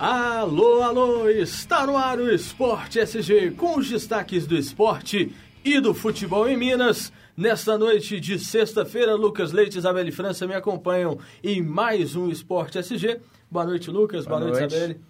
Alô, 0.00 0.80
alô, 0.80 1.28
está 1.28 1.86
no 1.86 1.94
ar 1.94 2.18
o 2.18 2.30
Esporte 2.30 2.98
SG 2.98 3.50
com 3.50 3.78
os 3.78 3.86
destaques 3.86 4.46
do 4.46 4.56
esporte 4.56 5.30
e 5.62 5.78
do 5.78 5.92
futebol 5.92 6.48
em 6.48 6.56
Minas. 6.56 7.12
Nesta 7.36 7.76
noite 7.76 8.18
de 8.18 8.38
sexta-feira, 8.38 9.14
Lucas 9.14 9.52
Leite 9.52 9.74
e 9.74 9.78
Isabelle 9.78 10.10
França 10.10 10.46
me 10.46 10.54
acompanham 10.54 11.18
em 11.44 11.60
mais 11.60 12.16
um 12.16 12.30
Esporte 12.30 12.78
SG. 12.78 13.20
Boa 13.50 13.66
noite, 13.66 13.90
Lucas. 13.90 14.24
Boa, 14.24 14.38
Boa 14.38 14.48
noite, 14.48 14.60
noite, 14.60 14.74
Isabelle. 14.74 15.00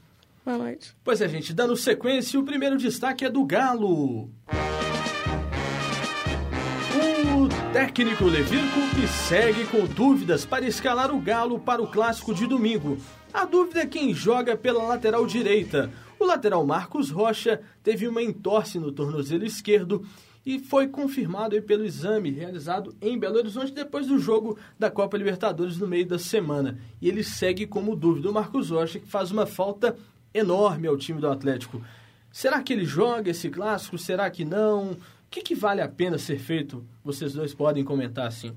Boa 0.45 0.59
noite. 0.59 0.93
Pois 1.04 1.20
é, 1.20 1.29
gente, 1.29 1.54
dando 1.54 1.77
sequência, 1.77 2.41
o 2.41 2.45
primeiro 2.45 2.77
destaque 2.77 3.25
é 3.25 3.30
do 3.30 3.45
Galo. 3.45 4.25
O 4.48 4.70
técnico 7.73 8.25
Levirco 8.25 8.80
que 8.96 9.07
segue 9.07 9.64
com 9.66 9.87
dúvidas 9.87 10.45
para 10.45 10.66
escalar 10.66 11.12
o 11.12 11.20
Galo 11.20 11.61
para 11.61 11.80
o 11.80 11.87
clássico 11.87 12.34
de 12.34 12.45
domingo. 12.45 12.98
A 13.33 13.45
dúvida 13.45 13.83
é 13.83 13.87
quem 13.87 14.12
joga 14.12 14.56
pela 14.56 14.83
lateral 14.83 15.24
direita. 15.24 15.88
O 16.19 16.24
lateral 16.24 16.66
Marcos 16.66 17.10
Rocha 17.10 17.60
teve 17.80 18.09
uma 18.09 18.23
entorse 18.23 18.77
no 18.80 18.91
tornozelo 18.91 19.45
esquerdo 19.45 20.05
e 20.45 20.59
foi 20.59 20.88
confirmado 20.88 21.60
pelo 21.62 21.84
exame 21.84 22.30
realizado 22.30 22.93
em 23.01 23.16
Belo 23.16 23.38
Horizonte 23.38 23.73
depois 23.73 24.09
do 24.09 24.18
jogo 24.18 24.59
da 24.77 24.91
Copa 24.91 25.16
Libertadores 25.16 25.79
no 25.79 25.87
meio 25.87 26.07
da 26.07 26.18
semana. 26.18 26.77
E 27.01 27.09
ele 27.09 27.23
segue 27.23 27.68
como 27.68 27.95
dúvida. 27.95 28.30
O 28.30 28.34
Marcos 28.34 28.71
Rocha 28.71 28.98
que 28.98 29.07
faz 29.07 29.30
uma 29.30 29.46
falta 29.46 29.96
enorme 30.34 30.88
ao 30.88 30.96
time 30.96 31.21
do 31.21 31.29
Atlético. 31.29 31.80
Será 32.32 32.62
que 32.62 32.73
ele 32.73 32.84
joga 32.84 33.30
esse 33.30 33.48
clássico? 33.48 33.96
Será 33.96 34.29
que 34.29 34.45
não? 34.45 34.96
Que, 35.30 35.43
que 35.43 35.55
vale 35.55 35.80
a 35.80 35.89
pena 35.89 36.19
ser 36.19 36.41
feito? 36.41 36.84
Vocês 37.05 37.34
dois 37.34 37.55
podem 37.55 37.84
comentar 37.84 38.27
assim. 38.27 38.52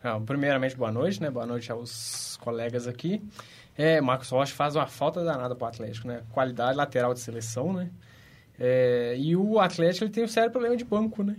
Ah, 0.00 0.20
primeiramente, 0.20 0.76
boa 0.76 0.92
noite, 0.92 1.20
né? 1.20 1.28
Boa 1.28 1.44
noite 1.44 1.72
aos 1.72 2.36
colegas 2.36 2.86
aqui. 2.86 3.20
É, 3.76 4.00
Marcos 4.00 4.28
Rocha 4.28 4.54
faz 4.54 4.76
uma 4.76 4.86
falta 4.86 5.24
danada 5.24 5.56
para 5.56 5.64
o 5.64 5.68
Atlético, 5.68 6.06
né? 6.06 6.22
Qualidade 6.30 6.76
lateral 6.76 7.12
de 7.12 7.18
seleção, 7.18 7.72
né? 7.72 7.90
É, 8.56 9.16
e 9.18 9.34
o 9.34 9.58
Atlético 9.58 10.04
ele 10.04 10.12
tem 10.12 10.22
um 10.22 10.28
sério 10.28 10.52
problema 10.52 10.76
de 10.76 10.84
banco, 10.84 11.24
né? 11.24 11.36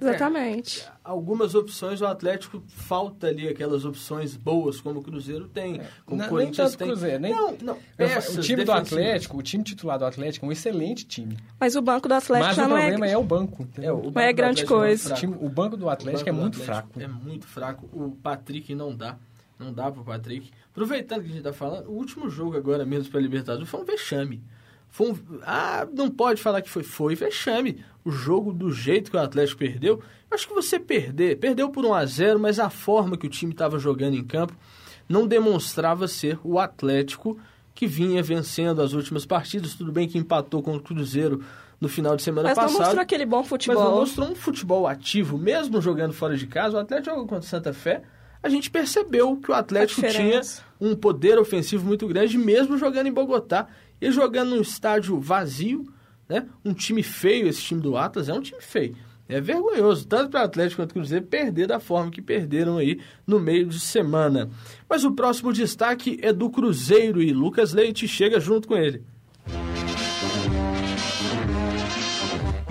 Exatamente. 0.00 0.80
É, 0.80 0.92
algumas 1.04 1.54
opções 1.54 2.00
o 2.00 2.06
Atlético 2.06 2.62
falta 2.68 3.26
ali 3.26 3.48
aquelas 3.48 3.84
opções 3.84 4.36
boas 4.36 4.80
como 4.80 5.00
o 5.00 5.02
Cruzeiro 5.02 5.48
tem, 5.48 5.80
é. 5.80 5.86
como 6.06 6.22
o 6.22 6.28
Corinthians 6.28 6.74
tem. 6.74 6.88
Cruzeiro, 6.88 7.18
nem, 7.18 7.32
não, 7.32 7.56
não, 7.62 7.78
peças 7.96 8.36
o 8.36 8.40
time 8.40 8.64
do 8.64 8.72
Atlético, 8.72 9.38
o 9.38 9.42
time 9.42 9.62
titular 9.62 9.98
do 9.98 10.04
Atlético 10.04 10.46
é 10.46 10.48
um 10.48 10.52
excelente 10.52 11.04
time. 11.04 11.36
Mas 11.58 11.76
o 11.76 11.82
banco 11.82 12.08
do 12.08 12.14
Atlético 12.14 12.46
Mas 12.48 12.56
já 12.56 12.66
o 12.66 12.68
não 12.68 12.76
é 12.76 12.88
problema 12.88 13.06
é, 13.06 13.12
é 13.12 13.18
o 13.18 13.24
banco. 13.24 13.68
É, 13.78 13.92
o 13.92 13.96
banco 13.96 14.12
não 14.14 14.22
é 14.22 14.32
grande 14.32 14.62
é 14.62 14.66
coisa. 14.66 15.12
O, 15.12 15.16
time, 15.16 15.36
o, 15.38 15.48
banco 15.48 15.76
do 15.76 15.88
Atlético 15.88 16.24
banco 16.24 16.38
é 16.38 16.40
muito 16.40 16.62
Atlético 16.62 16.92
fraco. 16.92 17.00
É 17.00 17.08
muito 17.08 17.46
fraco. 17.46 17.88
O 17.92 18.10
Patrick 18.12 18.74
não 18.74 18.94
dá. 18.94 19.16
Não 19.58 19.72
dá 19.72 19.90
pro 19.92 20.02
Patrick. 20.02 20.50
Aproveitando 20.70 21.22
que 21.22 21.28
a 21.30 21.32
gente 21.32 21.42
tá 21.42 21.52
falando, 21.52 21.88
o 21.88 21.92
último 21.92 22.30
jogo 22.30 22.56
agora 22.56 22.86
mesmo 22.86 23.10
para 23.10 23.20
Libertadores 23.20 23.68
foi 23.68 23.80
um 23.80 23.84
vexame. 23.84 24.42
Foi 24.88 25.12
um, 25.12 25.18
ah, 25.42 25.86
não 25.92 26.10
pode 26.10 26.42
falar 26.42 26.62
que 26.62 26.70
foi. 26.70 26.82
Foi 26.82 27.14
vexame. 27.14 27.84
O 28.04 28.10
jogo 28.10 28.52
do 28.52 28.72
jeito 28.72 29.10
que 29.10 29.16
o 29.16 29.20
Atlético 29.20 29.58
perdeu. 29.58 30.00
Acho 30.30 30.48
que 30.48 30.54
você 30.54 30.78
perder. 30.78 31.38
Perdeu 31.38 31.68
por 31.68 31.84
1 31.84 31.94
a 31.94 32.06
0 32.06 32.38
mas 32.38 32.58
a 32.58 32.70
forma 32.70 33.16
que 33.16 33.26
o 33.26 33.30
time 33.30 33.52
estava 33.52 33.78
jogando 33.78 34.14
em 34.14 34.24
campo 34.24 34.54
não 35.08 35.26
demonstrava 35.26 36.06
ser 36.08 36.38
o 36.42 36.58
Atlético 36.58 37.38
que 37.74 37.86
vinha 37.86 38.22
vencendo 38.22 38.80
as 38.80 38.92
últimas 38.92 39.26
partidas. 39.26 39.74
Tudo 39.74 39.92
bem 39.92 40.08
que 40.08 40.18
empatou 40.18 40.62
com 40.62 40.76
o 40.76 40.80
Cruzeiro 40.80 41.44
no 41.80 41.88
final 41.88 42.16
de 42.16 42.22
semana 42.22 42.48
mas 42.48 42.54
passado. 42.54 42.70
Mas 42.70 42.78
não 42.78 42.86
mostrou 42.86 43.02
aquele 43.02 43.26
bom 43.26 43.42
futebol. 43.42 43.82
Mas 43.82 43.90
não 43.90 44.00
mostrou 44.00 44.28
um 44.28 44.34
futebol 44.34 44.86
ativo, 44.86 45.36
mesmo 45.36 45.80
jogando 45.80 46.12
fora 46.12 46.36
de 46.36 46.46
casa. 46.46 46.76
O 46.76 46.80
Atlético 46.80 47.10
jogou 47.10 47.26
contra 47.26 47.44
o 47.44 47.48
Santa 47.48 47.72
Fé 47.72 48.02
a 48.42 48.48
gente 48.48 48.70
percebeu 48.70 49.36
que 49.36 49.50
o 49.50 49.54
Atlético 49.54 50.00
tinha 50.08 50.40
um 50.80 50.96
poder 50.96 51.38
ofensivo 51.38 51.86
muito 51.86 52.06
grande, 52.08 52.38
mesmo 52.38 52.78
jogando 52.78 53.06
em 53.06 53.12
Bogotá 53.12 53.66
e 54.00 54.10
jogando 54.10 54.50
num 54.50 54.62
estádio 54.62 55.20
vazio, 55.20 55.86
né? 56.30 56.46
Um 56.64 56.72
time 56.72 57.02
feio, 57.02 57.48
esse 57.48 57.60
time 57.60 57.80
do 57.80 57.96
Atlas 57.96 58.28
é 58.28 58.32
um 58.32 58.40
time 58.40 58.62
feio. 58.62 58.96
É 59.28 59.40
vergonhoso, 59.40 60.06
tanto 60.06 60.30
para 60.30 60.40
o 60.40 60.44
Atlético 60.44 60.82
quanto 60.82 60.92
para 60.92 61.00
o 61.00 61.02
Cruzeiro, 61.02 61.26
perder 61.26 61.66
da 61.66 61.78
forma 61.78 62.10
que 62.10 62.22
perderam 62.22 62.78
aí 62.78 63.00
no 63.26 63.38
meio 63.38 63.66
de 63.66 63.78
semana. 63.78 64.48
Mas 64.88 65.04
o 65.04 65.12
próximo 65.12 65.52
destaque 65.52 66.18
é 66.22 66.32
do 66.32 66.50
Cruzeiro 66.50 67.22
e 67.22 67.32
Lucas 67.32 67.72
Leite 67.72 68.08
chega 68.08 68.40
junto 68.40 68.66
com 68.66 68.76
ele. 68.76 69.04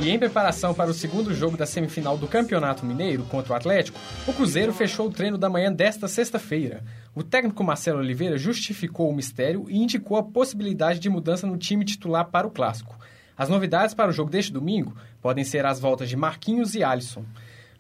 E 0.02 0.09
em 0.09 0.18
preparação 0.18 0.74
para 0.74 0.90
o 0.90 0.94
segundo 0.94 1.34
jogo 1.34 1.58
da 1.58 1.66
semifinal 1.66 2.18
do 2.18 2.28
Campeonato 2.28 2.86
Mineiro 2.86 3.24
contra 3.24 3.52
o 3.52 3.56
Atlético, 3.56 4.00
o 4.25 4.31
Cruzeiro 4.31 4.72
fechou 4.74 5.08
o 5.08 5.12
treino 5.12 5.38
da 5.38 5.50
manhã 5.50 5.72
desta 5.72 6.08
sexta-feira. 6.08 6.84
O 7.14 7.22
técnico 7.22 7.64
Marcelo 7.66 8.00
Oliveira 8.00 8.38
justificou 8.38 9.09
o 9.09 9.16
mistério 9.16 9.66
e 9.69 9.78
indicou 9.78 10.16
a 10.16 10.24
possibilidade 10.24 11.00
de 11.00 11.09
mudança 11.09 11.46
no 11.46 11.58
time 11.58 11.84
titular 11.84 12.30
para 12.30 12.48
o 12.48 12.52
clássico. 12.52 12.98
As 13.39 13.47
novidades 13.47 13.95
para 13.95 14.09
o 14.09 14.11
jogo 14.11 14.29
deste 14.29 14.51
domingo 14.51 14.94
podem 15.22 15.45
ser 15.45 15.66
as 15.66 15.79
voltas 15.79 16.09
de 16.09 16.17
Marquinhos 16.17 16.75
e 16.75 16.83
Alisson. 16.83 17.23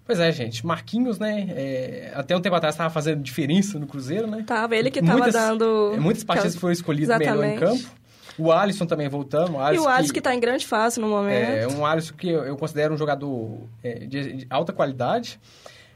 Pois 0.05 0.17
é, 0.17 0.31
gente. 0.31 0.65
Marquinhos, 0.65 1.19
né? 1.19 1.49
É, 1.49 2.13
até 2.15 2.35
um 2.35 2.39
tempo 2.39 2.55
atrás 2.55 2.75
estava 2.75 2.89
fazendo 2.89 3.21
diferença 3.21 3.77
no 3.77 3.85
Cruzeiro, 3.85 4.25
né? 4.25 4.45
Tava, 4.47 4.73
ele 4.77 4.89
que 4.89 4.99
estava 4.99 5.29
dando. 5.29 5.95
Muitas 5.99 6.23
partidas 6.23 6.55
foram 6.55 6.71
escolhidas 6.71 7.19
melhor 7.19 7.43
em 7.43 7.59
campo. 7.59 7.83
O 8.37 8.53
Alisson 8.53 8.85
também 8.85 9.09
voltando. 9.09 9.55
O 9.55 9.59
Alisson 9.59 9.83
e 9.83 9.85
o 9.85 9.89
Alisson 9.89 10.13
que 10.13 10.19
está 10.19 10.33
em 10.33 10.39
grande 10.39 10.65
fase 10.65 10.97
no 10.97 11.09
momento. 11.09 11.49
É, 11.49 11.67
um 11.67 11.85
Alisson 11.85 12.13
que 12.13 12.29
eu, 12.29 12.55
considero 12.55 12.93
um 12.93 12.97
jogador 12.97 13.59
é, 13.83 14.05
de, 14.05 14.33
de, 14.37 14.47
alta 14.49 14.71
qualidade. 14.71 15.37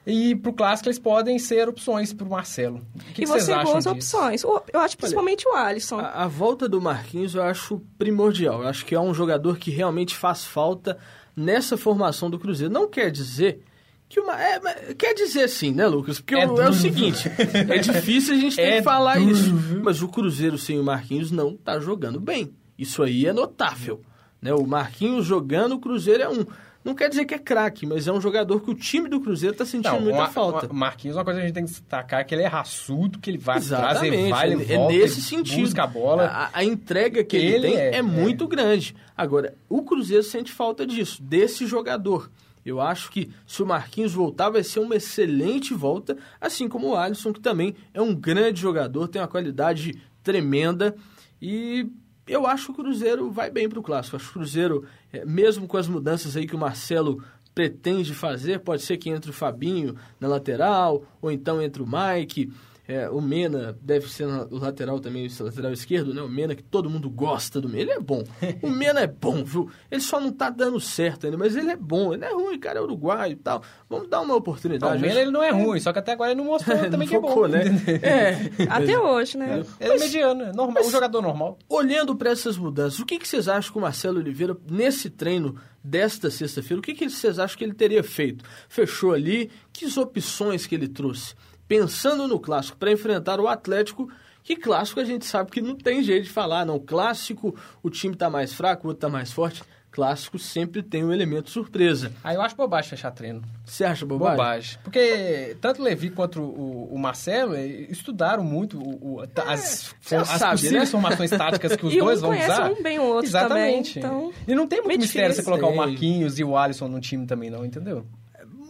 E 0.06 0.36
para 0.36 0.52
o 0.52 0.54
clássico 0.54 0.90
eles 0.90 1.00
podem 1.00 1.40
ser 1.40 1.70
opções 1.70 2.12
para 2.12 2.28
o 2.28 2.30
Marcelo. 2.30 2.86
O 2.96 3.00
que, 3.14 3.22
e 3.22 3.26
que 3.26 3.26
você 3.26 3.54
acham 3.54 3.72
boas 3.72 3.86
disso? 3.86 3.96
opções. 3.96 4.44
Eu 4.44 4.80
acho 4.80 4.98
principalmente 4.98 5.48
Olha, 5.48 5.56
o 5.56 5.66
Alisson. 5.66 6.00
A, 6.00 6.24
a, 6.24 6.28
volta 6.28 6.68
do 6.68 6.82
Marquinhos 6.82 7.36
eu 7.36 7.44
acho 7.44 7.82
primordial. 7.98 8.64
Eu 8.64 8.68
acho 8.68 8.86
que 8.86 8.94
é 8.94 9.00
um 9.00 9.14
jogador 9.14 9.58
que 9.58 9.72
realmente 9.72 10.16
faz 10.16 10.44
falta 10.44 10.98
nessa 11.36 11.78
formação 11.78 12.30
do 12.30 12.38
Cruzeiro. 12.38 12.74
Não 12.74 12.90
quer 12.90 13.10
dizer 13.12 13.64
que 14.10 14.20
uma, 14.20 14.40
é, 14.40 14.60
quer 14.94 15.14
dizer 15.14 15.48
sim, 15.48 15.72
né, 15.72 15.88
Lucas? 15.88 16.20
Porque 16.20 16.36
é, 16.36 16.48
o, 16.48 16.62
é 16.62 16.70
o 16.70 16.74
seguinte, 16.74 17.32
é 17.70 17.78
difícil 17.82 18.36
a 18.36 18.38
gente 18.38 18.56
ter 18.58 18.62
é 18.62 18.78
que 18.78 18.84
falar 18.84 19.18
duro. 19.18 19.32
isso. 19.32 19.54
Mas 19.82 20.02
o 20.02 20.08
Cruzeiro 20.10 20.58
sem 20.58 20.80
o 20.80 20.84
Marquinhos 20.84 21.32
não 21.32 21.56
tá 21.56 21.80
jogando 21.80 22.20
bem. 22.20 22.54
Isso 22.78 23.02
aí 23.02 23.26
é 23.26 23.34
notável. 23.34 24.02
Né? 24.42 24.54
O 24.54 24.68
Marquinhos 24.68 25.26
jogando, 25.26 25.76
o 25.76 25.80
Cruzeiro 25.80 26.24
é 26.24 26.30
um. 26.30 26.46
Não 26.84 26.94
quer 26.94 27.10
dizer 27.10 27.24
que 27.26 27.34
é 27.34 27.40
craque, 27.40 27.86
mas 27.86 28.08
é 28.08 28.12
um 28.12 28.20
jogador 28.20 28.60
que 28.60 28.70
o 28.70 28.76
time 28.76 29.08
do 29.08 29.22
Cruzeiro 29.22 29.54
está 29.54 29.66
sentindo 29.66 29.94
não, 29.94 30.02
muita 30.02 30.20
uma, 30.20 30.28
falta. 30.28 30.66
Uma, 30.66 30.74
Marquinhos, 30.74 31.16
uma 31.16 31.24
coisa 31.24 31.40
que 31.40 31.44
a 31.44 31.48
gente 31.48 31.56
tem 31.56 31.66
que 31.66 31.72
destacar 31.72 32.20
é 32.20 32.24
que 32.26 32.36
ele 32.36 32.44
é 32.44 32.48
raçudo, 32.48 33.20
que 33.20 33.30
ele 33.30 33.38
vai 33.38 33.58
Exatamente. 33.58 34.12
trazer, 34.12 34.30
vai, 34.30 34.52
ele 34.52 34.64
é 34.64 34.78
volta, 34.78 34.94
nesse 34.94 35.22
sentido. 35.22 35.62
busca 35.62 35.84
a 35.84 35.88
bola. 35.88 36.26
A, 36.26 36.50
a 36.60 36.64
entrega 36.64 37.24
que 37.24 37.38
ele, 37.38 37.68
ele 37.68 37.68
tem 37.70 37.78
é, 37.78 37.96
é 37.96 38.02
muito 38.02 38.44
é. 38.44 38.48
grande. 38.48 38.96
Agora, 39.16 39.56
o 39.70 39.84
Cruzeiro 39.84 40.24
sente 40.24 40.52
falta 40.52 40.86
disso, 40.86 41.24
desse 41.24 41.66
jogador. 41.66 42.30
Eu 42.66 42.82
acho 42.82 43.12
que 43.12 43.30
se 43.46 43.62
o 43.62 43.66
Marquinhos 43.66 44.14
voltar, 44.14 44.50
vai 44.50 44.64
ser 44.64 44.80
uma 44.80 44.96
excelente 44.96 45.74
volta, 45.74 46.18
assim 46.40 46.68
como 46.68 46.90
o 46.90 46.96
Alisson, 46.96 47.34
que 47.34 47.40
também 47.40 47.76
é 47.94 48.02
um 48.02 48.16
grande 48.16 48.60
jogador, 48.62 49.08
tem 49.08 49.22
uma 49.22 49.28
qualidade 49.28 50.02
tremenda. 50.22 50.96
E 51.42 51.88
eu 52.28 52.48
acho 52.48 52.66
que 52.66 52.72
o 52.72 52.76
Cruzeiro 52.76 53.30
vai 53.32 53.50
bem 53.50 53.68
para 53.68 53.80
o 53.80 53.84
Clássico. 53.84 54.16
Acho 54.16 54.26
que 54.26 54.32
o 54.32 54.34
Cruzeiro, 54.34 54.86
é, 55.12 55.26
mesmo 55.26 55.68
com 55.68 55.78
as 55.78 55.88
mudanças 55.88 56.38
aí 56.38 56.48
que 56.48 56.56
o 56.56 56.60
Marcelo 56.60 57.24
pretende 57.54 58.14
fazer, 58.14 58.60
pode 58.60 58.82
ser 58.82 58.98
que 58.98 59.10
entre 59.10 59.30
o 59.30 59.34
Fabinho 59.34 59.96
na 60.20 60.28
lateral, 60.28 61.04
ou 61.22 61.32
então 61.32 61.62
entre 61.62 61.84
o 61.84 61.88
Mike. 61.88 62.52
É, 62.86 63.10
o 63.10 63.22
Mena 63.22 63.78
deve 63.82 64.10
ser 64.10 64.26
o 64.26 64.58
lateral 64.58 65.00
também, 65.00 65.26
o 65.26 65.44
lateral 65.44 65.72
esquerdo, 65.72 66.14
né? 66.14 66.22
O 66.22 66.28
Mena 66.28 66.54
que 66.54 66.64
todo 66.64 66.90
mundo 66.90 67.10
gosta 67.10 67.62
do 67.62 67.70
Mena. 67.70 67.84
Ele 67.84 67.92
é 67.92 68.00
bom. 68.00 68.24
O 68.62 68.70
Mena 68.70 69.02
é 69.02 69.08
bom, 69.08 69.44
viu? 69.44 69.70
Ele 69.90 70.02
só 70.02 70.20
não 70.20 70.32
tá 70.32 70.50
dando 70.50 70.80
certo 70.80 71.26
ainda, 71.26 71.38
mas 71.38 71.56
ele 71.56 71.72
é 71.72 71.76
bom. 71.76 72.14
Ele 72.14 72.26
é 72.26 72.34
ruim, 72.34 72.60
cara, 72.60 72.80
é 72.80 72.82
uruguaio 72.82 73.34
e 73.34 73.36
tal. 73.36 73.64
Vamos 73.90 74.10
dar 74.10 74.22
uma 74.22 74.36
oportunidade. 74.36 74.94
Não, 74.94 75.00
o 75.00 75.02
Mena 75.02 75.22
ele 75.22 75.32
não 75.32 75.42
é 75.42 75.52
ruim, 75.52 75.80
só 75.80 75.94
que 75.94 76.00
até 76.00 76.12
agora 76.12 76.32
ele 76.32 76.42
não 76.42 76.46
mostrou 76.46 76.78
também 76.90 77.00
não 77.00 77.08
que 77.08 77.16
focou, 77.16 77.46
é 77.46 77.50
bom. 77.50 77.74
Né? 77.74 77.84
É. 78.04 78.38
Até 78.70 79.00
hoje, 79.00 79.38
né? 79.38 79.64
É, 79.80 79.86
ele 79.86 79.96
é 79.96 80.00
mediano, 80.00 80.44
é 80.44 80.52
normal, 80.52 80.84
um 80.84 80.90
jogador 80.92 81.22
normal. 81.22 81.58
Olhando 81.70 82.16
para 82.16 82.32
essas 82.32 82.58
mudanças, 82.58 83.00
o 83.00 83.06
que, 83.06 83.18
que 83.18 83.28
vocês 83.28 83.48
acham 83.48 83.72
que 83.72 83.78
o 83.78 83.82
Marcelo 83.82 84.20
Oliveira, 84.20 84.58
nesse 84.70 85.10
treino 85.10 85.56
desta 85.84 86.30
sexta-feira, 86.30 86.80
o 86.80 86.84
que, 86.84 86.94
que 86.94 87.10
vocês 87.10 87.40
acham 87.40 87.58
que 87.58 87.64
ele 87.64 87.74
teria 87.74 88.04
feito? 88.04 88.44
Fechou 88.68 89.14
ali, 89.14 89.50
que 89.72 89.88
opções 90.00 90.66
que 90.66 90.76
ele 90.76 90.88
trouxe? 90.88 91.36
Pensando 91.74 92.28
no 92.28 92.40
clássico 92.40 92.78
para 92.78 92.92
enfrentar 92.92 93.40
o 93.40 93.48
Atlético, 93.48 94.08
que 94.44 94.56
clássico 94.56 95.00
a 95.00 95.04
gente 95.04 95.26
sabe 95.26 95.50
que 95.50 95.60
não 95.60 95.76
tem 95.76 96.04
jeito 96.04 96.26
de 96.26 96.30
falar, 96.30 96.64
não. 96.66 96.78
Clássico, 96.78 97.56
o 97.82 97.90
time 97.90 98.14
está 98.14 98.30
mais 98.30 98.54
fraco, 98.54 98.86
o 98.86 98.90
outro 98.90 99.00
está 99.00 99.10
mais 99.10 99.34
forte. 99.34 99.64
Clássico 99.90 100.38
sempre 100.38 100.84
tem 100.84 101.04
um 101.04 101.12
elemento 101.12 101.50
surpresa. 101.50 102.12
Aí 102.24 102.36
eu 102.36 102.42
acho 102.42 102.56
bobagem 102.56 102.92
fechar 102.92 103.10
treino. 103.12 103.42
Você 103.66 103.84
acha 103.84 104.06
bobagem? 104.06 104.38
Bobagem. 104.38 104.80
Porque 104.84 105.58
tanto 105.62 105.82
o 105.82 105.84
Levi 105.84 106.12
quanto 106.12 106.42
o, 106.42 106.94
o 106.94 107.00
Marcelo 107.00 107.56
estudaram 107.56 108.44
muito 108.44 108.80
o, 108.80 109.16
o, 109.18 109.24
é, 109.24 109.28
as, 109.38 109.96
as 110.12 110.28
sabe, 110.30 110.52
possíveis 110.54 110.84
né? 110.84 110.86
formações 110.86 111.30
táticas 111.32 111.76
que 111.76 111.86
os 111.86 111.94
dois 111.98 112.22
vão 112.22 112.32
usar. 112.32 112.72
um 112.72 112.84
bem 112.84 113.00
o 113.00 113.04
outro 113.04 113.26
Exatamente. 113.26 114.00
também. 114.00 114.30
Então, 114.30 114.34
e 114.48 114.56
não 114.56 114.68
tem 114.68 114.82
muito 114.82 115.02
mistério 115.02 115.34
você 115.34 115.44
colocar 115.44 115.68
o 115.68 115.76
Marquinhos 115.76 116.38
e 116.38 116.44
o 116.44 116.56
Alisson 116.56 116.88
no 116.88 117.00
time 117.00 117.26
também, 117.26 117.50
não, 117.50 117.66
entendeu? 117.66 118.06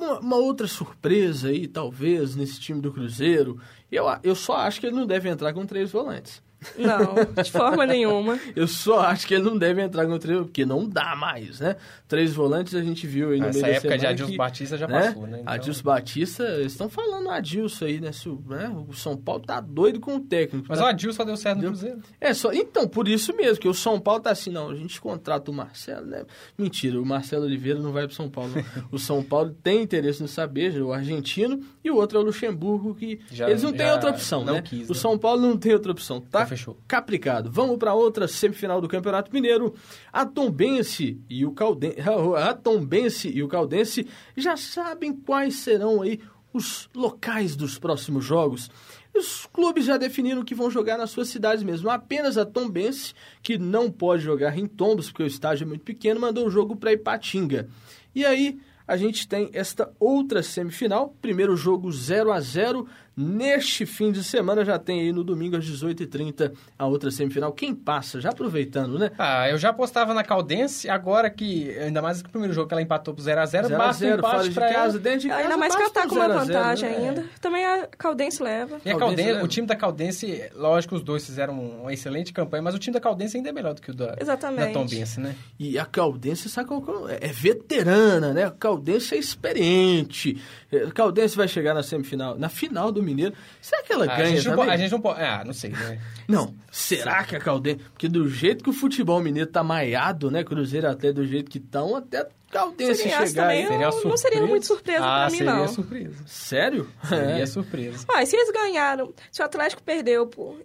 Uma, 0.03 0.19
uma, 0.19 0.35
outra 0.35 0.67
surpresa 0.67 1.49
aí, 1.49 1.67
talvez, 1.67 2.35
nesse 2.35 2.59
time 2.59 2.81
do 2.81 2.91
Cruzeiro. 2.91 3.59
Eu, 3.91 4.05
eu 4.23 4.35
só 4.35 4.57
acho 4.57 4.79
que 4.79 4.87
ele 4.87 4.95
não 4.95 5.07
deve 5.07 5.29
entrar 5.29 5.53
com 5.53 5.65
três 5.65 5.91
volantes. 5.91 6.41
Não, 6.77 7.43
de 7.43 7.51
forma 7.51 7.85
nenhuma. 7.85 8.39
Eu 8.55 8.67
só 8.67 9.01
acho 9.01 9.27
que 9.27 9.33
ele 9.33 9.43
não 9.43 9.57
deve 9.57 9.81
entrar 9.81 10.05
com 10.05 10.13
o 10.13 10.19
treinador, 10.19 10.47
porque 10.47 10.65
não 10.65 10.87
dá 10.87 11.15
mais, 11.15 11.59
né? 11.59 11.75
Três 12.07 12.33
volantes 12.33 12.75
a 12.75 12.81
gente 12.81 13.05
viu 13.07 13.31
aí 13.31 13.39
no 13.39 13.47
Essa 13.47 13.61
meio 13.61 13.75
época 13.75 13.97
de 13.97 14.05
Adilson 14.05 14.31
que, 14.31 14.37
Batista 14.37 14.77
já 14.77 14.87
né? 14.87 15.07
passou, 15.07 15.27
né? 15.27 15.39
Então... 15.41 15.53
Adilson 15.53 15.83
Batista, 15.83 16.43
eles 16.43 16.71
estão 16.71 16.89
falando 16.89 17.29
Adilson 17.29 17.85
aí, 17.85 17.99
né? 17.99 18.11
Se 18.11 18.29
o, 18.29 18.41
né? 18.47 18.71
o 18.87 18.93
São 18.93 19.17
Paulo 19.17 19.43
tá 19.43 19.59
doido 19.59 19.99
com 19.99 20.15
o 20.15 20.19
técnico. 20.19 20.67
Mas 20.69 20.79
tá... 20.79 20.85
o 20.85 20.87
Adilson 20.87 21.17
só 21.17 21.23
deu 21.23 21.37
certo 21.37 21.59
no 21.59 21.67
Cruzeiro. 21.67 22.01
É, 22.19 22.33
só... 22.33 22.51
então, 22.53 22.87
por 22.87 23.07
isso 23.07 23.35
mesmo, 23.35 23.59
que 23.59 23.67
o 23.67 23.73
São 23.73 23.99
Paulo 23.99 24.21
tá 24.21 24.31
assim, 24.31 24.51
não, 24.51 24.69
a 24.69 24.75
gente 24.75 24.99
contrata 24.99 25.49
o 25.49 25.53
Marcelo, 25.53 26.05
né? 26.05 26.25
Mentira, 26.57 26.99
o 26.99 27.05
Marcelo 27.05 27.45
Oliveira 27.45 27.79
não 27.79 27.91
vai 27.91 28.05
pro 28.05 28.15
São 28.15 28.29
Paulo. 28.29 28.53
o 28.91 28.99
São 28.99 29.23
Paulo 29.23 29.55
tem 29.63 29.81
interesse 29.81 30.21
no 30.21 30.27
saber, 30.27 30.81
o 30.81 30.93
argentino, 30.93 31.61
e 31.83 31.91
o 31.91 31.95
outro 31.95 32.17
é 32.17 32.21
o 32.21 32.23
Luxemburgo, 32.25 32.95
que 32.95 33.19
já, 33.31 33.49
eles 33.49 33.63
não 33.63 33.73
têm 33.73 33.91
outra 33.91 34.09
opção, 34.09 34.43
né? 34.43 34.61
Quis, 34.61 34.89
o 34.89 34.93
né? 34.93 34.99
São 34.99 35.17
Paulo 35.17 35.41
não 35.41 35.57
tem 35.57 35.73
outra 35.73 35.91
opção, 35.91 36.21
tá? 36.21 36.45
Fechou. 36.53 36.77
Capricado. 36.87 37.51
Vamos 37.51 37.77
para 37.77 37.93
outra 37.93 38.27
semifinal 38.27 38.79
do 38.79 38.87
Campeonato 38.87 39.33
Mineiro. 39.33 39.73
A 40.11 40.25
Tombense 40.25 41.19
e 41.29 41.45
o 41.45 41.51
Caldense, 41.51 41.97
a 42.37 42.53
Tombense 42.53 43.29
e 43.29 43.43
o 43.43 43.47
Caldense 43.47 44.07
já 44.37 44.55
sabem 44.55 45.13
quais 45.13 45.55
serão 45.55 46.01
aí 46.01 46.19
os 46.53 46.87
locais 46.93 47.55
dos 47.55 47.79
próximos 47.79 48.23
jogos. 48.23 48.69
Os 49.15 49.47
clubes 49.47 49.85
já 49.85 49.97
definiram 49.97 50.43
que 50.43 50.55
vão 50.55 50.69
jogar 50.69 50.97
nas 50.97 51.09
suas 51.11 51.27
cidades 51.27 51.63
mesmo. 51.63 51.89
Apenas 51.89 52.37
a 52.37 52.45
Tombense, 52.45 53.13
que 53.41 53.57
não 53.57 53.91
pode 53.91 54.23
jogar 54.23 54.57
em 54.57 54.67
Tombos, 54.67 55.07
porque 55.09 55.23
o 55.23 55.27
estádio 55.27 55.65
é 55.65 55.67
muito 55.67 55.83
pequeno, 55.83 56.19
mandou 56.19 56.47
o 56.47 56.51
jogo 56.51 56.75
para 56.75 56.93
Ipatinga. 56.93 57.67
E 58.15 58.25
aí, 58.25 58.59
a 58.87 58.97
gente 58.97 59.27
tem 59.27 59.49
esta 59.53 59.91
outra 59.99 60.43
semifinal. 60.43 61.15
Primeiro 61.21 61.55
jogo 61.55 61.91
0 61.91 62.31
a 62.31 62.39
0 62.39 62.87
Neste 63.15 63.85
fim 63.85 64.11
de 64.11 64.23
semana 64.23 64.65
já 64.65 64.79
tem 64.79 65.01
aí 65.01 65.11
no 65.11 65.23
domingo 65.23 65.55
às 65.55 65.65
18h30 65.65 66.51
a 66.77 66.87
outra 66.87 67.11
semifinal. 67.11 67.51
Quem 67.51 67.73
passa? 67.75 68.19
Já 68.19 68.29
aproveitando, 68.29 68.97
né? 68.97 69.11
Ah, 69.19 69.47
eu 69.49 69.57
já 69.57 69.69
apostava 69.69 70.13
na 70.13 70.23
Caldense, 70.23 70.89
agora 70.89 71.29
que, 71.29 71.69
ainda 71.77 72.01
mais 72.01 72.21
que 72.23 72.29
o 72.29 72.31
primeiro 72.31 72.53
jogo 72.53 72.67
que 72.67 72.73
ela 72.73 72.81
empatou 72.81 73.13
pro 73.13 73.23
0x0, 73.23 73.77
basta 73.77 74.05
0 74.05 74.17
empate 74.17 74.49
de 74.49 74.55
casa, 74.55 74.73
ela. 74.73 74.99
dentro 74.99 75.19
de 75.19 75.27
casa. 75.27 75.41
Ainda 75.41 75.57
mais 75.57 75.75
que 75.75 75.81
ela 75.81 75.91
tá 75.91 76.07
com 76.07 76.15
uma 76.15 76.27
vantagem 76.27 76.89
né? 76.89 76.97
ainda. 76.97 77.21
É. 77.21 77.25
Também 77.39 77.65
a 77.65 77.87
Caldense 77.87 78.41
leva. 78.41 78.81
E 78.83 78.89
a 78.89 78.97
Caldense, 78.97 79.23
Caldense 79.23 79.45
o 79.45 79.47
time 79.47 79.67
da 79.67 79.75
Caldense, 79.75 80.49
lógico, 80.55 80.95
os 80.95 81.03
dois 81.03 81.23
fizeram 81.23 81.59
uma 81.59 81.93
excelente 81.93 82.33
campanha, 82.33 82.63
mas 82.63 82.73
o 82.73 82.79
time 82.79 82.95
da 82.95 82.99
Caldense 82.99 83.37
ainda 83.37 83.49
é 83.49 83.51
melhor 83.51 83.75
do 83.75 83.81
que 83.81 83.91
o 83.91 83.93
da, 83.93 84.15
Exatamente. 84.19 84.73
da 84.73 84.79
Tombense, 84.79 85.19
né? 85.19 85.35
E 85.59 85.77
a 85.77 85.85
Caldense, 85.85 86.49
sabe 86.49 86.67
qual 86.67 87.07
é? 87.09 87.19
É 87.21 87.27
veterana, 87.27 88.33
né? 88.33 88.45
A 88.45 88.51
Caldense 88.51 89.13
é 89.13 89.19
experiente. 89.19 90.41
A 90.87 90.91
Caldense 90.91 91.37
vai 91.37 91.47
chegar 91.47 91.75
na 91.75 91.83
semifinal, 91.83 92.37
na 92.37 92.49
final 92.49 92.91
do 92.91 93.02
Mineiro. 93.03 93.33
Será 93.61 93.83
que 93.83 93.93
ela 93.93 94.05
ah, 94.05 94.15
ganha 94.15 94.23
a 94.23 94.35
gente, 94.35 94.43
também? 94.43 94.65
Não, 94.65 94.73
a 94.73 94.77
gente 94.77 94.91
não 94.91 95.01
pode... 95.01 95.21
Ah, 95.21 95.43
não 95.45 95.53
sei, 95.53 95.71
né? 95.71 95.99
Não, 96.27 96.55
será 96.71 97.23
que 97.23 97.35
a 97.35 97.39
Caldense... 97.39 97.79
Porque 97.91 98.07
do 98.07 98.27
jeito 98.27 98.63
que 98.63 98.69
o 98.69 98.73
futebol 98.73 99.19
mineiro 99.19 99.49
tá 99.49 99.63
maiado, 99.63 100.31
né? 100.31 100.43
Cruzeiro 100.43 100.89
até 100.89 101.11
do 101.11 101.25
jeito 101.25 101.51
que 101.51 101.57
estão, 101.57 101.95
até 101.95 102.27
Caldense 102.51 103.03
seria 103.03 103.27
chegar... 103.27 103.43
Também, 103.43 103.67
seria 103.67 103.89
não, 103.89 104.03
não 104.03 104.17
seria 104.17 104.45
muito 104.45 104.65
surpresa 104.65 105.05
ah, 105.05 105.27
pra 105.27 105.31
mim, 105.31 105.37
seria 105.37 105.53
não. 105.53 105.67
surpresa. 105.67 106.23
Sério? 106.25 106.89
Seria 107.07 107.43
é. 107.43 107.45
surpresa. 107.45 108.05
Ah, 108.07 108.25
se 108.25 108.35
eles 108.35 108.51
ganharam, 108.51 109.13
se 109.31 109.41
o 109.41 109.45
Atlético 109.45 109.83
perdeu, 109.83 110.25
pô, 110.25 110.55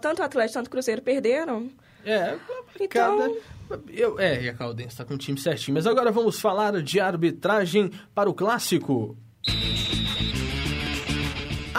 tanto 0.00 0.20
o 0.20 0.24
Atlético 0.24 0.58
quanto 0.58 0.66
o 0.66 0.70
Cruzeiro 0.70 1.02
perderam... 1.02 1.70
É, 2.04 2.36
então... 2.80 3.36
Eu, 3.88 4.16
é, 4.20 4.44
e 4.44 4.48
a 4.48 4.54
Caldense 4.54 4.96
tá 4.96 5.04
com 5.04 5.14
o 5.14 5.18
time 5.18 5.36
certinho. 5.40 5.74
Mas 5.74 5.88
agora 5.88 6.12
vamos 6.12 6.38
falar 6.38 6.80
de 6.80 7.00
arbitragem 7.00 7.90
para 8.14 8.30
o 8.30 8.34
Clássico. 8.34 9.16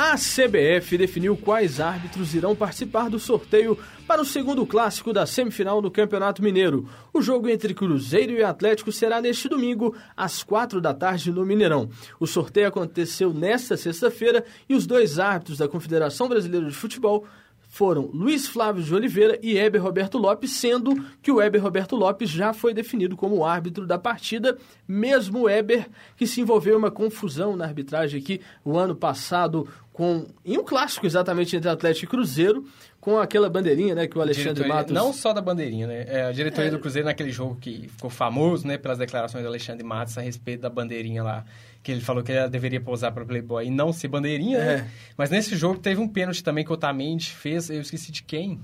A 0.10 0.16
CBF 0.16 0.98
definiu 0.98 1.36
quais 1.36 1.82
árbitros 1.82 2.34
irão 2.34 2.56
participar 2.56 3.10
do 3.10 3.20
sorteio 3.20 3.78
para 4.08 4.22
o 4.22 4.26
segundo 4.26 4.66
clássico 4.66 5.12
da 5.12 5.26
semifinal 5.26 5.82
do 5.82 5.92
Campeonato 5.92 6.42
Mineiro. 6.42 6.88
O 7.14 7.22
jogo 7.22 7.50
entre 7.50 7.74
Cruzeiro 7.74 8.32
e 8.32 8.42
Atlético 8.42 8.90
será 8.90 9.20
neste 9.20 9.50
domingo, 9.50 9.94
às 10.16 10.44
quatro 10.44 10.80
da 10.80 10.94
tarde, 10.94 11.30
no 11.30 11.46
Mineirão. 11.46 11.90
O 12.22 12.26
sorteio 12.26 12.70
aconteceu 12.70 13.34
nesta 13.34 13.76
sexta-feira 13.76 14.46
e 14.70 14.76
os 14.76 14.88
dois 14.88 15.20
árbitros 15.20 15.58
da 15.58 15.68
Confederação 15.68 16.30
Brasileira 16.30 16.68
de 16.68 16.74
Futebol 16.74 17.28
foram 17.68 18.10
Luiz 18.14 18.48
Flávio 18.48 18.82
de 18.82 18.94
Oliveira 18.94 19.38
e 19.42 19.58
Heber 19.58 19.84
Roberto 19.84 20.18
Lopes, 20.18 20.52
sendo 20.52 20.96
que 21.22 21.32
o 21.32 21.42
Heber 21.42 21.62
Roberto 21.62 21.96
Lopes 21.96 22.30
já 22.30 22.54
foi 22.54 22.74
definido 22.74 23.16
como 23.16 23.46
árbitro 23.46 23.86
da 23.86 24.00
partida, 24.00 24.58
mesmo 24.88 25.42
o 25.42 25.50
Heber 25.50 25.88
que 26.16 26.26
se 26.26 26.42
envolveu 26.42 26.76
em 26.76 26.78
uma 26.78 26.92
confusão 26.92 27.56
na 27.56 27.66
arbitragem 27.66 28.20
aqui 28.20 28.42
o 28.64 28.78
ano 28.78 28.96
passado 28.96 29.68
com 29.98 30.28
em 30.46 30.60
um 30.60 30.64
clássico 30.64 31.08
exatamente 31.08 31.56
entre 31.56 31.68
Atlético 31.68 32.06
e 32.06 32.08
Cruzeiro, 32.08 32.64
com 33.02 33.18
aquela 33.18 33.50
bandeirinha, 33.50 33.96
né, 33.96 34.06
que 34.06 34.16
o 34.16 34.22
Alexandre 34.22 34.54
diretoria, 34.54 34.76
Matos... 34.76 34.94
Não 34.94 35.12
só 35.12 35.34
da 35.34 35.42
bandeirinha, 35.42 35.88
né? 35.88 36.06
É, 36.08 36.26
a 36.26 36.32
diretoria 36.32 36.68
é... 36.68 36.72
do 36.72 36.78
Cruzeiro 36.78 37.08
naquele 37.08 37.32
jogo 37.32 37.58
que 37.60 37.88
ficou 37.88 38.08
famoso, 38.08 38.68
né, 38.68 38.78
pelas 38.78 39.00
declarações 39.00 39.44
do 39.44 39.48
Alexandre 39.48 39.84
Matos 39.84 40.16
a 40.16 40.22
respeito 40.22 40.62
da 40.62 40.70
bandeirinha 40.70 41.24
lá 41.24 41.44
que 41.82 41.92
ele 41.92 42.02
falou 42.02 42.22
que 42.22 42.32
ela 42.32 42.48
deveria 42.48 42.80
pousar 42.80 43.12
para 43.12 43.26
Playboy 43.26 43.66
e 43.66 43.72
não 43.72 43.92
ser 43.92 44.10
bandeirinha, 44.10 44.60
né? 44.60 44.74
é. 44.74 44.78
né? 44.78 44.92
Mas 45.18 45.32
nesse 45.32 45.56
jogo 45.56 45.80
teve 45.80 46.00
um 46.00 46.08
pênalti 46.08 46.44
também 46.44 46.64
que 46.64 46.70
o 46.70 46.76
Otamendi 46.76 47.32
fez, 47.32 47.68
eu 47.72 47.82
esqueci 47.82 48.12
de 48.12 48.22
quem, 48.22 48.60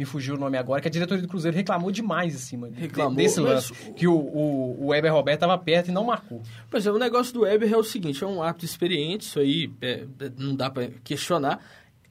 me 0.00 0.06
fugiu 0.06 0.34
o 0.34 0.38
nome 0.38 0.56
agora, 0.56 0.80
que 0.80 0.88
a 0.88 0.90
diretoria 0.90 1.20
do 1.20 1.28
Cruzeiro 1.28 1.54
reclamou 1.54 1.90
demais 1.90 2.34
em 2.34 2.38
cima 2.38 2.70
reclamou, 2.72 3.16
desse 3.16 3.38
lance. 3.38 3.74
Que 3.92 4.08
o, 4.08 4.14
o, 4.14 4.84
o 4.84 4.86
Weber 4.86 5.12
Roberto 5.12 5.36
estava 5.36 5.58
perto 5.58 5.88
e 5.88 5.92
não 5.92 6.04
marcou. 6.04 6.42
Pois 6.70 6.86
é, 6.86 6.90
o 6.90 6.98
negócio 6.98 7.34
do 7.34 7.40
Weber 7.42 7.70
é 7.70 7.76
o 7.76 7.84
seguinte, 7.84 8.24
é 8.24 8.26
um 8.26 8.42
árbitro 8.42 8.64
experiente, 8.64 9.26
isso 9.26 9.38
aí 9.38 9.70
é, 9.82 10.06
não 10.38 10.56
dá 10.56 10.70
para 10.70 10.88
questionar. 11.04 11.62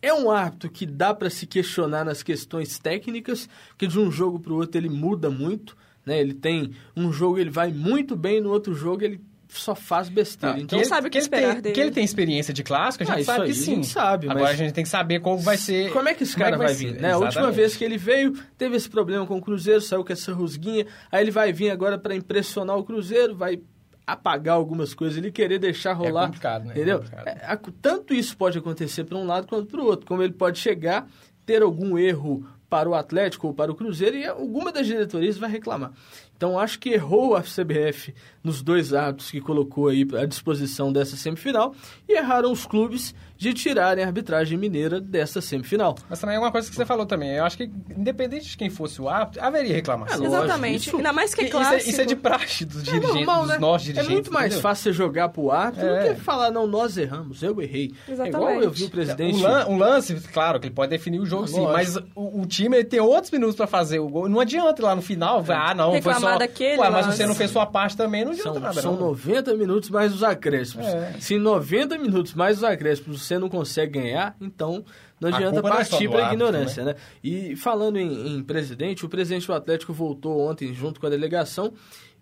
É 0.03 0.13
um 0.13 0.29
árbitro 0.29 0.69
que 0.69 0.85
dá 0.85 1.15
para 1.15 1.31
se 1.31 1.47
questionar 1.47 2.05
nas 2.05 2.21
questões 2.21 2.77
técnicas, 2.77 3.49
que 3.75 3.87
de 3.87 3.97
um 3.97 4.11
jogo 4.11 4.39
para 4.39 4.53
o 4.53 4.57
outro 4.57 4.79
ele 4.79 4.87
muda 4.87 5.31
muito. 5.31 5.75
Né? 6.05 6.19
Ele 6.19 6.35
tem 6.35 6.75
um 6.95 7.11
jogo 7.11 7.39
ele 7.39 7.49
vai 7.49 7.73
muito 7.73 8.15
bem, 8.15 8.39
no 8.39 8.51
outro 8.51 8.75
jogo 8.75 9.03
ele 9.03 9.19
só 9.49 9.73
faz 9.73 10.09
besteira. 10.09 10.55
Ah, 10.55 10.59
então 10.59 10.83
sabe 10.85 11.07
o 11.07 11.11
que, 11.11 11.17
esperar 11.17 11.53
tem, 11.53 11.61
dele. 11.61 11.75
Que 11.75 11.81
ele 11.81 11.91
tem 11.91 12.03
experiência 12.03 12.53
de 12.53 12.63
clássico, 12.63 13.03
a 13.03 13.07
gente 13.07 13.21
ah, 13.21 13.25
sabe 13.25 13.47
que 13.47 13.53
sim. 13.53 13.71
A 13.71 13.75
gente 13.75 13.87
sabe, 13.87 14.29
Agora 14.29 14.49
a 14.49 14.55
gente 14.55 14.73
tem 14.73 14.83
que 14.83 14.89
saber 14.89 15.19
como 15.19 15.39
vai 15.39 15.57
ser. 15.57 15.91
Como 15.91 16.07
é 16.07 16.13
que 16.13 16.23
esse 16.23 16.35
cara 16.35 16.55
vai, 16.57 16.67
vai, 16.67 16.75
vir? 16.75 16.93
Né? 16.93 17.11
A 17.11 17.17
última 17.17 17.51
vez 17.51 17.75
que 17.75 17.83
ele 17.83 17.97
veio, 17.97 18.33
teve 18.57 18.75
esse 18.75 18.89
problema 18.89 19.25
com 19.25 19.37
o 19.37 19.41
Cruzeiro, 19.41 19.81
saiu 19.81 20.05
com 20.05 20.13
essa 20.13 20.31
rusguinha. 20.33 20.85
Aí 21.11 21.23
ele 21.23 21.31
vai 21.31 21.51
vir 21.51 21.71
agora 21.71 21.97
para 21.97 22.15
impressionar 22.15 22.77
o 22.77 22.83
Cruzeiro, 22.83 23.35
vai 23.35 23.59
apagar 24.05 24.55
algumas 24.55 24.93
coisas, 24.93 25.17
ele 25.17 25.31
querer 25.31 25.59
deixar 25.59 25.93
rolar. 25.93 26.23
É 26.23 26.25
complicado, 26.27 26.65
né? 26.65 26.73
Entendeu? 26.73 27.03
É 27.25 27.53
é, 27.53 27.59
tanto 27.81 28.13
isso 28.13 28.35
pode 28.37 28.57
acontecer 28.57 29.03
para 29.03 29.17
um 29.17 29.25
lado 29.25 29.47
quanto 29.47 29.67
para 29.67 29.81
o 29.81 29.85
outro. 29.85 30.05
Como 30.05 30.21
ele 30.21 30.33
pode 30.33 30.59
chegar, 30.59 31.07
ter 31.45 31.61
algum 31.61 31.97
erro 31.97 32.45
para 32.69 32.87
o 32.87 32.93
Atlético 32.93 33.47
ou 33.47 33.53
para 33.53 33.71
o 33.71 33.75
Cruzeiro 33.75 34.15
e 34.15 34.25
alguma 34.25 34.71
das 34.71 34.85
diretorias 34.85 35.37
vai 35.37 35.49
reclamar. 35.49 35.91
Então 36.39 36.57
acho 36.57 36.79
que 36.79 36.91
errou 36.91 37.35
a 37.35 37.41
CBF 37.41 38.13
nos 38.41 38.61
dois 38.61 38.93
atos 38.93 39.29
que 39.29 39.41
colocou 39.41 39.89
aí 39.89 40.07
à 40.17 40.25
disposição 40.25 40.89
dessa 40.89 41.17
semifinal 41.17 41.75
e 42.07 42.17
erraram 42.17 42.49
os 42.49 42.65
clubes 42.65 43.13
de 43.39 43.53
tirarem 43.53 44.03
a 44.03 44.07
arbitragem 44.07 44.57
mineira 44.57 44.99
dessa 44.99 45.39
semifinal. 45.39 45.95
Mas 46.09 46.19
também 46.19 46.35
é 46.35 46.39
uma 46.39 46.51
coisa 46.51 46.69
que 46.69 46.75
você 46.75 46.85
falou 46.85 47.05
também. 47.05 47.35
Eu 47.35 47.45
acho 47.45 47.55
que, 47.55 47.71
independente 47.89 48.49
de 48.49 48.57
quem 48.57 48.69
fosse 48.69 49.01
o 49.01 49.07
árbitro, 49.07 49.41
haveria 49.41 49.75
reclamação. 49.75 50.21
É, 50.21 50.27
Exatamente. 50.27 50.87
Isso, 50.87 50.97
Ainda 50.97 51.13
mais 51.13 51.33
que 51.33 51.45
é 51.45 51.49
clássico. 51.49 51.77
Isso 51.77 51.87
é, 51.87 51.91
isso 51.91 52.01
é 52.01 52.05
de 52.05 52.15
praxe 52.17 52.65
dos 52.65 52.81
é 52.81 52.91
dirigentes, 52.91 53.15
normal, 53.15 53.39
dos 53.41 53.49
né? 53.49 53.57
nossos 53.57 53.85
dirigentes. 53.85 54.09
É 54.09 54.13
muito 54.13 54.33
mais 54.33 54.47
entendeu? 54.47 54.61
fácil 54.61 54.83
você 54.83 54.93
jogar 54.93 55.29
pro 55.29 55.51
árbitro 55.51 55.87
é. 55.87 56.09
do 56.09 56.15
que 56.15 56.21
falar, 56.21 56.51
não, 56.51 56.67
nós 56.67 56.97
erramos, 56.97 57.41
eu 57.41 57.61
errei. 57.61 57.93
Exatamente. 58.07 58.35
É 58.35 58.37
igual 58.37 58.61
eu 58.61 58.71
vi 58.71 58.83
o 58.83 58.89
presidente... 58.89 59.37
Um, 59.37 59.41
lan 59.41 59.67
um 59.67 59.77
lance, 59.77 60.15
claro, 60.33 60.59
que 60.59 60.67
ele 60.67 60.75
pode 60.75 60.89
definir 60.89 61.21
o 61.21 61.25
jogo 61.25 61.47
sim, 61.47 61.63
mas 61.63 61.95
o, 61.95 62.41
o, 62.41 62.45
time 62.45 62.75
ele 62.75 62.85
tem 62.85 62.99
outros 62.99 63.31
minutos 63.31 63.55
para 63.55 63.67
fazer 63.67 63.99
o 63.99 64.09
gol. 64.09 64.27
Não 64.27 64.41
adianta 64.41 64.81
ir 64.81 64.83
lá 64.83 64.95
no 64.95 65.01
final, 65.01 65.45
ah, 65.47 65.73
não, 65.73 65.91
Reclamar 65.91 66.19
foi 66.19 66.28
só... 66.28 66.28
Daquele 66.37 66.79
Ué, 66.79 66.89
mas 66.89 67.05
você 67.05 67.25
não 67.25 67.35
fez 67.35 67.51
sua 67.51 67.65
parte 67.65 67.97
também, 67.97 68.23
não 68.23 68.31
adianta 68.31 68.53
são, 68.53 68.59
nada. 68.59 68.81
São 68.81 68.91
não. 68.93 69.07
90 69.07 69.53
minutos 69.55 69.89
mais 69.89 70.13
os 70.13 70.23
acréscimos. 70.23 70.85
É. 70.85 71.15
Se 71.19 71.35
em 71.35 71.39
90 71.39 71.97
minutos 71.97 72.33
mais 72.33 72.57
os 72.57 72.63
acréscimos 72.63 73.21
você 73.21 73.37
não 73.37 73.49
consegue 73.49 73.99
ganhar, 73.99 74.35
então 74.39 74.83
não 75.19 75.29
adianta 75.29 75.61
partir 75.61 76.05
é 76.05 76.09
para 76.09 76.29
a 76.29 76.33
ignorância, 76.33 76.83
né? 76.83 76.95
E 77.23 77.55
falando 77.55 77.97
em, 77.97 78.35
em, 78.35 78.43
presidente, 78.43 79.05
o 79.05 79.09
presidente 79.09 79.45
do 79.47 79.53
Atlético 79.53 79.91
voltou 79.91 80.39
ontem 80.39 80.73
junto 80.73 80.99
com 80.99 81.07
a 81.07 81.09
delegação 81.09 81.73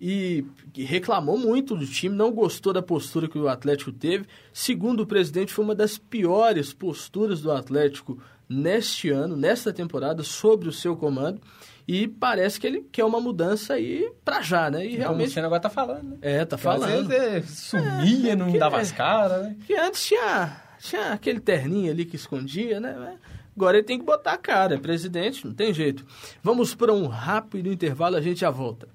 e 0.01 0.45
reclamou 0.75 1.37
muito 1.37 1.75
do 1.75 1.85
time, 1.85 2.15
não 2.15 2.31
gostou 2.31 2.73
da 2.73 2.81
postura 2.81 3.27
que 3.27 3.37
o 3.37 3.47
Atlético 3.47 3.91
teve. 3.91 4.25
Segundo 4.51 5.01
o 5.01 5.07
presidente, 5.07 5.53
foi 5.53 5.63
uma 5.63 5.75
das 5.75 5.97
piores 5.97 6.73
posturas 6.73 7.41
do 7.41 7.51
Atlético 7.51 8.19
neste 8.49 9.09
ano, 9.09 9.35
nesta 9.35 9.71
temporada, 9.71 10.23
sobre 10.23 10.67
o 10.67 10.71
seu 10.71 10.95
comando. 10.95 11.39
E 11.87 12.05
parece 12.05 12.59
que 12.59 12.67
ele 12.67 12.81
quer 12.91 13.05
uma 13.05 13.21
mudança 13.21 13.75
aí 13.75 14.11
pra 14.25 14.41
já, 14.41 14.69
né? 14.69 14.85
E 14.85 14.97
realmente. 14.97 15.39
O 15.39 15.45
agora 15.45 15.61
tá 15.61 15.69
falando, 15.69 16.03
né? 16.03 16.17
É, 16.21 16.43
tá 16.43 16.57
falando. 16.57 17.01
Às 17.01 17.07
vezes 17.07 17.59
sumia, 17.59 18.33
é, 18.33 18.35
não 18.35 18.51
dava 18.57 18.79
as 18.79 18.91
caras, 18.91 19.43
né? 19.43 19.55
Que 19.65 19.73
antes 19.73 20.05
tinha 20.05 20.67
tinha 20.79 21.13
aquele 21.13 21.39
terninho 21.39 21.91
ali 21.91 22.05
que 22.05 22.15
escondia, 22.15 22.79
né? 22.79 23.17
Agora 23.55 23.77
ele 23.77 23.85
tem 23.85 23.97
que 23.97 24.05
botar 24.05 24.33
a 24.33 24.37
cara, 24.37 24.75
é 24.75 24.77
presidente, 24.77 25.45
não 25.45 25.53
tem 25.53 25.73
jeito. 25.73 26.05
Vamos 26.43 26.75
para 26.75 26.93
um 26.93 27.07
rápido 27.07 27.71
intervalo, 27.71 28.15
a 28.15 28.21
gente 28.21 28.41
já 28.41 28.51
volta. 28.51 28.87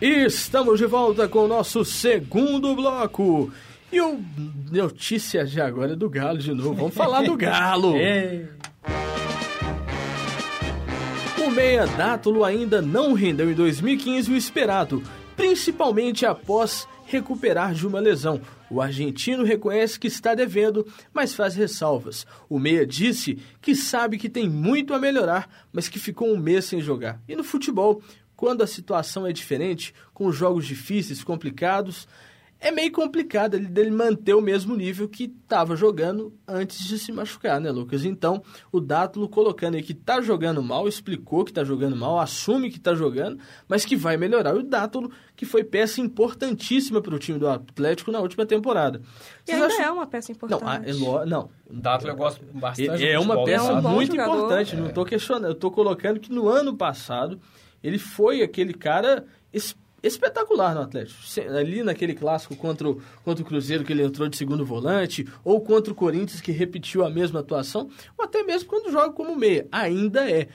E 0.00 0.24
estamos 0.24 0.78
de 0.78 0.86
volta 0.86 1.28
com 1.28 1.40
o 1.40 1.48
nosso 1.48 1.84
segundo 1.84 2.74
bloco. 2.74 3.52
E 3.92 4.00
o 4.00 4.22
notícia 4.70 5.44
de 5.44 5.60
agora 5.60 5.92
é 5.92 5.96
do 5.96 6.08
Galo 6.08 6.38
de 6.38 6.54
novo. 6.54 6.74
Vamos 6.74 6.94
falar 6.94 7.22
do 7.22 7.36
Galo. 7.36 7.94
É. 8.00 8.46
O 11.44 11.50
meia 11.50 11.86
Dátulo 11.86 12.44
ainda 12.44 12.80
não 12.80 13.12
rendeu 13.12 13.50
em 13.50 13.54
2015 13.54 14.30
o 14.30 14.36
esperado, 14.36 15.02
principalmente 15.34 16.24
após 16.24 16.86
recuperar 17.06 17.74
de 17.74 17.86
uma 17.86 17.98
lesão. 17.98 18.40
O 18.70 18.80
argentino 18.80 19.42
reconhece 19.42 19.98
que 19.98 20.06
está 20.06 20.34
devendo, 20.34 20.86
mas 21.12 21.34
faz 21.34 21.56
ressalvas. 21.56 22.24
O 22.48 22.58
meia 22.58 22.86
disse 22.86 23.38
que 23.60 23.74
sabe 23.74 24.16
que 24.16 24.28
tem 24.28 24.48
muito 24.48 24.94
a 24.94 24.98
melhorar, 24.98 25.66
mas 25.72 25.88
que 25.88 25.98
ficou 25.98 26.32
um 26.32 26.38
mês 26.38 26.66
sem 26.66 26.80
jogar. 26.80 27.20
E 27.26 27.34
no 27.34 27.42
futebol, 27.42 28.00
quando 28.36 28.62
a 28.62 28.66
situação 28.66 29.26
é 29.26 29.32
diferente, 29.32 29.92
com 30.14 30.30
jogos 30.30 30.66
difíceis, 30.66 31.24
complicados, 31.24 32.06
é 32.60 32.70
meio 32.70 32.92
complicado 32.92 33.54
ele 33.54 33.66
dele 33.66 33.90
manter 33.90 34.34
o 34.34 34.40
mesmo 34.40 34.76
nível 34.76 35.08
que 35.08 35.24
estava 35.24 35.74
jogando 35.74 36.32
antes 36.46 36.86
de 36.86 36.98
se 36.98 37.10
machucar, 37.10 37.58
né, 37.58 37.70
Lucas? 37.70 38.04
Então, 38.04 38.42
o 38.70 38.80
Dátulo 38.80 39.28
colocando 39.28 39.76
aí 39.76 39.82
que 39.82 39.94
tá 39.94 40.20
jogando 40.20 40.62
mal, 40.62 40.86
explicou 40.86 41.44
que 41.44 41.52
tá 41.52 41.64
jogando 41.64 41.96
mal, 41.96 42.20
assume 42.20 42.70
que 42.70 42.78
tá 42.78 42.94
jogando, 42.94 43.38
mas 43.66 43.86
que 43.86 43.96
vai 43.96 44.18
melhorar. 44.18 44.54
E 44.54 44.58
o 44.58 44.62
Dátulo, 44.62 45.10
que 45.34 45.46
foi 45.46 45.64
peça 45.64 46.02
importantíssima 46.02 47.00
para 47.00 47.14
o 47.14 47.18
time 47.18 47.38
do 47.38 47.48
Atlético 47.48 48.12
na 48.12 48.20
última 48.20 48.44
temporada. 48.44 49.00
E 49.48 49.52
ainda 49.52 49.66
acham... 49.66 49.82
é 49.82 49.90
uma 49.90 50.06
peça 50.06 50.30
importante. 50.30 50.62
Não, 50.62 50.72
é 50.72 50.92
lo... 50.92 51.26
não. 51.26 51.50
O 51.68 51.74
Dátulo 51.74 52.12
eu 52.12 52.16
gosto 52.16 52.44
bastante. 52.52 53.08
É 53.08 53.18
uma 53.18 53.42
peça 53.44 53.70
é 53.70 53.72
um 53.72 53.82
muito 53.82 54.12
jogador. 54.12 54.36
importante, 54.36 54.76
não 54.76 54.88
estou 54.88 55.06
questionando. 55.06 55.46
Eu 55.46 55.52
estou 55.52 55.70
colocando 55.70 56.20
que 56.20 56.30
no 56.30 56.46
ano 56.46 56.76
passado 56.76 57.40
ele 57.82 57.98
foi 57.98 58.42
aquele 58.42 58.74
cara 58.74 59.24
espetacular 60.02 60.74
no 60.74 60.82
Atlético. 60.82 61.18
Ali 61.56 61.82
naquele 61.82 62.14
clássico 62.14 62.56
contra 62.56 62.88
o, 62.88 63.02
contra 63.24 63.42
o 63.42 63.46
Cruzeiro, 63.46 63.84
que 63.84 63.92
ele 63.92 64.02
entrou 64.02 64.28
de 64.28 64.36
segundo 64.36 64.64
volante, 64.64 65.26
ou 65.44 65.60
contra 65.60 65.92
o 65.92 65.96
Corinthians, 65.96 66.40
que 66.40 66.52
repetiu 66.52 67.04
a 67.04 67.10
mesma 67.10 67.40
atuação, 67.40 67.88
ou 68.16 68.24
até 68.24 68.42
mesmo 68.42 68.68
quando 68.68 68.90
joga 68.90 69.12
como 69.12 69.36
meia. 69.36 69.66
Ainda 69.70 70.30
é. 70.30 70.48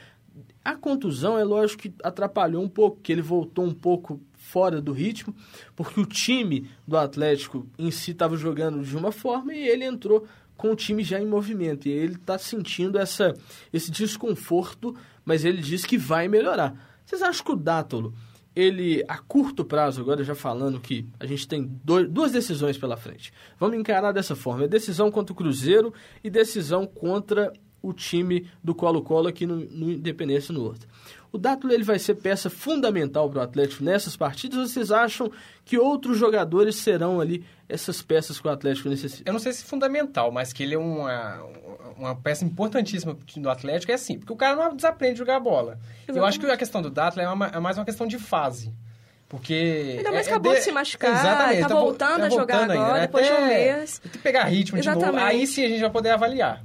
A 0.64 0.76
contusão, 0.76 1.38
é 1.38 1.44
lógico 1.44 1.84
que 1.84 1.94
atrapalhou 2.04 2.64
um 2.64 2.68
pouco, 2.68 3.00
que 3.02 3.12
ele 3.12 3.22
voltou 3.22 3.64
um 3.64 3.74
pouco 3.74 4.20
fora 4.34 4.82
do 4.82 4.92
ritmo, 4.92 5.36
porque 5.76 6.00
o 6.00 6.06
time 6.06 6.70
do 6.88 6.98
Atlético 6.98 7.68
em 7.78 7.92
si 7.92 8.12
estava 8.12 8.36
jogando 8.36 8.84
de 8.84 8.98
uma 8.98 9.12
forma 9.12 9.54
e 9.54 9.68
ele 9.68 9.86
entrou 9.86 10.26
com 10.58 10.72
o 10.72 10.76
time 10.76 11.04
já 11.04 11.20
em 11.20 11.26
movimento. 11.26 11.88
E 11.88 11.92
ele 11.92 12.16
está 12.16 12.38
sentindo 12.38 12.98
essa, 12.98 13.34
esse 13.72 13.92
desconforto, 13.92 14.96
mas 15.24 15.46
ele 15.46 15.62
diz 15.62 15.86
que 15.86 15.98
vai 15.98 16.28
melhorar. 16.28 16.76
Vocês 17.06 17.22
acham 17.22 17.46
que 17.46 17.52
o 17.52 17.56
Dátolo 17.56 18.14
ele, 18.56 19.04
a 19.08 19.18
curto 19.18 19.66
prazo, 19.66 20.02
agora 20.02 20.24
já 20.24 20.34
falando 20.34 20.80
que 20.80 21.08
a 21.20 21.26
gente 21.26 21.48
tem 21.48 21.70
dois, 21.84 22.08
duas 22.10 22.32
decisões 22.32 22.78
pela 22.78 22.96
frente. 22.96 23.34
Vamos 23.60 23.78
encarar 23.78 24.12
dessa 24.12 24.36
forma: 24.36 24.64
é 24.64 24.68
decisão 24.68 25.12
contra 25.12 25.34
o 25.34 25.36
Cruzeiro 25.36 25.94
e 26.24 26.30
decisão 26.30 26.88
contra 26.88 27.52
o 27.82 27.94
time 27.94 28.50
do 28.64 28.74
Colo-Colo 28.74 29.28
aqui 29.28 29.46
no, 29.46 29.58
no 29.58 29.92
Independência 29.92 30.54
no 30.54 30.64
outro. 30.64 30.88
O 31.32 31.38
Dátulo 31.38 31.74
ele 31.74 31.84
vai 31.84 32.00
ser 32.00 32.16
peça 32.16 32.50
fundamental 32.50 33.30
para 33.30 33.40
o 33.40 33.44
Atlético 33.44 33.84
nessas 33.84 34.16
partidas 34.16 34.58
ou 34.58 34.68
vocês 34.68 34.90
acham 34.90 35.30
que 35.66 35.78
outros 35.78 36.18
jogadores 36.18 36.78
serão 36.78 37.20
ali 37.20 37.44
essas 37.68 38.02
peças 38.02 38.40
que 38.40 38.48
o 38.48 38.52
Atlético 38.52 38.88
necessita? 38.88 39.30
Eu 39.30 39.34
não 39.34 39.40
sei 39.40 39.52
se 39.52 39.66
fundamental, 39.66 40.32
mas 40.32 40.54
que 40.54 40.64
ele 40.64 40.76
é 40.76 40.78
uma, 40.78 41.44
uma 41.98 42.16
peça 42.16 42.44
importantíssima 42.44 43.18
do 43.38 43.50
Atlético 43.50 43.92
é 43.92 43.96
assim, 43.96 44.20
porque 44.20 44.34
o 44.34 44.36
cara 44.36 44.56
não 44.56 44.76
desaprende 44.76 45.14
a 45.14 45.18
jogar 45.18 45.40
bola. 45.40 45.80
Exatamente. 45.98 46.18
Eu 46.18 46.26
acho 46.26 46.40
que 46.40 46.46
a 46.46 46.58
questão 46.58 46.82
do 46.82 46.90
Dátulo 46.90 47.22
é, 47.22 47.30
uma, 47.30 47.48
é 47.48 47.60
mais 47.60 47.78
uma 47.78 47.86
questão 47.86 48.08
de 48.08 48.20
fase. 48.20 48.74
Porque. 49.28 49.96
Ainda 49.98 50.12
mais 50.12 50.28
é, 50.28 50.30
acabou 50.30 50.54
é 50.54 50.56
de 50.58 50.62
se 50.62 50.72
machucar, 50.72 51.12
Exatamente, 51.12 51.62
tá, 51.62 51.68
tá 51.68 51.76
voltando 51.76 52.20
tá 52.20 52.26
a 52.26 52.30
jogar 52.30 52.64
agora, 52.64 52.74
ainda, 52.74 52.94
né? 52.94 53.02
depois 53.02 53.28
Até 53.28 53.36
de 53.36 53.44
um 53.44 53.48
mês. 53.48 54.00
Tem 54.00 54.12
que 54.12 54.18
pegar 54.20 54.44
ritmo 54.44 54.78
Exatamente. 54.78 55.06
de 55.06 55.12
novo. 55.12 55.26
Aí 55.26 55.48
sim 55.48 55.66
a 55.66 55.68
gente 55.68 55.82
vai 55.82 55.90
poder 55.90 56.10
avaliar. 56.12 56.64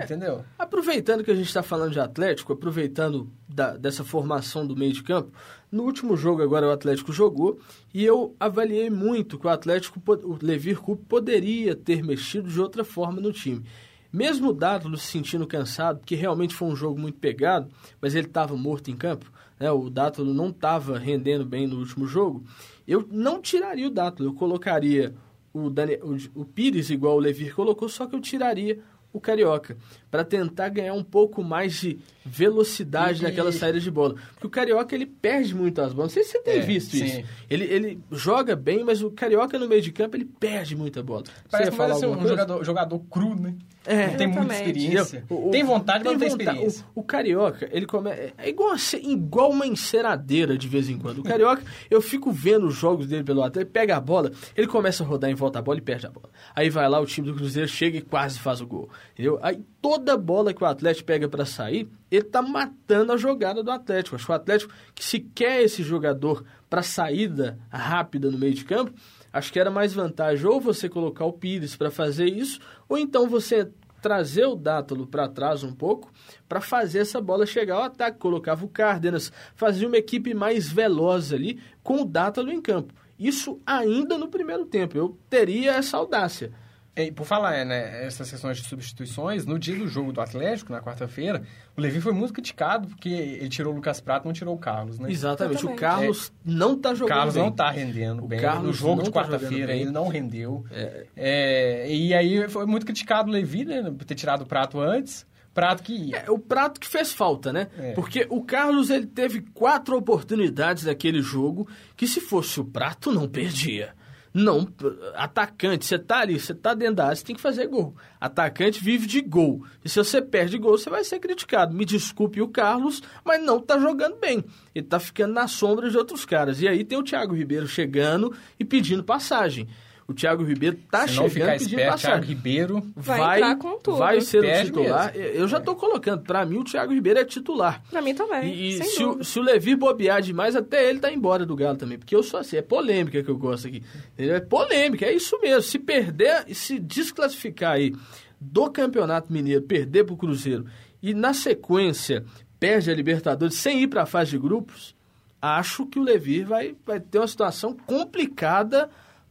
Entendeu? 0.00 0.44
Aproveitando 0.56 1.24
que 1.24 1.30
a 1.30 1.34
gente 1.34 1.48
está 1.48 1.62
falando 1.62 1.90
de 1.90 1.98
Atlético, 1.98 2.52
aproveitando 2.52 3.28
da, 3.48 3.76
dessa 3.76 4.04
formação 4.04 4.64
do 4.64 4.76
meio 4.76 4.92
de 4.92 5.02
campo, 5.02 5.32
no 5.72 5.82
último 5.82 6.16
jogo 6.16 6.40
agora 6.40 6.68
o 6.68 6.70
Atlético 6.70 7.12
jogou 7.12 7.58
e 7.92 8.04
eu 8.04 8.34
avaliei 8.38 8.90
muito 8.90 9.38
que 9.38 9.46
o 9.46 9.50
Atlético, 9.50 10.00
o 10.06 10.38
Levir 10.40 10.78
Coupe 10.78 11.04
poderia 11.04 11.74
ter 11.74 12.02
mexido 12.02 12.48
de 12.48 12.60
outra 12.60 12.84
forma 12.84 13.20
no 13.20 13.32
time. 13.32 13.64
Mesmo 14.12 14.48
o 14.48 14.52
Dátulo 14.52 14.96
se 14.96 15.06
sentindo 15.06 15.46
cansado, 15.46 16.00
que 16.04 16.14
realmente 16.14 16.54
foi 16.54 16.68
um 16.68 16.76
jogo 16.76 16.98
muito 16.98 17.18
pegado, 17.18 17.70
mas 18.00 18.14
ele 18.14 18.26
estava 18.26 18.56
morto 18.56 18.90
em 18.90 18.96
campo, 18.96 19.30
né? 19.60 19.70
o 19.70 19.90
Dátulo 19.90 20.32
não 20.32 20.48
estava 20.48 20.98
rendendo 20.98 21.44
bem 21.44 21.66
no 21.66 21.78
último 21.78 22.06
jogo, 22.06 22.44
eu 22.86 23.06
não 23.10 23.40
tiraria 23.40 23.86
o 23.86 23.90
Dátulo, 23.90 24.30
eu 24.30 24.34
colocaria 24.34 25.14
o, 25.52 25.68
Daniel, 25.68 26.00
o, 26.04 26.40
o 26.40 26.44
Pires 26.44 26.88
igual 26.90 27.16
o 27.16 27.20
Levir 27.20 27.54
colocou, 27.54 27.88
só 27.88 28.06
que 28.06 28.14
eu 28.14 28.20
tiraria 28.20 28.80
o 29.12 29.20
Carioca, 29.20 29.76
para 30.10 30.24
tentar 30.24 30.68
ganhar 30.68 30.94
um 30.94 31.04
pouco 31.04 31.42
mais 31.42 31.74
de 31.74 31.98
velocidade 32.24 33.20
e... 33.20 33.22
naquela 33.22 33.52
saída 33.52 33.80
de 33.80 33.90
bola. 33.90 34.14
Porque 34.32 34.46
o 34.46 34.50
Carioca, 34.50 34.94
ele 34.94 35.06
perde 35.06 35.54
muito 35.54 35.80
as 35.80 35.92
bolas. 35.92 36.14
Não 36.14 36.14
sei 36.14 36.24
se 36.24 36.32
você 36.32 36.40
tem 36.40 36.58
é, 36.58 36.60
visto 36.60 36.96
sim. 36.96 37.04
isso. 37.04 37.22
Ele, 37.48 37.64
ele 37.64 38.00
joga 38.12 38.54
bem, 38.54 38.84
mas 38.84 39.02
o 39.02 39.10
Carioca 39.10 39.58
no 39.58 39.68
meio 39.68 39.82
de 39.82 39.92
campo, 39.92 40.16
ele 40.16 40.24
perde 40.24 40.76
muita 40.76 41.02
bola. 41.02 41.24
Parece 41.50 41.70
que 41.70 41.76
vai 41.76 41.94
ser 41.94 42.06
um 42.06 42.26
jogador, 42.26 42.64
jogador 42.64 42.98
cru, 43.10 43.34
né? 43.34 43.54
É, 43.86 44.08
não 44.08 44.16
tem 44.16 44.26
muita 44.26 44.54
experiência. 44.54 45.24
O, 45.30 45.48
o, 45.48 45.50
tem 45.50 45.64
vontade, 45.64 46.04
mas 46.04 46.12
não 46.12 46.18
tem 46.18 46.28
experiência. 46.28 46.84
O, 46.94 47.00
o, 47.00 47.02
Carioca, 47.02 47.68
ele 47.72 47.86
come... 47.86 48.10
é 48.10 48.48
igual, 48.48 48.76
igual 49.02 49.50
uma 49.50 49.66
enceradeira 49.66 50.58
de 50.58 50.68
vez 50.68 50.90
em 50.90 50.98
quando. 50.98 51.20
O 51.20 51.22
Carioca, 51.22 51.62
eu 51.90 52.02
fico 52.02 52.30
vendo 52.30 52.66
os 52.66 52.74
jogos 52.74 53.06
dele 53.06 53.24
pelo 53.24 53.40
lado, 53.40 53.58
ele 53.58 53.64
pega 53.64 53.96
a 53.96 54.00
bola, 54.00 54.30
ele 54.54 54.66
começa 54.66 55.02
a 55.02 55.06
rodar 55.06 55.30
em 55.30 55.34
volta 55.34 55.58
da 55.58 55.62
bola 55.62 55.78
e 55.78 55.80
perde 55.80 56.06
a 56.06 56.10
bola. 56.10 56.28
Aí 56.54 56.68
vai 56.68 56.86
lá, 56.86 57.00
o 57.00 57.06
time 57.06 57.28
do 57.28 57.34
Cruzeiro 57.34 57.66
chega 57.66 57.96
e 57.96 58.02
quase 58.02 58.38
faz 58.38 58.60
o 58.60 58.66
gol. 58.66 58.90
Entendeu? 59.14 59.38
Aí 59.40 59.58
toda 59.98 60.16
bola 60.16 60.54
que 60.54 60.62
o 60.62 60.66
Atlético 60.66 61.06
pega 61.06 61.28
para 61.28 61.44
sair, 61.44 61.88
ele 62.10 62.24
tá 62.24 62.40
matando 62.40 63.12
a 63.12 63.16
jogada 63.16 63.62
do 63.62 63.70
Atlético. 63.70 64.14
Acho 64.14 64.26
que 64.26 64.32
o 64.32 64.34
Atlético, 64.34 64.72
que 64.94 65.04
se 65.04 65.18
quer 65.18 65.62
esse 65.62 65.82
jogador 65.82 66.44
para 66.70 66.82
saída 66.82 67.58
rápida 67.68 68.30
no 68.30 68.38
meio 68.38 68.54
de 68.54 68.64
campo, 68.64 68.92
acho 69.32 69.52
que 69.52 69.58
era 69.58 69.70
mais 69.70 69.92
vantagem 69.92 70.46
ou 70.46 70.60
você 70.60 70.88
colocar 70.88 71.24
o 71.24 71.32
Pires 71.32 71.76
para 71.76 71.90
fazer 71.90 72.26
isso, 72.26 72.60
ou 72.88 72.96
então 72.96 73.28
você 73.28 73.68
trazer 74.00 74.46
o 74.46 74.54
Dátalo 74.54 75.08
para 75.08 75.28
trás 75.28 75.64
um 75.64 75.72
pouco 75.72 76.12
para 76.48 76.60
fazer 76.60 77.00
essa 77.00 77.20
bola 77.20 77.44
chegar 77.44 77.74
ao 77.74 77.82
ataque. 77.82 78.18
Colocava 78.18 78.64
o 78.64 78.68
Cárdenas, 78.68 79.32
fazia 79.56 79.88
uma 79.88 79.96
equipe 79.96 80.32
mais 80.32 80.70
veloz 80.70 81.32
ali 81.32 81.60
com 81.82 82.02
o 82.02 82.04
Dátalo 82.04 82.52
em 82.52 82.62
campo. 82.62 82.94
Isso 83.18 83.60
ainda 83.66 84.16
no 84.16 84.28
primeiro 84.28 84.64
tempo. 84.64 84.96
Eu 84.96 85.18
teria 85.28 85.72
essa 85.72 85.96
audácia. 85.96 86.52
E, 86.98 87.12
por 87.12 87.24
falar 87.24 87.64
né, 87.64 88.04
essas 88.04 88.30
questões 88.30 88.58
de 88.58 88.68
substituições, 88.68 89.46
no 89.46 89.58
dia 89.58 89.76
do 89.76 89.86
jogo 89.86 90.12
do 90.12 90.20
Atlético, 90.20 90.72
na 90.72 90.80
quarta-feira, 90.80 91.42
o 91.76 91.80
Levi 91.80 92.00
foi 92.00 92.12
muito 92.12 92.32
criticado 92.32 92.88
porque 92.88 93.08
ele 93.08 93.48
tirou 93.48 93.72
o 93.72 93.76
Lucas 93.76 94.00
Prato 94.00 94.24
não 94.26 94.32
tirou 94.32 94.54
o 94.54 94.58
Carlos, 94.58 94.98
né? 94.98 95.10
Exatamente. 95.10 95.64
O 95.64 95.76
Carlos 95.76 96.32
é, 96.46 96.50
não 96.50 96.74
está 96.74 96.94
jogando 96.94 97.12
O 97.12 97.14
Carlos 97.16 97.34
bem. 97.34 97.42
não 97.42 97.50
está 97.50 97.70
rendendo 97.70 98.24
o 98.24 98.26
bem. 98.26 98.40
Carlos 98.40 98.66
no 98.66 98.72
jogo 98.72 99.02
de 99.02 99.10
tá 99.10 99.20
quarta-feira 99.20 99.74
ele 99.74 99.90
não 99.90 100.08
rendeu. 100.08 100.64
É. 100.70 101.06
É, 101.16 101.94
e 101.94 102.12
aí 102.14 102.48
foi 102.48 102.66
muito 102.66 102.84
criticado 102.84 103.28
o 103.28 103.32
Levi, 103.32 103.64
né? 103.64 103.82
Por 103.82 104.04
ter 104.04 104.14
tirado 104.14 104.42
o 104.42 104.46
Prato 104.46 104.80
antes. 104.80 105.26
Prato 105.54 105.82
que 105.82 106.14
É, 106.14 106.30
o 106.30 106.38
Prato 106.38 106.78
que 106.78 106.86
fez 106.86 107.12
falta, 107.12 107.52
né? 107.52 107.68
É. 107.78 107.92
Porque 107.92 108.26
o 108.30 108.42
Carlos 108.44 108.90
ele 108.90 109.06
teve 109.06 109.40
quatro 109.40 109.96
oportunidades 109.96 110.84
naquele 110.84 111.20
jogo 111.20 111.68
que 111.96 112.06
se 112.06 112.20
fosse 112.20 112.60
o 112.60 112.64
Prato 112.64 113.10
não 113.12 113.28
perdia. 113.28 113.92
Não, 114.38 114.68
atacante, 115.16 115.84
você 115.84 115.98
tá 115.98 116.20
ali, 116.20 116.38
você 116.38 116.54
tá 116.54 116.72
dentro 116.72 116.94
da 116.94 117.06
área, 117.06 117.16
você 117.16 117.24
tem 117.24 117.34
que 117.34 117.42
fazer 117.42 117.66
gol. 117.66 117.96
Atacante 118.20 118.80
vive 118.80 119.04
de 119.04 119.20
gol. 119.20 119.64
E 119.84 119.88
se 119.88 119.98
você 119.98 120.22
perde 120.22 120.56
gol, 120.58 120.78
você 120.78 120.88
vai 120.88 121.02
ser 121.02 121.18
criticado. 121.18 121.74
Me 121.74 121.84
desculpe 121.84 122.40
o 122.40 122.46
Carlos, 122.46 123.02
mas 123.24 123.42
não 123.42 123.60
tá 123.60 123.80
jogando 123.80 124.14
bem. 124.14 124.44
Ele 124.72 124.86
tá 124.86 125.00
ficando 125.00 125.34
na 125.34 125.48
sombra 125.48 125.90
de 125.90 125.98
outros 125.98 126.24
caras. 126.24 126.62
E 126.62 126.68
aí 126.68 126.84
tem 126.84 126.96
o 126.96 127.02
Thiago 127.02 127.34
Ribeiro 127.34 127.66
chegando 127.66 128.32
e 128.60 128.64
pedindo 128.64 129.02
passagem. 129.02 129.68
O 130.08 130.14
Thiago 130.14 130.42
Ribeiro 130.42 130.78
tá 130.90 131.02
Se 131.06 131.08
chegando 131.08 131.22
não 131.24 131.30
ficar 131.30 131.52
pedindo 131.58 131.68
esperto. 131.68 131.98
Thiago 132.00 132.24
Ribeiro 132.24 132.82
Vai 132.96 133.18
vai, 133.18 133.38
entrar 133.40 133.56
com 133.56 133.78
tudo. 133.78 133.98
vai 133.98 134.20
ser 134.22 134.38
o 134.42 134.64
titular. 134.64 135.12
mesmo. 135.14 135.28
Eu 135.34 135.46
já 135.46 135.60
tô 135.60 135.76
colocando. 135.76 136.22
Pra 136.22 136.46
mim, 136.46 136.56
o 136.56 136.64
Thiago 136.64 136.94
Ribeiro 136.94 137.18
é 137.18 137.24
titular. 137.26 137.82
Pra 137.90 138.00
mim 138.00 138.14
também, 138.14 138.54
E, 138.54 138.68
e 138.70 138.76
sem 138.78 138.86
se, 138.86 139.04
o, 139.04 139.22
se 139.22 139.38
o 139.38 139.42
Levi 139.42 139.76
bobear 139.76 140.22
demais, 140.22 140.56
até 140.56 140.88
ele 140.88 140.98
tá 140.98 141.12
embora 141.12 141.44
do 141.44 141.54
Galo 141.54 141.76
também. 141.76 141.98
Porque 141.98 142.16
eu 142.16 142.22
sou 142.22 142.40
assim, 142.40 142.56
é 142.56 142.62
polêmica 142.62 143.22
que 143.22 143.28
eu 143.30 143.36
gosto 143.36 143.68
aqui. 143.68 143.82
É 144.16 144.40
polêmica, 144.40 145.04
é 145.04 145.12
isso 145.12 145.38
mesmo. 145.42 145.60
Se 145.60 145.78
perder 145.78 146.42
e 146.48 146.54
se 146.54 146.78
desclassificar 146.78 147.72
aí 147.72 147.94
do 148.40 148.70
Campeonato 148.70 149.30
Mineiro, 149.30 149.60
perder 149.62 150.04
pro 150.04 150.16
Cruzeiro 150.16 150.64
e 151.02 151.12
na 151.12 151.34
sequência 151.34 152.24
perde 152.58 152.90
a 152.90 152.94
Libertadores 152.94 153.56
sem 153.56 153.82
ir 153.82 153.88
pra 153.88 154.06
fase 154.06 154.30
de 154.30 154.38
grupos, 154.38 154.96
acho 155.40 155.84
que 155.84 155.98
o 155.98 156.02
Levi 156.02 156.44
vai, 156.44 156.74
vai 156.86 156.98
ter 156.98 157.18
uma 157.18 157.28
situação 157.28 157.76
complicada 157.86 158.88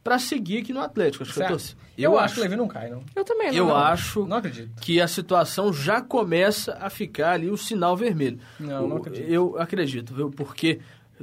para 0.07 0.19
seguir 0.19 0.59
aqui 0.59 0.71
no 0.73 0.79
Atlético. 0.81 1.23
Acho 1.23 1.33
que 1.33 1.39
eu, 1.41 1.47
tô, 1.47 1.59
Certo. 1.59 1.77
Eu, 1.97 2.17
acho 2.19 2.35
que 2.35 2.39
o 2.39 2.43
Levi 2.43 2.55
não 2.55 2.67
cai, 2.67 2.89
não. 2.89 3.01
Eu 3.15 3.23
também 3.23 3.47
não. 3.49 3.57
eu 3.57 3.65
não. 3.67 3.75
acho 3.75 4.25
Não 4.25 4.37
acredito. 4.37 4.79
que 4.81 5.01
a 5.01 5.07
situação 5.07 5.73
já 5.73 6.01
começa 6.01 6.77
a 6.79 6.89
ficar 6.89 7.31
ali 7.31 7.49
o 7.49 7.57
sinal 7.57 7.97
vermelho. 7.97 8.39
Não, 8.59 8.85
O- 8.85 8.87
não 8.87 8.97
acredito. 8.97 9.27
Eu 9.29 9.59
acredito, 9.59 10.13
viu? 10.13 10.29
Porque 10.29 10.79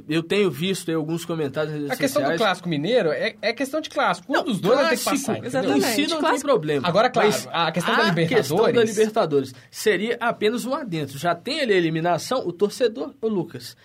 Eu 0.09 0.21
tenho 0.21 0.51
visto 0.51 0.89
aí 0.89 0.95
alguns 0.95 1.23
comentários 1.23 1.71
nas 1.71 1.81
redes 1.83 1.91
A 1.97 2.01
questão 2.01 2.21
sociais. 2.21 2.37
do 2.37 2.43
clássico 2.43 2.67
mineiro 2.67 3.11
é, 3.13 3.33
é 3.41 3.53
questão 3.53 3.79
de 3.79 3.89
clássico. 3.89 4.29
Um 4.29 4.35
Não, 4.35 4.43
dos 4.43 4.59
dois 4.59 4.77
vai 4.77 4.89
ter 4.89 4.97
que 4.97 5.03
clássico, 5.05 5.27
passar. 5.27 5.37
entendeu? 5.39 5.47
Exatamente. 5.61 5.85
Em 5.87 5.93
si 5.95 6.01
não 6.01 6.07
tem 6.09 6.19
Clássico- 6.19 6.49
problema. 6.49 6.85
Agora, 6.87 7.09
claro, 7.09 7.29
a 7.29 7.71
questão 7.71 7.95
da 7.95 8.01
a 8.01 8.05
Libertadores- 8.09 8.27
questão 8.49 8.73
da 8.73 8.83
Libertadores 8.83 9.53
seria 9.71 10.17
apenas 10.19 10.65
um 10.65 10.73
adentro. 10.75 11.17
Já 11.17 11.33
tem 11.33 11.61
ali 11.61 11.71
a 11.71 11.77
eliminação, 11.77 12.45
o 12.45 12.51
torcedor, 12.51 13.13
ô 13.21 13.27
Lucas, 13.29 13.77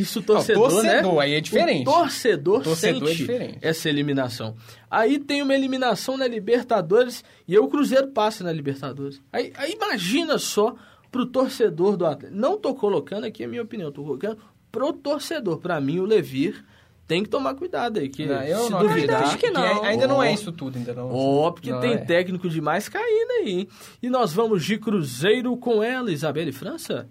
isso 0.00 0.20
o 0.20 0.22
torcedor, 0.22 0.70
torcedor, 0.70 1.14
né? 1.14 1.20
aí 1.22 1.34
é 1.34 1.40
diferente. 1.40 1.88
O 1.88 1.92
torcedor, 1.92 2.60
O 2.60 2.62
torcedor 2.62 3.02
é 3.02 3.06
sente 3.06 3.16
diferente. 3.18 3.58
essa 3.62 3.88
eliminação. 3.88 4.56
Aí 4.90 5.18
tem 5.18 5.42
uma 5.42 5.54
eliminação 5.54 6.16
na 6.16 6.26
Libertadores 6.26 7.24
e 7.46 7.52
aí 7.54 7.58
o 7.58 7.68
Cruzeiro 7.68 8.08
passa 8.08 8.42
na 8.44 8.52
Libertadores. 8.52 9.20
Aí, 9.32 9.52
aí 9.56 9.72
imagina 9.72 10.38
só 10.38 10.74
pro 11.10 11.26
torcedor 11.26 11.96
do 11.96 12.06
Atlético. 12.06 12.38
Não 12.40 12.58
tô 12.58 12.74
colocando 12.74 13.24
aqui 13.24 13.44
a 13.44 13.48
minha 13.48 13.62
opinião, 13.62 13.90
tô 13.90 14.02
colocando 14.02 14.38
pro 14.70 14.92
torcedor. 14.92 15.58
Para 15.58 15.80
mim, 15.80 15.98
o 15.98 16.04
Levir 16.04 16.64
tem 17.06 17.24
que 17.24 17.28
tomar 17.28 17.54
cuidado 17.56 17.98
aí. 17.98 18.08
Que 18.08 18.24
Não, 18.24 18.40
eu 18.42 18.64
se 18.66 18.70
não 18.70 18.78
duvidar, 18.86 19.24
acho 19.24 19.36
que 19.36 19.50
não. 19.50 19.82
ainda 19.82 20.06
não 20.06 20.22
é 20.22 20.30
Ó, 20.30 20.32
isso 20.34 20.52
tudo, 20.52 20.78
ainda 20.78 20.94
não. 20.94 21.10
Ó, 21.12 21.50
porque 21.50 21.72
Não 21.72 21.80
tem 21.80 21.94
é. 21.94 21.96
técnico 21.98 22.48
demais 22.48 22.88
caindo 22.88 23.30
aí. 23.40 23.50
hein? 23.50 23.68
E 24.00 24.08
nós 24.08 24.32
vamos 24.32 24.64
de 24.64 24.78
Cruzeiro 24.78 25.56
com 25.56 25.82
ela, 25.82 26.12
Isabelle 26.12 26.52
França? 26.52 27.08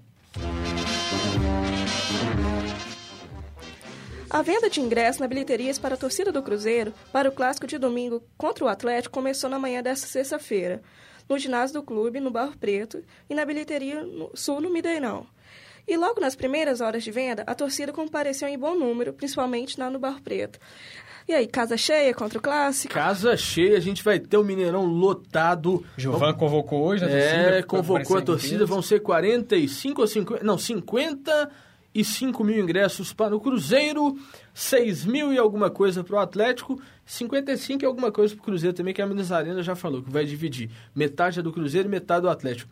A 4.29 4.41
venda 4.43 4.69
de 4.69 4.79
ingressos 4.79 5.19
na 5.19 5.27
bilheterias 5.27 5.79
para 5.79 5.95
a 5.95 5.97
torcida 5.97 6.31
do 6.31 6.43
Cruzeiro 6.43 6.93
para 7.11 7.29
o 7.29 7.31
clássico 7.31 7.65
de 7.65 7.77
domingo 7.79 8.21
contra 8.37 8.63
o 8.63 8.67
Atlético 8.67 9.13
começou 9.13 9.49
na 9.49 9.57
manhã 9.57 9.81
desta 9.81 10.05
sexta-feira, 10.05 10.81
no 11.27 11.37
ginásio 11.39 11.73
do 11.79 11.83
clube, 11.83 12.19
no 12.19 12.29
Barro 12.29 12.55
Preto, 12.57 13.03
e 13.29 13.33
na 13.33 13.43
bilheteria 13.43 14.03
no- 14.03 14.29
sul 14.35 14.61
no 14.61 14.69
Mineirão. 14.69 15.25
E 15.87 15.97
logo 15.97 16.21
nas 16.21 16.35
primeiras 16.35 16.79
horas 16.79 17.03
de 17.03 17.09
venda, 17.09 17.43
a 17.47 17.55
torcida 17.55 17.91
compareceu 17.91 18.47
em 18.47 18.57
bom 18.57 18.75
número, 18.77 19.13
principalmente 19.13 19.79
lá 19.79 19.89
no 19.89 19.97
Barro 19.97 20.21
Preto. 20.21 20.59
E 21.27 21.33
aí, 21.33 21.47
casa 21.47 21.75
cheia 21.77 22.13
contra 22.13 22.37
o 22.37 22.41
clássico? 22.41 22.93
Casa 22.93 23.35
cheia, 23.35 23.77
a 23.77 23.79
gente 23.81 24.03
vai 24.03 24.19
ter 24.19 24.37
o 24.37 24.43
Mineirão 24.43 24.85
lotado. 24.85 25.83
Gilvan 25.97 26.33
convocou 26.33 26.83
hoje 26.83 27.03
a 27.05 27.07
torcida. 27.07 27.57
É, 27.57 27.61
convocou 27.63 28.17
a 28.17 28.21
torcida, 28.21 28.65
vão 28.65 28.81
ser 28.83 28.99
45 28.99 30.01
ou 30.01 30.07
50, 30.07 30.43
não, 30.43 30.57
55 31.93 32.43
mil 32.43 32.61
ingressos 32.61 33.13
para 33.13 33.35
o 33.35 33.39
Cruzeiro, 33.39 34.17
6 34.53 35.05
mil 35.05 35.33
e 35.33 35.37
alguma 35.37 35.69
coisa 35.69 36.03
para 36.03 36.15
o 36.15 36.19
Atlético, 36.19 36.79
55 37.05 37.83
e 37.83 37.85
alguma 37.85 38.11
coisa 38.11 38.35
para 38.35 38.41
o 38.41 38.45
Cruzeiro 38.45 38.75
também, 38.75 38.93
que 38.93 39.01
a 39.01 39.07
Minas 39.07 39.31
Arena 39.31 39.63
já 39.63 39.75
falou, 39.75 40.03
que 40.03 40.11
vai 40.11 40.25
dividir 40.25 40.69
metade 40.95 41.39
é 41.39 41.41
do 41.41 41.51
Cruzeiro 41.51 41.87
e 41.87 41.91
metade 41.91 42.21
do 42.21 42.29
Atlético. 42.29 42.71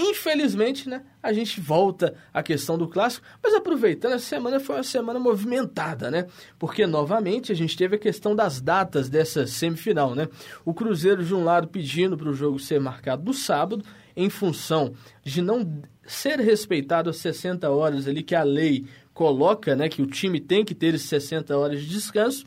Infelizmente, 0.00 0.88
né, 0.88 1.02
a 1.20 1.32
gente 1.32 1.60
volta 1.60 2.14
à 2.32 2.40
questão 2.40 2.78
do 2.78 2.86
clássico, 2.86 3.26
mas 3.42 3.52
aproveitando, 3.52 4.12
essa 4.12 4.26
semana 4.26 4.60
foi 4.60 4.76
uma 4.76 4.84
semana 4.84 5.18
movimentada, 5.18 6.08
né? 6.08 6.28
Porque, 6.56 6.86
novamente, 6.86 7.50
a 7.50 7.54
gente 7.54 7.76
teve 7.76 7.96
a 7.96 7.98
questão 7.98 8.36
das 8.36 8.60
datas 8.60 9.08
dessa 9.08 9.44
semifinal, 9.44 10.14
né? 10.14 10.28
O 10.64 10.72
Cruzeiro, 10.72 11.24
de 11.24 11.34
um 11.34 11.42
lado, 11.42 11.66
pedindo 11.66 12.16
para 12.16 12.28
o 12.28 12.32
jogo 12.32 12.60
ser 12.60 12.78
marcado 12.78 13.24
no 13.24 13.34
sábado, 13.34 13.84
em 14.14 14.30
função 14.30 14.94
de 15.24 15.42
não 15.42 15.82
ser 16.08 16.40
respeitado 16.40 17.10
as 17.10 17.18
60 17.18 17.70
horas 17.70 18.08
ali 18.08 18.22
que 18.22 18.34
a 18.34 18.42
lei 18.42 18.86
coloca, 19.14 19.76
né? 19.76 19.88
Que 19.88 20.02
o 20.02 20.06
time 20.06 20.40
tem 20.40 20.64
que 20.64 20.74
ter 20.74 20.94
esses 20.94 21.08
60 21.08 21.56
horas 21.56 21.80
de 21.80 21.88
descanso. 21.88 22.46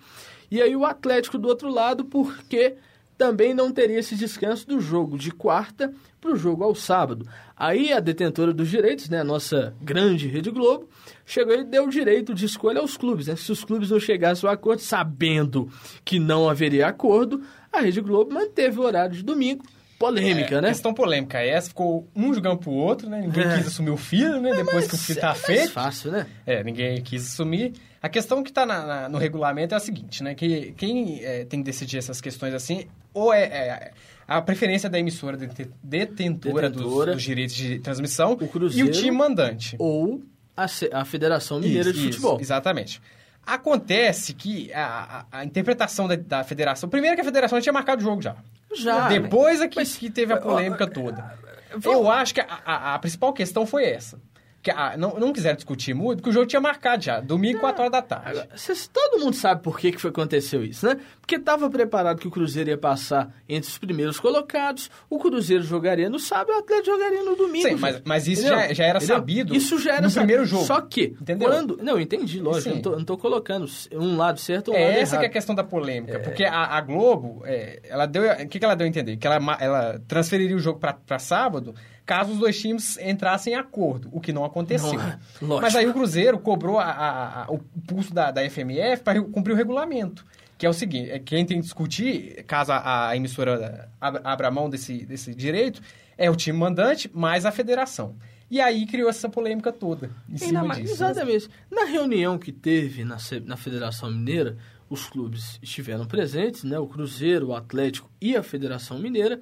E 0.49 0.61
aí 0.61 0.75
o 0.75 0.85
Atlético 0.85 1.37
do 1.37 1.47
outro 1.47 1.69
lado, 1.69 2.03
porque 2.03 2.75
também 3.17 3.53
não 3.53 3.71
teria 3.71 3.99
esse 3.99 4.15
descanso 4.15 4.67
do 4.67 4.81
jogo 4.81 5.17
de 5.17 5.31
quarta 5.31 5.93
para 6.19 6.31
o 6.31 6.35
jogo 6.35 6.63
ao 6.63 6.73
sábado. 6.73 7.27
Aí 7.55 7.93
a 7.93 7.99
detentora 7.99 8.51
dos 8.51 8.67
direitos, 8.67 9.09
né, 9.09 9.21
a 9.21 9.23
nossa 9.23 9.75
grande 9.79 10.27
Rede 10.27 10.49
Globo, 10.49 10.89
chegou 11.23 11.53
e 11.53 11.63
deu 11.63 11.85
o 11.85 11.89
direito 11.89 12.33
de 12.33 12.45
escolha 12.45 12.79
aos 12.79 12.97
clubes. 12.97 13.27
Né? 13.27 13.35
Se 13.35 13.51
os 13.51 13.63
clubes 13.63 13.91
não 13.91 13.99
chegassem 13.99 14.47
ao 14.47 14.53
acordo, 14.53 14.81
sabendo 14.81 15.69
que 16.03 16.19
não 16.19 16.49
haveria 16.49 16.87
acordo, 16.87 17.43
a 17.71 17.79
Rede 17.81 18.01
Globo 18.01 18.33
manteve 18.33 18.79
o 18.79 18.83
horário 18.83 19.15
de 19.15 19.23
domingo. 19.23 19.63
Polêmica, 20.01 20.55
É, 20.57 20.61
né? 20.61 20.67
Questão 20.69 20.93
polêmica. 20.93 21.39
Essa 21.39 21.69
ficou 21.69 22.07
um 22.15 22.33
jogando 22.33 22.57
pro 22.57 22.71
outro, 22.71 23.09
né? 23.09 23.21
Ninguém 23.21 23.43
É. 23.45 23.57
quis 23.57 23.67
assumir 23.67 23.91
o 23.91 23.97
filho, 23.97 24.41
né? 24.41 24.53
Depois 24.55 24.87
que 24.87 24.95
o 24.95 24.97
filho 24.97 25.19
tá 25.21 25.27
É 25.27 25.29
mais 25.31 25.41
feito. 25.45 25.71
fácil, 25.71 26.11
né? 26.11 26.27
É, 26.45 26.63
ninguém 26.63 27.01
quis 27.01 27.25
assumir. 27.33 27.73
A 28.01 28.09
questão 28.09 28.41
que 28.43 28.49
está 28.49 29.07
no 29.09 29.17
regulamento 29.19 29.73
é 29.73 29.77
a 29.77 29.79
seguinte, 29.79 30.23
né? 30.23 30.33
Que 30.33 30.73
quem 30.75 31.23
é, 31.23 31.45
tem 31.45 31.59
que 31.61 31.65
decidir 31.65 31.97
essas 31.99 32.19
questões 32.19 32.53
assim, 32.53 32.85
ou 33.13 33.31
é, 33.31 33.43
é 33.43 33.91
a 34.27 34.41
preferência 34.41 34.89
da 34.89 34.97
emissora 34.97 35.37
dete- 35.37 35.69
detentora, 35.83 36.69
dos- 36.69 36.81
Detentora. 36.81 37.13
Dos, 37.13 37.21
direitos 37.23 37.55
de 37.55 37.77
transmissão 37.79 38.31
O 38.33 38.47
Cruzeiro. 38.47 38.87
e 38.87 38.89
o 38.89 38.93
time 38.93 39.11
mandante. 39.11 39.75
Ou 39.77 40.21
a, 40.57 40.65
a 40.93 41.05
Federação 41.05 41.59
Mineira 41.59 41.89
Isso, 41.91 41.93
de 41.93 42.09
isso, 42.09 42.17
Futebol. 42.19 42.39
exatamente. 42.41 42.99
Acontece 43.45 44.33
que 44.33 44.71
a, 44.73 45.25
a- 45.31 45.39
a 45.39 45.45
interpretação 45.45 46.07
da, 46.07 46.15
da 46.15 46.43
federação... 46.43 46.89
Primeiro 46.89 47.15
que 47.15 47.21
a 47.21 47.25
federação 47.25 47.59
tinha 47.59 47.73
marcado 47.73 47.99
o 48.01 48.03
jogo 48.03 48.21
já. 48.21 48.35
Já. 48.75 49.07
Depois 49.07 49.61
é 49.61 49.67
que, 49.67 49.77
Mas- 49.79 49.95
que 49.97 50.09
teve 50.09 50.33
a 50.33 50.37
polêmica 50.37 50.87
toda. 50.87 51.39
Eu 51.83 52.09
acho 52.11 52.33
que 52.33 52.41
a, 52.41 52.47
a- 52.65 52.95
a 52.95 52.99
principal 52.99 53.31
questão 53.33 53.65
foi 53.65 53.85
essa. 53.85 54.19
Que 54.63 54.69
a- 54.69 54.95
não, 54.95 55.19
não 55.19 55.33
quiseram 55.33 55.55
discutir 55.55 55.93
muito, 55.95 56.17
porque 56.17 56.29
o 56.29 56.33
jogo 56.33 56.45
tinha 56.45 56.61
marcado 56.61 57.03
já. 57.03 57.19
Domingo, 57.19 57.59
4 57.61 57.81
horas 57.81 57.91
da 57.91 58.01
tarde. 58.01 58.29
Agora, 58.41 58.49
cês- 58.55 58.87
todo 58.87 59.19
mundo 59.19 59.33
sabe 59.35 59.63
por 59.63 59.79
que, 59.79 59.91
que 59.91 59.99
foi, 59.99 60.11
aconteceu 60.11 60.63
isso, 60.63 60.85
né? 60.85 60.97
Porque 61.19 61.35
estava 61.35 61.67
preparado 61.69 62.19
que 62.19 62.27
o 62.27 62.31
Cruzeiro 62.31 62.69
ia 62.69 62.77
passar 62.77 63.33
entre 63.49 63.69
os 63.71 63.77
primeiros 63.79 64.19
colocados, 64.19 64.91
o 65.09 65.17
Cruzeiro 65.17 65.63
jogaria 65.63 66.09
no 66.11 66.19
sábado 66.19 66.51
e 66.51 66.55
o 66.55 66.59
Atlético 66.59 66.85
jogaria 66.95 67.23
no 67.23 67.35
domingo. 67.35 67.67
Sim, 67.69 67.75
mas- 67.75 68.01
mas 68.05 68.27
isso 68.27 68.43
já- 68.43 68.71
já 68.71 68.83
era 68.85 68.97
Entendeu? 68.99 69.15
sabido 69.17 69.55
Isso 69.55 69.79
já 69.79 69.93
era 69.93 70.01
no 70.03 70.09
sabido. 70.11 70.27
primeiro 70.27 70.45
jogo. 70.45 70.65
Só 70.65 70.79
que, 70.81 71.15
Entendeu? 71.19 71.49
quando... 71.49 71.77
Não, 71.81 71.99
entendi, 71.99 72.39
lógico. 72.39 72.75
Não, 72.75 72.81
tô, 72.83 72.91
não 72.91 73.03
tô 73.05 73.17
colocando 73.17 73.65
um 73.93 74.15
lado 74.15 74.39
certo 74.39 74.67
ou 74.69 74.75
um 74.75 74.79
É 74.79 74.87
lado 74.89 74.97
essa 74.99 75.17
que 75.17 75.23
é 75.25 75.27
a 75.27 75.31
questão 75.31 75.55
da 75.55 75.63
polêmica, 75.63 76.19
porque 76.19 76.43
a, 76.43 76.65
a 76.77 76.81
Globo, 76.81 77.41
é, 77.45 77.79
ela 77.89 78.05
deu, 78.05 78.23
o 78.31 78.47
que, 78.47 78.59
que 78.59 78.63
ela 78.65 78.75
deu 78.75 78.85
a 78.85 78.87
entender? 78.87 79.17
Que 79.17 79.25
ela, 79.25 79.57
ela 79.59 80.01
transferiria 80.07 80.55
o 80.55 80.59
jogo 80.59 80.79
para 80.79 81.17
sábado 81.17 81.73
caso 82.05 82.31
os 82.33 82.39
dois 82.39 82.59
times 82.59 82.97
entrassem 82.97 83.53
em 83.53 83.55
acordo, 83.55 84.09
o 84.11 84.19
que 84.19 84.33
não 84.33 84.43
aconteceu. 84.43 84.93
Não, 85.41 85.57
é. 85.57 85.61
Mas 85.61 85.75
aí 85.75 85.87
o 85.87 85.93
Cruzeiro 85.93 86.39
cobrou 86.39 86.79
a- 86.79 86.85
a- 86.85 87.43
a- 87.43 87.51
o 87.51 87.59
pulso 87.59 88.13
da, 88.13 88.31
da 88.31 88.43
FMF 88.49 89.03
para 89.03 89.21
cumprir 89.21 89.53
o 89.53 89.55
regulamento, 89.55 90.25
que 90.57 90.65
é 90.65 90.69
o 90.69 90.73
seguinte, 90.73 91.09
é, 91.11 91.19
quem 91.19 91.45
tem 91.45 91.57
que 91.57 91.63
discutir, 91.63 92.43
caso 92.45 92.71
a, 92.73 93.15
emissora 93.15 93.89
abra, 93.99 94.51
mão 94.51 94.69
desse, 94.69 95.05
desse 95.05 95.33
direito, 95.33 95.81
é 96.17 96.29
o 96.29 96.35
time 96.35 96.57
mandante 96.57 97.09
mais 97.13 97.45
a 97.45 97.51
federação. 97.51 98.15
E 98.49 98.59
aí 98.59 98.85
criou 98.85 99.09
essa 99.09 99.29
polêmica 99.29 99.71
toda 99.71 100.09
em 100.29 100.37
cima 100.37 100.63
mais- 100.63 100.81
disso. 100.81 100.93
Exatamente. 100.95 101.49
Na 101.71 101.85
reunião 101.85 102.37
que 102.37 102.51
teve 102.51 103.05
na, 103.05 103.15
na 103.45 103.55
Federação 103.55 104.11
Mineira, 104.11 104.57
os 104.89 105.05
clubes 105.07 105.57
estiveram 105.63 106.05
presentes, 106.05 106.65
né? 106.65 106.77
O 106.77 106.85
Cruzeiro, 106.85 107.47
o 107.47 107.55
Atlético 107.55 108.11
e 108.19 108.35
a 108.35 108.43
Federação 108.43 108.99
Mineira. 108.99 109.39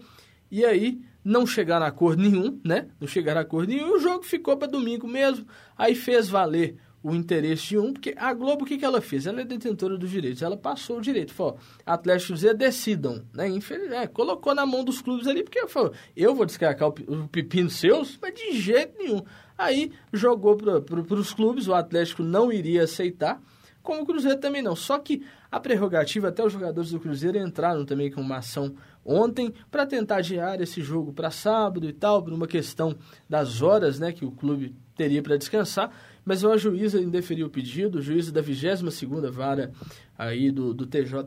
E 0.51 0.63
aí 0.63 1.01
não 1.23 1.45
chegaram 1.45 1.85
a 1.85 1.89
acordo 1.89 2.21
nenhum, 2.21 2.59
né? 2.63 2.87
Não 2.99 3.07
chegaram 3.07 3.39
a 3.39 3.43
acordo 3.43 3.69
nenhum 3.69 3.95
o 3.95 3.99
jogo 3.99 4.23
ficou 4.23 4.57
para 4.57 4.67
domingo 4.67 5.07
mesmo. 5.07 5.45
Aí 5.77 5.95
fez 5.95 6.29
valer 6.29 6.77
o 7.01 7.15
interesse 7.15 7.69
de 7.69 7.77
um, 7.77 7.93
porque 7.93 8.13
a 8.17 8.33
Globo 8.33 8.63
o 8.63 8.67
que, 8.67 8.77
que 8.77 8.83
ela 8.83 8.99
fez? 8.99 9.25
Ela 9.25 9.41
é 9.41 9.45
detentora 9.45 9.97
dos 9.97 10.09
direitos, 10.09 10.41
ela 10.41 10.57
passou 10.57 10.97
o 10.97 11.01
direito. 11.01 11.33
Falou, 11.33 11.57
Atlético 11.85 12.27
Cruzeiro 12.29 12.57
decidam, 12.57 13.23
né? 13.33 13.47
Infeliz, 13.47 13.91
é, 13.91 14.05
colocou 14.07 14.53
na 14.53 14.65
mão 14.65 14.83
dos 14.83 15.01
clubes 15.01 15.27
ali, 15.27 15.43
porque 15.43 15.65
falou, 15.67 15.93
eu 16.15 16.35
vou 16.35 16.45
descarcar 16.45 16.89
o, 16.89 16.91
o 17.07 17.27
pepino 17.27 17.69
seus, 17.69 18.17
mas 18.21 18.33
de 18.33 18.59
jeito 18.59 18.97
nenhum. 18.97 19.23
Aí 19.57 19.91
jogou 20.11 20.57
para 20.57 21.15
os 21.15 21.33
clubes, 21.33 21.67
o 21.67 21.73
Atlético 21.73 22.23
não 22.23 22.51
iria 22.51 22.83
aceitar, 22.83 23.41
como 23.81 24.01
o 24.01 24.05
Cruzeiro 24.05 24.39
também 24.39 24.61
não. 24.61 24.75
Só 24.75 24.99
que 24.99 25.25
a 25.51 25.59
prerrogativa, 25.59 26.27
até 26.27 26.43
os 26.45 26.53
jogadores 26.53 26.91
do 26.91 26.99
Cruzeiro 26.99 27.37
entraram 27.37 27.85
também 27.85 28.11
com 28.11 28.21
uma 28.21 28.37
ação 28.37 28.75
ontem 29.09 29.51
para 29.71 29.85
tentar 29.85 30.17
adiar 30.17 30.61
esse 30.61 30.81
jogo 30.81 31.11
para 31.11 31.31
sábado 31.31 31.89
e 31.89 31.93
tal, 31.93 32.21
por 32.21 32.31
uma 32.31 32.47
questão 32.47 32.95
das 33.27 33.61
horas 33.61 33.99
né, 33.99 34.11
que 34.11 34.23
o 34.23 34.31
clube 34.31 34.75
teria 34.95 35.23
para 35.23 35.35
descansar. 35.35 35.91
Mas 36.23 36.43
uma 36.43 36.57
juíza 36.57 37.01
indeferiu 37.01 37.47
o 37.47 37.49
pedido, 37.49 37.97
o 37.97 38.01
juíza 38.01 38.31
da 38.31 38.43
22ª 38.43 39.31
vara 39.31 39.71
aí 40.15 40.51
do, 40.51 40.73
do 40.75 40.85
TJ, 40.85 41.23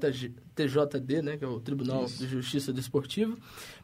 TJD, 0.55 1.23
né, 1.23 1.37
que 1.37 1.45
é 1.45 1.49
o 1.49 1.59
Tribunal 1.59 2.07
de 2.07 2.27
Justiça 2.29 2.73
Desportiva. 2.73 3.37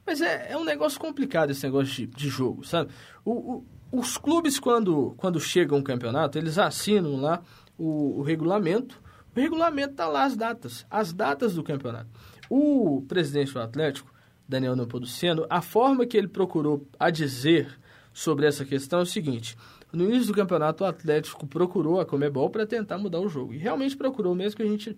Mas 0.07 0.21
é, 0.21 0.53
é 0.53 0.57
um 0.57 0.65
negócio 0.65 1.01
complicado 1.01 1.51
esse 1.51 1.65
negócio 1.65 1.93
de, 1.93 2.07
de 2.07 2.29
jogo, 2.29 2.65
sabe? 2.65 2.93
O, 3.25 3.33
o, 3.33 3.65
os 3.91 4.17
clubes, 4.17 4.61
quando, 4.61 5.15
quando 5.17 5.41
chegam 5.41 5.79
um 5.79 5.83
campeonato, 5.83 6.39
eles 6.39 6.57
assinam 6.57 7.17
lá 7.17 7.43
o, 7.77 8.21
o 8.21 8.23
regulamento. 8.23 9.03
O 9.35 9.41
regulamento 9.41 9.91
está 9.91 10.07
lá 10.07 10.25
as 10.25 10.37
datas, 10.37 10.87
as 10.91 11.13
datas 11.13 11.55
do 11.55 11.65
campeonato. 11.65 12.09
O 12.49 13.05
presidente 13.07 13.53
do 13.53 13.61
Atlético, 13.61 14.13
Daniel 14.49 14.75
Neopoduceno, 14.75 15.47
a 15.51 15.61
forma 15.61 16.07
que 16.07 16.17
ele 16.17 16.29
procurou 16.29 16.87
a 16.99 17.11
dizer 17.11 17.79
sobre 18.13 18.47
essa 18.47 18.65
questão 18.65 19.01
é 19.01 19.03
o 19.03 19.07
seguinte: 19.07 19.57
no 19.93 20.05
início 20.05 20.29
do 20.29 20.35
campeonato, 20.35 20.85
o 20.85 20.87
Atlético 20.87 21.47
procurou 21.47 22.01
a 22.01 22.07
Comebol 22.07 22.51
para 22.51 22.67
tentar 22.67 22.99
mudar 22.99 23.21
o 23.21 23.29
jogo. 23.29 23.55
E 23.55 23.59
realmente 23.59 23.97
procurou, 23.97 24.35
mesmo 24.35 24.57
que 24.57 24.63
a 24.63 24.67
gente. 24.67 24.95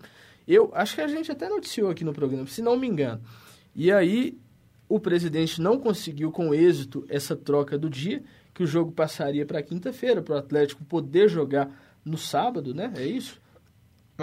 Eu 0.47 0.71
acho 0.73 0.95
que 0.95 1.01
a 1.01 1.07
gente 1.07 1.31
até 1.31 1.47
noticiou 1.47 1.89
aqui 1.89 2.03
no 2.03 2.13
programa, 2.13 2.47
se 2.47 2.61
não 2.61 2.77
me 2.77 2.87
engano. 2.87 3.21
E 3.75 3.91
aí, 3.91 4.37
o 4.89 4.99
presidente 4.99 5.61
não 5.61 5.79
conseguiu 5.79 6.31
com 6.31 6.53
êxito 6.53 7.05
essa 7.07 7.35
troca 7.35 7.77
do 7.77 7.89
dia, 7.89 8.21
que 8.53 8.63
o 8.63 8.67
jogo 8.67 8.91
passaria 8.91 9.45
para 9.45 9.61
quinta-feira, 9.61 10.21
para 10.21 10.35
o 10.35 10.37
Atlético 10.37 10.83
poder 10.83 11.29
jogar 11.29 11.71
no 12.03 12.17
sábado, 12.17 12.73
né? 12.73 12.91
É 12.97 13.05
isso? 13.05 13.40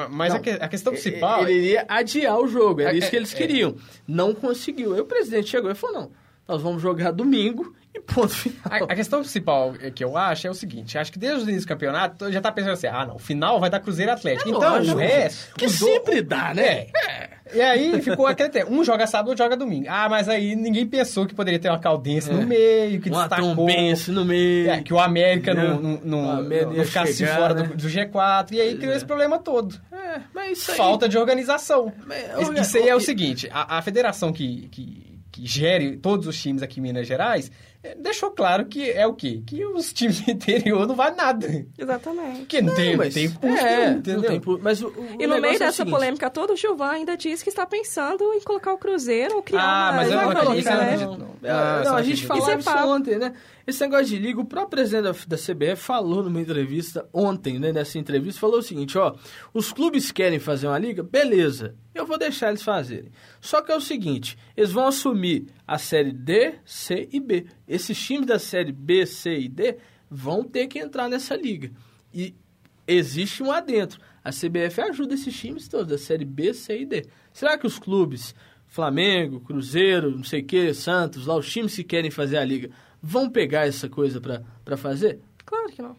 Mas 0.08 0.34
a, 0.34 0.38
que, 0.38 0.50
a, 0.50 0.68
questão 0.68 0.92
principal. 0.92 1.42
Ele 1.42 1.52
iria 1.54 1.84
adiar 1.88 2.38
o 2.38 2.46
jogo, 2.46 2.82
era 2.82 2.94
é, 2.94 2.98
isso 2.98 3.10
que 3.10 3.16
eles 3.16 3.34
é, 3.34 3.36
queriam. 3.36 3.74
Não 4.06 4.34
conseguiu. 4.34 4.94
Aí 4.94 5.00
o 5.00 5.04
presidente 5.04 5.48
chegou 5.48 5.70
e 5.70 5.74
falou: 5.74 6.02
não, 6.02 6.10
nós 6.48 6.62
vamos 6.62 6.80
jogar 6.80 7.12
domingo 7.12 7.74
e 7.94 8.00
ponto 8.00 8.28
final. 8.34 8.62
A, 8.64 8.92
a, 8.92 8.96
questão 8.96 9.20
principal 9.20 9.74
que 9.94 10.02
eu 10.02 10.16
acho 10.16 10.46
é 10.46 10.50
o 10.50 10.54
seguinte: 10.54 10.96
acho 10.96 11.12
que 11.12 11.18
desde 11.18 11.44
o 11.44 11.48
início 11.48 11.66
do 11.66 11.68
campeonato 11.68 12.32
já 12.32 12.40
tá 12.40 12.50
pensando 12.50 12.72
assim, 12.72 12.86
ah, 12.86 13.04
não, 13.06 13.16
o 13.16 13.18
final 13.18 13.60
vai 13.60 13.68
dar 13.68 13.80
Cruzeiro 13.80 14.10
Atlético. 14.10 14.48
É 14.48 14.52
então, 14.52 14.70
lógico, 14.70 14.96
o 14.96 14.98
resto. 14.98 15.54
Que 15.54 15.68
sempre 15.68 16.22
do... 16.22 16.28
dá, 16.28 16.54
né? 16.54 16.86
É. 17.06 17.38
E 17.54 17.60
aí 17.60 18.00
ficou 18.02 18.26
aquele 18.26 18.50
tempo. 18.50 18.72
Um 18.72 18.84
joga 18.84 19.06
sábado, 19.06 19.28
outro 19.28 19.44
joga 19.44 19.56
domingo. 19.56 19.86
Ah, 19.88 20.08
mas 20.08 20.28
aí 20.28 20.54
ninguém 20.54 20.86
pensou 20.86 21.26
que 21.26 21.34
poderia 21.34 21.58
ter 21.58 21.68
uma 21.68 21.78
caldense 21.78 22.30
é. 22.30 22.34
no 22.34 22.46
meio, 22.46 23.00
que 23.00 23.08
uma 23.08 23.28
destacou. 23.28 23.66
no 24.08 24.24
meio. 24.24 24.70
É, 24.70 24.82
que 24.82 24.92
o 24.92 24.98
América 24.98 25.54
não, 25.54 25.80
não, 25.80 26.00
não, 26.04 26.42
não 26.42 26.84
ficasse 26.84 27.14
chegar, 27.14 27.36
fora 27.36 27.54
né? 27.54 27.62
do, 27.62 27.76
do, 27.76 27.88
G4. 27.88 28.52
E 28.52 28.60
aí 28.60 28.76
criou 28.76 28.94
esse 28.94 29.04
problema 29.04 29.38
todo. 29.38 29.80
É, 29.90 30.20
mas 30.34 30.58
isso 30.58 30.70
aí... 30.72 30.76
Falta 30.76 31.08
de 31.08 31.16
organização. 31.16 31.92
Mas, 32.06 32.60
isso 32.60 32.76
aí 32.76 32.88
é 32.88 32.94
o 32.94 33.00
seguinte, 33.00 33.48
a, 33.52 33.78
a 33.78 33.82
federação 33.82 34.32
que, 34.32 34.68
que, 34.70 35.17
que 35.30 35.46
gere 35.46 35.96
todos 35.96 36.26
os 36.26 36.40
times 36.40 36.62
aqui 36.62 36.80
em 36.80 36.82
Minas 36.82 37.06
Gerais 37.06 37.50
é, 37.82 37.94
deixou 37.94 38.32
claro 38.32 38.66
que 38.66 38.90
é 38.90 39.06
o 39.06 39.14
quê? 39.14 39.40
Que 39.46 39.64
os 39.64 39.92
times 39.94 40.20
do 40.20 40.30
interior 40.30 40.86
não 40.86 40.96
valem 40.96 41.16
nada. 41.16 41.66
Exatamente. 41.78 42.46
Que 42.46 42.60
não, 42.60 42.68
não 42.68 42.74
tem, 42.74 42.96
mas, 42.96 43.14
tem 43.14 43.30
custo, 43.30 43.46
é, 43.46 43.90
entendeu? 43.90 44.22
Não 44.22 44.40
tem, 44.40 44.58
mas 44.60 44.82
o, 44.82 44.88
o 44.88 45.16
e 45.18 45.26
no 45.26 45.40
meio 45.40 45.54
é 45.54 45.58
dessa 45.58 45.86
polêmica 45.86 46.28
toda, 46.28 46.52
o 46.54 46.56
Gilvan 46.56 46.90
ainda 46.90 47.16
disse 47.16 47.44
que 47.44 47.50
está 47.50 47.64
pensando 47.64 48.32
em 48.34 48.40
colocar 48.40 48.72
o 48.72 48.78
Cruzeiro 48.78 49.36
ou 49.36 49.42
criar 49.42 49.62
ah, 49.62 49.90
uma... 49.90 49.96
mas 49.96 50.10
eu 50.10 50.16
não 50.16 50.30
acredito, 50.30 50.64
né? 50.64 50.96
não, 50.96 51.18
não. 51.18 51.28
Ah, 51.44 51.82
não, 51.84 51.96
a 51.96 52.02
gente 52.02 52.26
falava 52.26 52.58
isso, 52.58 52.68
isso 52.68 52.86
ontem, 52.88 53.18
né? 53.18 53.32
Esse 53.68 53.82
negócio 53.82 54.06
de 54.06 54.16
liga, 54.16 54.40
o 54.40 54.46
próprio 54.46 54.70
presidente 54.70 55.28
da, 55.28 55.36
CBF 55.36 55.76
falou 55.76 56.22
numa 56.22 56.40
entrevista 56.40 57.06
ontem, 57.12 57.58
né? 57.58 57.70
Nessa 57.70 57.98
entrevista, 57.98 58.40
falou 58.40 58.60
o 58.60 58.62
seguinte, 58.62 58.96
ó, 58.96 59.14
os 59.52 59.70
clubes 59.74 60.10
querem 60.10 60.38
fazer 60.38 60.68
uma 60.68 60.78
liga, 60.78 61.02
beleza, 61.02 61.76
eu 61.94 62.06
vou 62.06 62.16
deixar 62.16 62.48
eles 62.48 62.62
fazerem. 62.62 63.12
Só 63.42 63.60
que 63.60 63.70
é 63.70 63.76
o 63.76 63.80
seguinte, 63.82 64.38
eles 64.56 64.72
vão 64.72 64.86
assumir 64.86 65.48
a 65.66 65.76
série 65.76 66.12
D, 66.12 66.54
C 66.64 67.10
e 67.12 67.20
B. 67.20 67.44
Esses 67.68 68.00
times 68.00 68.26
da 68.26 68.38
série 68.38 68.72
B, 68.72 69.04
C 69.04 69.38
e 69.38 69.50
D 69.50 69.76
vão 70.10 70.44
ter 70.44 70.66
que 70.66 70.78
entrar 70.78 71.06
nessa 71.06 71.36
liga. 71.36 71.70
E 72.14 72.34
existe 72.86 73.42
um 73.42 73.52
adentro. 73.52 74.00
A 74.24 74.30
CBF 74.30 74.80
ajuda 74.80 75.12
esses 75.12 75.38
times 75.38 75.68
todos, 75.68 75.88
da 75.88 75.98
série 75.98 76.24
B, 76.24 76.54
C 76.54 76.80
e 76.80 76.86
D. 76.86 77.04
Será 77.34 77.58
que 77.58 77.66
os 77.66 77.78
clubes, 77.78 78.34
Flamengo, 78.66 79.40
Cruzeiro, 79.40 80.10
não 80.10 80.24
sei 80.24 80.40
o 80.40 80.44
que, 80.46 80.72
Santos, 80.72 81.26
lá 81.26 81.36
os 81.36 81.52
times 81.52 81.76
que 81.76 81.84
querem 81.84 82.10
fazer 82.10 82.38
a 82.38 82.44
liga, 82.46 82.70
vão 83.02 83.30
pegar 83.30 83.66
essa 83.66 83.88
coisa 83.88 84.20
para 84.20 84.76
fazer? 84.76 85.20
Claro 85.44 85.68
que 85.70 85.82
não. 85.82 85.96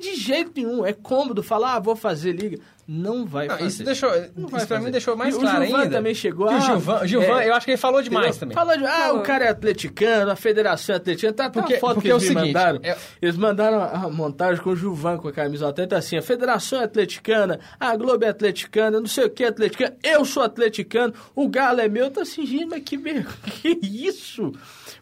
De 0.00 0.14
jeito 0.14 0.52
nenhum. 0.56 0.86
É 0.86 0.92
cômodo 0.92 1.42
falar, 1.42 1.74
ah, 1.74 1.80
vou 1.80 1.94
fazer 1.94 2.32
liga. 2.32 2.58
Não 2.86 3.24
vai 3.24 3.46
não, 3.46 3.56
fazer. 3.56 3.68
Isso, 3.68 3.84
deixou, 3.84 4.10
não 4.36 4.48
isso 4.56 4.66
pra 4.66 4.80
mim 4.80 4.90
deixou 4.90 5.16
mais 5.16 5.34
e 5.34 5.38
claro 5.38 5.60
o 5.60 5.64
Gilvan 5.64 5.82
ainda. 5.82 5.96
também 5.96 6.14
chegou. 6.14 6.48
Ah, 6.48 6.56
o 6.56 6.60
Gilvan, 6.60 7.06
Gilvan 7.06 7.40
é, 7.40 7.48
eu 7.48 7.54
acho 7.54 7.64
que 7.64 7.70
ele 7.70 7.78
falou 7.78 8.02
demais 8.02 8.36
entendeu? 8.36 8.54
também. 8.54 8.76
Falou 8.76 8.76
de, 8.76 8.86
ah, 8.86 9.12
o 9.14 9.22
cara 9.22 9.44
é 9.44 9.48
atleticano, 9.48 10.30
a 10.30 10.36
federação 10.36 10.94
é 10.94 10.98
atleticana. 10.98 11.32
Tá, 11.32 11.48
porque, 11.50 11.74
tá 11.74 11.80
foto 11.80 11.94
porque 11.94 12.08
que 12.08 12.12
eles 12.12 12.22
é 12.22 12.26
o 12.26 12.28
seguinte, 12.28 12.54
mandaram. 12.54 12.80
É... 12.82 12.96
Eles 13.20 13.36
mandaram 13.36 13.82
a 13.82 14.10
montagem 14.10 14.62
com 14.62 14.70
o 14.70 14.76
Gilvan 14.76 15.16
com 15.16 15.28
a 15.28 15.32
camisa 15.32 15.72
tá 15.72 15.96
assim, 15.96 16.16
a 16.16 16.22
federação 16.22 16.80
é 16.80 16.84
atleticana, 16.84 17.60
a 17.78 17.96
Globo 17.96 18.24
é 18.24 18.28
atleticana, 18.28 18.98
não 18.98 19.06
sei 19.06 19.26
o 19.26 19.30
que 19.30 19.44
é 19.44 19.48
atleticana, 19.48 19.96
eu 20.02 20.24
sou 20.24 20.42
atleticano, 20.42 21.14
o 21.36 21.48
Galo 21.48 21.80
é 21.80 21.88
meu. 21.88 22.10
Tá 22.10 22.22
assim, 22.22 22.44
gente, 22.44 22.66
mas 22.66 22.82
que, 22.82 22.98
que 23.62 23.78
isso? 23.82 24.52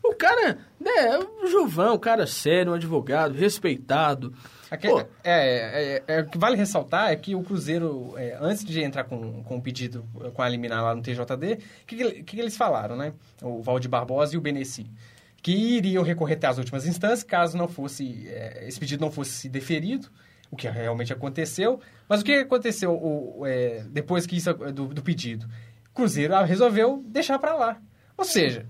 O 0.02 0.14
cara, 0.14 0.58
né, 0.78 1.18
o 1.42 1.46
Gilvan, 1.46 1.92
um 1.92 1.98
cara 1.98 2.26
sério, 2.26 2.72
um 2.72 2.74
advogado, 2.74 3.34
respeitado. 3.34 4.32
Aqui, 4.70 4.86
é, 4.88 5.02
é, 5.24 6.02
é, 6.06 6.20
o 6.20 6.26
que 6.26 6.38
vale 6.38 6.56
ressaltar 6.56 7.10
é 7.10 7.16
que 7.16 7.34
o 7.34 7.42
Cruzeiro, 7.42 8.14
é, 8.16 8.36
antes 8.40 8.64
de 8.64 8.80
entrar 8.80 9.04
com, 9.04 9.42
com 9.42 9.56
o 9.58 9.62
pedido, 9.62 10.04
com 10.32 10.42
a 10.42 10.48
liminar 10.48 10.82
lá 10.82 10.94
no 10.94 11.02
TJD, 11.02 11.54
o 11.82 11.86
que, 11.86 12.22
que, 12.22 12.40
eles 12.40 12.56
falaram, 12.56 12.96
né? 12.96 13.12
O 13.42 13.60
Valdir 13.60 13.90
Barbosa 13.90 14.34
e 14.34 14.38
o 14.38 14.40
Beneci. 14.40 14.90
Que 15.42 15.52
iriam 15.52 16.04
recorrer 16.04 16.34
até 16.34 16.46
as 16.46 16.58
últimas 16.58 16.86
instâncias, 16.86 17.22
caso 17.22 17.58
não 17.58 17.68
fosse, 17.68 18.28
é, 18.28 18.66
esse 18.66 18.78
pedido 18.78 19.00
não 19.00 19.10
fosse 19.10 19.48
deferido, 19.48 20.08
o 20.50 20.56
que 20.56 20.68
realmente 20.68 21.12
aconteceu. 21.12 21.80
Mas 22.08 22.22
o 22.22 22.24
que 22.24 22.32
aconteceu 22.32 22.92
o, 22.92 23.44
é, 23.44 23.84
depois 23.90 24.26
que 24.26 24.36
isso, 24.36 24.52
do, 24.54 24.86
do 24.86 25.02
pedido? 25.02 25.46
O 25.90 25.94
Cruzeiro 25.94 26.34
resolveu 26.44 27.02
deixar 27.06 27.38
para 27.38 27.54
lá. 27.54 27.80
Ou 28.16 28.24
seja, 28.24 28.66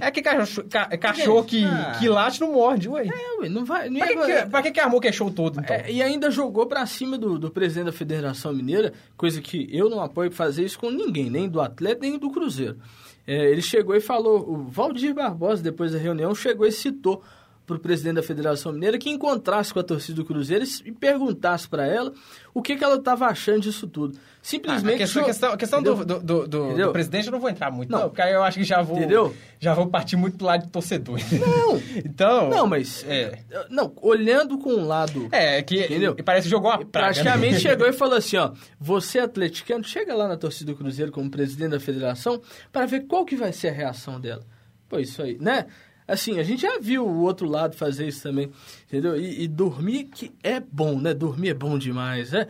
é 0.00 0.10
que 0.10 0.22
cachorro, 0.22 0.68
cachorro 1.00 1.44
que, 1.44 1.64
ah. 1.64 1.96
que 1.98 2.08
late 2.08 2.40
não 2.40 2.52
morde, 2.52 2.88
ué. 2.88 3.06
É, 3.06 3.40
ué, 3.40 3.48
não 3.48 3.64
vai. 3.64 3.88
Não 3.88 3.98
pra, 3.98 4.08
que, 4.08 4.14
que, 4.14 4.46
pra 4.50 4.62
que, 4.62 4.70
que 4.72 4.80
armou 4.80 5.00
que 5.00 5.08
é 5.08 5.12
show 5.12 5.30
todo, 5.30 5.60
então? 5.60 5.76
É, 5.76 5.90
e 5.90 6.02
ainda 6.02 6.30
jogou 6.30 6.66
pra 6.66 6.84
cima 6.86 7.18
do, 7.18 7.38
do 7.38 7.50
presidente 7.50 7.86
da 7.86 7.92
Federação 7.92 8.52
Mineira, 8.52 8.92
coisa 9.16 9.40
que 9.40 9.68
eu 9.70 9.88
não 9.88 10.00
apoio 10.00 10.30
fazer 10.30 10.64
isso 10.64 10.78
com 10.78 10.90
ninguém, 10.90 11.30
nem 11.30 11.48
do 11.48 11.60
atleta, 11.60 12.00
nem 12.02 12.18
do 12.18 12.30
Cruzeiro. 12.30 12.78
É, 13.26 13.50
ele 13.50 13.62
chegou 13.62 13.94
e 13.94 14.00
falou, 14.00 14.48
o 14.48 14.64
Valdir 14.64 15.14
Barbosa, 15.14 15.62
depois 15.62 15.92
da 15.92 15.98
reunião, 15.98 16.34
chegou 16.34 16.66
e 16.66 16.72
citou 16.72 17.22
para 17.66 17.76
o 17.76 17.78
presidente 17.78 18.16
da 18.16 18.22
Federação 18.22 18.72
Mineira 18.72 18.98
que 18.98 19.08
encontrasse 19.08 19.72
com 19.72 19.80
a 19.80 19.82
torcida 19.82 20.16
do 20.16 20.24
Cruzeiro 20.24 20.64
e 20.84 20.92
perguntasse 20.92 21.66
para 21.66 21.86
ela 21.86 22.12
o 22.52 22.60
que, 22.60 22.76
que 22.76 22.84
ela 22.84 22.96
estava 22.96 23.26
achando 23.26 23.60
disso 23.60 23.86
tudo. 23.86 24.18
Simplesmente. 24.42 24.92
Ah, 24.92 24.96
a 24.96 24.98
questão, 24.98 25.24
questão, 25.24 25.52
a 25.52 25.56
questão 25.56 25.82
do, 25.82 26.04
do, 26.04 26.20
do, 26.20 26.46
do, 26.46 26.92
presidente 26.92 27.26
eu 27.26 27.32
não 27.32 27.40
vou 27.40 27.48
entrar 27.48 27.70
muito, 27.70 27.90
não, 27.90 28.00
não, 28.00 28.08
porque 28.10 28.20
aí 28.20 28.34
eu 28.34 28.42
acho 28.42 28.58
que 28.58 28.64
já 28.64 28.82
vou. 28.82 28.98
Entendeu? 28.98 29.34
Já 29.58 29.72
vou 29.72 29.86
partir 29.86 30.16
muito 30.16 30.36
pro 30.36 30.46
lado 30.46 30.66
de 30.66 30.68
torcedor. 30.68 31.18
Não! 31.32 31.80
então. 32.04 32.50
Não, 32.50 32.66
mas. 32.66 33.02
É. 33.08 33.38
Não, 33.70 33.94
olhando 34.02 34.58
com 34.58 34.70
um 34.70 34.86
lado. 34.86 35.28
É, 35.32 35.62
que. 35.62 35.84
Entendeu? 35.84 36.14
Parece 36.22 36.44
que 36.44 36.50
jogou 36.50 36.70
a 36.70 36.84
praga. 36.84 36.84
Né? 36.84 37.14
Praticamente 37.14 37.60
chegou 37.60 37.88
e 37.88 37.92
falou 37.94 38.18
assim: 38.18 38.36
ó, 38.36 38.52
você 38.78 39.18
atleticano, 39.18 39.82
chega 39.82 40.14
lá 40.14 40.28
na 40.28 40.36
torcida 40.36 40.72
do 40.72 40.76
Cruzeiro 40.76 41.10
como 41.10 41.30
presidente 41.30 41.70
da 41.70 41.80
federação 41.80 42.42
para 42.70 42.84
ver 42.84 43.06
qual 43.06 43.24
que 43.24 43.36
vai 43.36 43.50
ser 43.50 43.68
a 43.68 43.72
reação 43.72 44.20
dela. 44.20 44.42
Pô, 44.90 44.98
isso 44.98 45.22
aí, 45.22 45.38
né? 45.40 45.64
Assim, 46.06 46.38
a 46.38 46.42
gente 46.42 46.62
já 46.62 46.78
viu 46.78 47.06
o 47.06 47.22
outro 47.22 47.48
lado 47.48 47.76
fazer 47.76 48.06
isso 48.06 48.22
também, 48.22 48.50
entendeu? 48.86 49.16
E, 49.16 49.44
e 49.44 49.48
dormir 49.48 50.04
que 50.04 50.32
é 50.42 50.60
bom, 50.60 51.00
né? 51.00 51.14
Dormir 51.14 51.50
é 51.50 51.54
bom 51.54 51.78
demais, 51.78 52.32
né? 52.32 52.46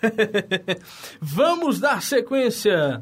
Vamos 1.20 1.78
dar 1.78 2.02
sequência 2.02 3.00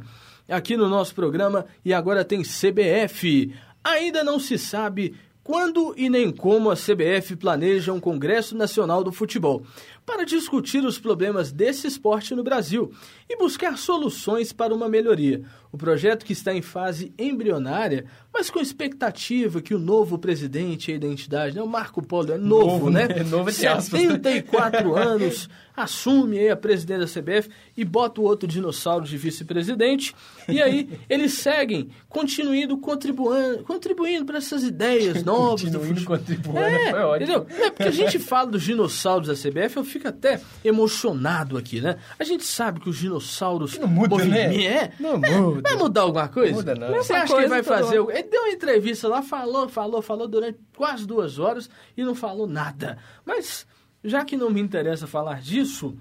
aqui 0.48 0.76
no 0.76 0.88
nosso 0.88 1.14
programa 1.14 1.64
e 1.84 1.94
agora 1.94 2.24
tem 2.24 2.42
CBF. 2.42 3.54
Ainda 3.82 4.22
não 4.22 4.38
se 4.38 4.58
sabe 4.58 5.14
quando 5.42 5.94
e 5.96 6.08
nem 6.08 6.30
como 6.30 6.70
a 6.70 6.74
CBF 6.74 7.36
planeja 7.36 7.92
um 7.92 8.00
Congresso 8.00 8.56
Nacional 8.56 9.02
do 9.02 9.12
Futebol 9.12 9.62
para 10.04 10.24
discutir 10.24 10.84
os 10.84 10.98
problemas 10.98 11.50
desse 11.50 11.86
esporte 11.86 12.34
no 12.34 12.44
Brasil 12.44 12.92
e 13.28 13.36
buscar 13.36 13.78
soluções 13.78 14.52
para 14.52 14.74
uma 14.74 14.88
melhoria. 14.88 15.42
O 15.72 15.76
projeto 15.76 16.24
que 16.24 16.32
está 16.32 16.54
em 16.54 16.62
fase 16.62 17.12
embrionária, 17.18 18.04
mas 18.32 18.48
com 18.48 18.60
expectativa 18.60 19.60
que 19.60 19.74
o 19.74 19.78
novo 19.78 20.18
presidente 20.18 20.90
e 20.90 20.94
a 20.94 20.96
identidade, 20.96 21.56
né, 21.56 21.62
o 21.62 21.66
Marco 21.66 22.00
Polo 22.00 22.32
é 22.32 22.38
novo, 22.38 22.66
novo 22.66 22.90
né? 22.90 23.08
É 23.10 23.24
novo 23.24 23.50
74 23.50 24.94
anos, 24.94 25.48
assume 25.76 26.48
a 26.48 26.56
presidência 26.56 27.06
da 27.06 27.22
CBF 27.22 27.50
e 27.76 27.84
bota 27.84 28.20
o 28.20 28.24
outro 28.24 28.46
dinossauro 28.46 29.04
de 29.04 29.16
vice-presidente. 29.16 30.14
E 30.48 30.62
aí 30.62 30.88
eles 31.08 31.32
seguem, 31.32 31.90
continuando 32.08 32.78
contribuindo, 32.78 33.64
contribuindo 33.64 34.24
para 34.24 34.38
essas 34.38 34.62
ideias 34.62 35.24
novas. 35.24 35.62
Continuindo 35.62 36.04
contribuindo, 36.04 36.58
é, 36.58 36.90
foi 36.90 37.00
ótimo. 37.00 37.32
Entendeu? 37.32 37.46
É 37.66 37.70
porque 37.70 37.88
a 37.88 37.90
gente 37.90 38.18
fala 38.20 38.50
dos 38.52 38.62
dinossauros 38.62 39.26
da 39.26 39.34
CBF, 39.34 39.76
eu 39.76 39.84
fico 39.94 40.08
até 40.08 40.40
emocionado 40.64 41.56
aqui, 41.56 41.80
né? 41.80 41.96
A 42.18 42.24
gente 42.24 42.44
sabe 42.44 42.80
que 42.80 42.88
os 42.88 42.98
dinossauros... 42.98 43.78
Não 43.78 43.86
muda, 43.86 44.24
né? 44.24 44.64
É, 44.64 44.92
não 44.98 45.14
é, 45.14 45.38
muda. 45.38 45.62
Vai 45.62 45.76
mudar 45.76 46.02
alguma 46.02 46.28
coisa? 46.28 46.50
Não 46.50 46.58
muda, 46.58 46.74
não. 46.74 46.94
Você 46.96 47.12
acha 47.12 47.32
que 47.32 47.40
ele 47.40 47.48
vai 47.48 47.62
fazer... 47.62 47.96
Ele 47.96 48.22
deu 48.24 48.42
uma 48.42 48.50
entrevista 48.50 49.08
lá, 49.08 49.22
falou, 49.22 49.68
falou, 49.68 50.02
falou 50.02 50.26
durante 50.26 50.58
quase 50.76 51.06
duas 51.06 51.38
horas 51.38 51.70
e 51.96 52.02
não 52.02 52.14
falou 52.14 52.46
nada. 52.46 52.98
Mas, 53.24 53.66
já 54.02 54.24
que 54.24 54.36
não 54.36 54.50
me 54.50 54.60
interessa 54.60 55.06
falar 55.06 55.40
disso, 55.40 55.96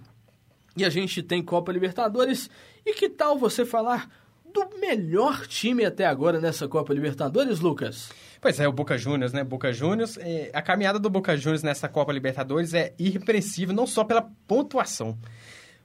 e 0.76 0.84
a 0.84 0.90
gente 0.90 1.22
tem 1.22 1.44
Copa 1.44 1.72
Libertadores, 1.72 2.50
e 2.86 2.94
que 2.94 3.08
tal 3.08 3.38
você 3.38 3.64
falar 3.64 4.10
do 4.54 4.80
melhor 4.80 5.48
time 5.48 5.84
até 5.84 6.06
agora 6.06 6.40
nessa 6.40 6.68
Copa 6.68 6.94
Libertadores, 6.94 7.60
Lucas? 7.60 8.10
Pois 8.40 8.60
é, 8.60 8.68
o 8.68 8.72
Boca 8.74 8.98
Juniors, 8.98 9.34
né? 9.34 9.44
Boca 9.44 9.74
Juniors, 9.74 10.18
é, 10.18 10.52
a 10.54 10.62
caminhada 10.62 11.00
do 11.00 11.10
Boca 11.10 11.36
Juniors 11.36 11.64
nessa 11.64 11.90
Copa 11.90 12.14
Libertadores 12.14 12.74
é 12.74 12.94
irrepreensível, 13.00 13.74
não 13.74 13.88
só 13.88 14.04
pela 14.04 14.30
pontuação, 14.48 15.18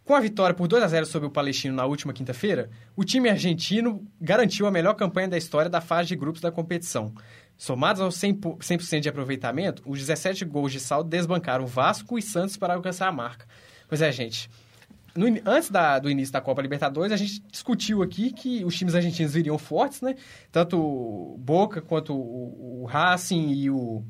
com 0.09 0.15
a 0.15 0.21
vitória 0.21 0.55
por 0.55 0.67
2 0.67 0.83
a 0.83 0.89
0 0.89 1.05
sobre 1.05 1.29
o 1.29 1.31
Palestino 1.31 1.77
na 1.77 1.85
última 1.85 2.15
quinta-feira, 2.15 2.71
o 2.97 3.05
time 3.05 3.29
argentino 3.29 4.03
garantiu 4.19 4.67
a 4.67 4.71
melhor 4.71 4.95
campanha 4.95 5.29
da 5.29 5.37
história 5.37 5.69
da 5.69 5.83
fase 5.83 6.09
de 6.09 6.17
grupos 6.17 6.41
da 6.41 6.51
competição. 6.51 7.13
Somados 7.59 8.01
aos 8.01 8.17
100%, 8.17 8.81
100 8.81 9.01
de 9.03 9.09
aproveitamento, 9.11 9.83
os 9.85 9.99
17 9.99 10.47
gols 10.47 10.73
de 10.73 10.81
saldo 10.81 11.11
desbancaram 11.11 11.67
Vasco 11.67 12.19
e 12.19 12.23
Santos 12.23 12.57
para 12.57 12.73
alcançar 12.73 13.07
a 13.07 13.13
marca. 13.13 13.47
Pois 13.87 14.01
é, 14.01 14.11
gente. 14.11 14.49
No, 15.15 15.27
antes 15.47 15.71
da, 15.71 15.99
do 15.99 16.11
início 16.11 16.33
da 16.33 16.41
Copa 16.41 16.63
Libertadores, 16.63 17.13
a 17.13 17.17
gente 17.17 17.41
discutiu 17.51 18.03
aqui 18.03 18.33
que 18.33 18.65
os 18.65 18.77
times 18.77 18.95
argentinos 18.95 19.33
viriam 19.33 19.59
fortes, 19.59 20.01
né? 20.01 20.15
Tanto 20.53 21.37
Boca 21.39 21.81
quanto 21.81 22.15
o, 22.15 22.83
o 22.83 22.85
Racing 22.87 23.51
e 23.51 23.71
o 23.71 24.03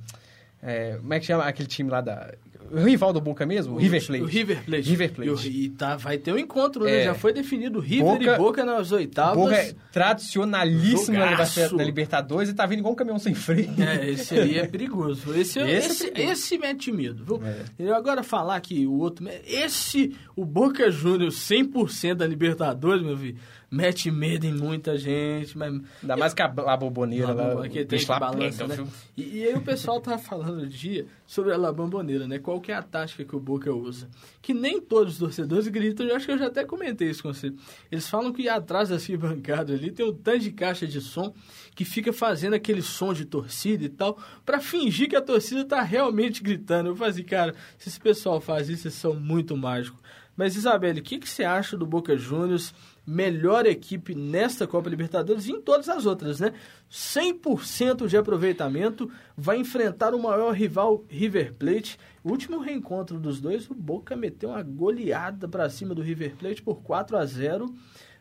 é, 0.63 0.97
como 0.97 1.15
é 1.15 1.21
que 1.21 1.27
chama 1.27 1.45
aquele 1.45 1.69
time 1.69 1.91
lá 1.91 2.01
da. 2.01 2.35
O 2.71 2.85
rival 2.85 3.12
do 3.14 3.21
Boca 3.21 3.47
mesmo? 3.47 3.77
O 3.77 3.79
River 3.79 4.05
Plate. 4.07 4.23
O 4.23 4.27
River 4.27 4.64
Plate. 4.64 4.88
River 4.90 5.12
Plate. 5.12 5.49
E, 5.49 5.68
tá, 5.71 5.97
vai 5.97 6.18
ter 6.18 6.33
um 6.33 6.38
encontro, 6.38 6.85
né? 6.85 7.01
É. 7.01 7.05
Já 7.05 7.14
foi 7.14 7.33
definido 7.33 7.81
River 7.81 8.05
Boca- 8.18 8.35
e 8.35 8.37
Boca 8.37 8.64
nas 8.64 8.92
oitavas. 8.92 9.37
Boca 9.37 9.55
é 9.55 9.75
tradicionalíssimo 9.92 11.18
na 11.18 11.31
Jogaço. 11.31 11.77
Na 11.77 11.85
Libertadores 11.85 12.51
e 12.51 12.55
tá 12.55 12.66
vindo 12.66 12.81
igual 12.81 12.92
um 12.92 12.97
caminhão 12.97 13.18
sem 13.18 13.35
freio. 13.35 13.71
É, 13.79 14.11
esse 14.11 14.35
aí 14.38 14.59
é 14.59 14.66
perigoso. 14.66 15.31
Esse, 15.35 15.59
Esse 15.59 15.61
é 15.61 15.77
esse, 15.79 16.11
perigoso. 16.11 16.33
esse 16.33 16.59
mete 16.59 16.92
medo, 16.92 17.25
viu? 17.25 17.42
É. 17.47 17.62
Eu 17.79 17.94
agora 17.94 18.23
falar 18.23 18.61
que 18.61 18.87
o 18.87 18.99
outro... 18.99 19.27
Esse, 19.47 20.14
o 20.37 20.44
Boca 20.44 20.90
Juniors 20.90 21.37
100% 21.37 22.14
da 22.14 22.27
Libertadores, 22.27 23.03
meu 23.03 23.16
filho, 23.16 23.37
mete 23.71 24.11
medo 24.11 24.47
em 24.47 24.53
muita 24.53 24.97
gente, 24.97 25.57
mas... 25.57 25.73
Ainda 26.03 26.17
mais 26.17 26.33
que 26.33 26.41
a, 26.41 26.47
a 26.47 26.77
boboneira 26.77 27.33
lá, 27.33 27.55
o 27.55 27.69
que 27.69 27.85
tem 27.85 27.99
que 27.99 28.07
lá 28.07 28.19
balança, 28.19 28.67
né? 28.67 28.87
E, 29.17 29.39
e 29.39 29.45
aí 29.45 29.55
o 29.55 29.61
pessoal 29.61 30.01
tava 30.01 30.19
falando 30.19 30.63
um 30.63 30.67
dia 30.67 31.07
sobre 31.27 31.53
a 31.53 31.57
La 31.57 31.71
Bamboneira, 31.71 32.27
né? 32.27 32.39
Qual 32.39 32.61
que 32.61 32.73
é 32.73 32.75
a 32.75 32.83
tática 32.83 33.25
que 33.25 33.37
o 33.37 33.41
Boca 33.41 33.73
usa? 33.73 34.09
Que 34.41 34.55
nem 34.55 34.81
todos 34.81 35.15
os 35.15 35.19
torcedores 35.19 35.69
gritam, 35.69 36.07
eu 36.07 36.17
acho 36.17 36.25
que 36.25 36.33
eu 36.33 36.39
já 36.39 36.47
até 36.47 36.65
comentei 36.65 37.11
isso 37.11 37.23
com 37.23 37.33
você. 37.33 37.53
Eles 37.93 38.09
falam 38.09 38.33
que 38.33 38.49
atrás 38.49 38.89
das 38.89 39.07
bancadas 39.09 39.79
ali 39.79 39.91
tem 39.91 40.07
um 40.07 40.15
tanto 40.15 40.41
de 40.41 40.53
caixa 40.53 40.87
de 40.87 41.01
som 41.01 41.35
que 41.75 41.85
fica 41.85 42.13
fazendo 42.13 42.55
aquele 42.55 42.83
som 42.83 43.13
de 43.13 43.25
torcida 43.25 43.85
e 43.85 43.89
tal, 43.89 44.19
pra 44.45 44.61
fingir 44.61 45.09
que 45.09 45.17
a 45.17 45.21
torcida 45.21 45.65
tá 45.65 45.83
realmente 45.83 46.43
gritando. 46.43 46.89
Eu 46.89 46.97
falei 46.97 47.13
assim, 47.13 47.23
cara, 47.23 47.55
se 47.77 47.89
esse 47.89 48.01
pessoal 48.01 48.41
faz 48.41 48.69
isso, 48.69 48.87
eles 48.87 48.95
são 48.95 49.15
muito 49.15 49.57
mágicos. 49.57 50.01
Mas, 50.39 50.55
Isabelle, 50.55 51.01
o 51.01 51.03
que, 51.03 51.19
que 51.19 51.29
você 51.29 51.43
acha 51.43 51.77
do 51.77 51.85
Boca 51.85 52.17
Juniors? 52.17 52.73
Melhor 53.11 53.64
equipe 53.64 54.14
nesta 54.14 54.66
Copa 54.66 54.90
Libertadores 54.90 55.47
e 55.47 55.53
em 55.53 55.61
todas 55.62 55.88
as 55.88 56.05
outras, 56.05 56.40
né? 56.40 56.53
100% 56.90 58.07
de 58.07 58.16
aproveitamento, 58.16 59.11
vai 59.37 59.57
enfrentar 59.59 60.14
o 60.14 60.23
maior 60.23 60.53
rival 60.53 61.05
River 61.09 61.55
Plate. 61.55 61.99
O 62.23 62.31
último 62.31 62.59
reencontro 62.59 63.18
dos 63.18 63.40
dois, 63.40 63.68
o 63.71 63.75
Boca 63.75 64.14
meteu 64.14 64.51
uma 64.51 64.62
goleada 64.62 65.49
para 65.49 65.68
cima 65.71 65.94
do 65.94 66.03
River 66.03 66.37
Plate 66.37 66.61
por 66.62 66.83
4 66.83 67.16
a 67.16 67.25
0 67.25 67.75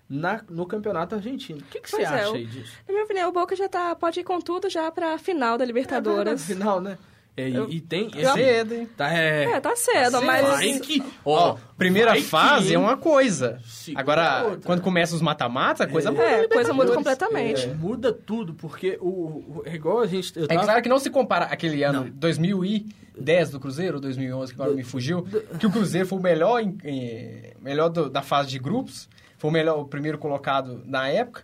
na, 0.10 0.42
no 0.50 0.66
Campeonato 0.66 1.16
Argentino. 1.16 1.60
O 1.60 1.64
que, 1.64 1.82
que 1.82 1.90
você 1.92 2.04
é, 2.04 2.06
acha 2.06 2.32
o- 2.32 2.36
aí 2.36 2.46
disso? 2.46 2.72
Na 2.88 2.94
minha 2.94 3.04
opinião, 3.06 3.30
o 3.30 3.34
Boca 3.34 3.56
já 3.58 3.68
tá, 3.68 3.94
pode 3.94 4.22
ir 4.22 4.24
com 4.24 4.40
tudo 4.40 4.70
já 4.70 4.90
pra 4.90 5.18
final 5.18 5.58
da 5.58 5.66
É, 5.66 5.68
Libertadores. 5.68 6.46
final, 6.46 6.80
né? 6.80 6.98
É, 7.38 7.48
e- 7.50 7.56
Eu- 7.56 7.70
e 7.70 7.80
tem... 7.80 8.10
eu- 8.16 8.34
Cedo, 8.34 8.74
hein? 8.74 8.90
Tá, 8.98 9.14
é, 9.14 9.44
É, 9.44 9.60
tá 9.60 9.76
cedo, 9.76 10.20
Vai 10.22 10.42
mas... 10.42 10.80
que, 10.82 11.04
Ó, 11.24 11.52
ó, 11.52 11.58
primeira 11.78 12.10
vai 12.12 12.20
que, 12.20 12.26
fase 12.28 12.70
hein? 12.70 12.74
é 12.76 12.80
uma 12.80 12.98
coisa. 12.98 13.60
Segunda 13.64 14.02
Agora, 14.02 14.22
é 14.24 14.44
outra. 14.44 14.60
quando 14.66 14.82
começa 14.82 15.14
os 15.16 15.22
mata-matas, 15.22 15.82
a 15.82 15.88
coisa 15.88 16.12
muda. 16.12 16.24
É, 16.24 16.48
coisa 16.48 16.74
muda 16.74 16.94
completamente. 16.96 17.66
É, 17.66 17.74
muda 17.76 18.12
tudo, 18.12 18.56
porque 18.56 18.98
o, 19.00 19.08
o- 19.08 19.64
é 19.66 19.76
igual 19.76 20.00
a 20.00 20.08
gente... 20.08 20.36
Eu 20.36 20.46
É 20.46 20.48
tava- 20.48 20.64
claro 20.64 20.82
que 20.82 20.90
não 20.90 20.98
se 20.98 21.12
compara 21.12 21.46
aquele 21.46 21.84
ano 21.84 22.06
Não. 22.06 22.10
2010 22.10 23.52
do 23.52 23.60
Cruzeiro, 23.60 23.96
ou 23.96 24.02
2011, 24.02 24.54
que 24.56 24.60
agora 24.62 24.76
me 24.76 24.84
fugiu, 24.84 25.26
que 25.60 25.66
o 25.68 25.72
Cruzeiro 25.72 26.08
foi 26.08 26.18
o 26.18 26.22
melhor, 26.22 26.60
em- 26.62 26.78
em- 26.84 27.54
melhor 27.62 27.90
do- 27.90 28.10
da 28.10 28.22
fase 28.22 28.50
de 28.50 28.60
grupos, 28.60 29.08
foi 29.38 29.50
o 29.50 29.54
melhor, 29.54 29.80
o 29.80 29.86
primeiro 29.86 30.18
colocado 30.18 30.82
na 30.86 31.08
época, 31.08 31.44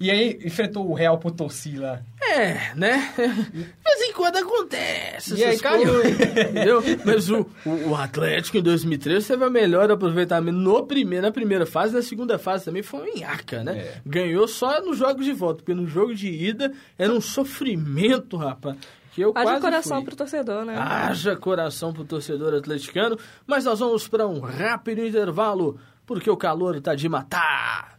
e 0.00 0.10
aí 0.10 0.38
enfrentou 0.44 0.88
o 0.88 0.94
Real 0.94 1.18
Potosí 1.18 1.76
lá. 1.76 2.00
É, 2.34 2.74
né? 2.74 3.12
De 3.16 3.62
vez 3.62 4.00
em 4.08 4.12
quando 4.12 4.36
acontece. 4.36 5.34
E 5.34 5.44
aí 5.44 5.58
caiu. 5.58 6.00
Entendeu? 6.04 6.82
Mas 7.04 7.30
o, 7.30 7.46
o, 7.64 7.90
o 7.90 7.96
Atlético 7.96 8.58
em 8.58 8.62
2013 8.62 9.28
teve 9.28 9.44
a 9.44 9.50
melhor 9.50 9.90
aproveitamento 9.90 10.58
no 10.58 10.84
primeiro, 10.86 11.26
na 11.26 11.32
primeira 11.32 11.64
fase, 11.64 11.94
na 11.94 12.02
segunda 12.02 12.38
fase 12.38 12.64
também 12.64 12.82
foi 12.82 13.00
um 13.00 13.20
nhaca, 13.20 13.62
né? 13.62 13.78
É. 13.78 14.00
Ganhou 14.04 14.48
só 14.48 14.80
nos 14.80 14.98
jogos 14.98 15.24
de 15.24 15.32
volta, 15.32 15.58
porque 15.62 15.74
no 15.74 15.86
jogo 15.86 16.14
de 16.14 16.28
ida 16.28 16.72
era 16.98 17.12
um 17.12 17.20
sofrimento, 17.20 18.36
rapaz. 18.36 18.76
Que 19.12 19.20
eu 19.20 19.32
Haja 19.34 19.44
quase 19.44 19.60
coração 19.60 19.96
fui. 19.98 20.04
pro 20.06 20.16
torcedor, 20.16 20.64
né? 20.64 20.76
Haja 20.76 21.36
coração 21.36 21.92
pro 21.92 22.04
torcedor 22.04 22.52
atleticano, 22.54 23.16
mas 23.46 23.64
nós 23.64 23.78
vamos 23.78 24.08
para 24.08 24.26
um 24.26 24.40
rápido 24.40 25.06
intervalo, 25.06 25.78
porque 26.04 26.28
o 26.28 26.36
calor 26.36 26.80
tá 26.80 26.96
de 26.96 27.08
matar. 27.08 27.93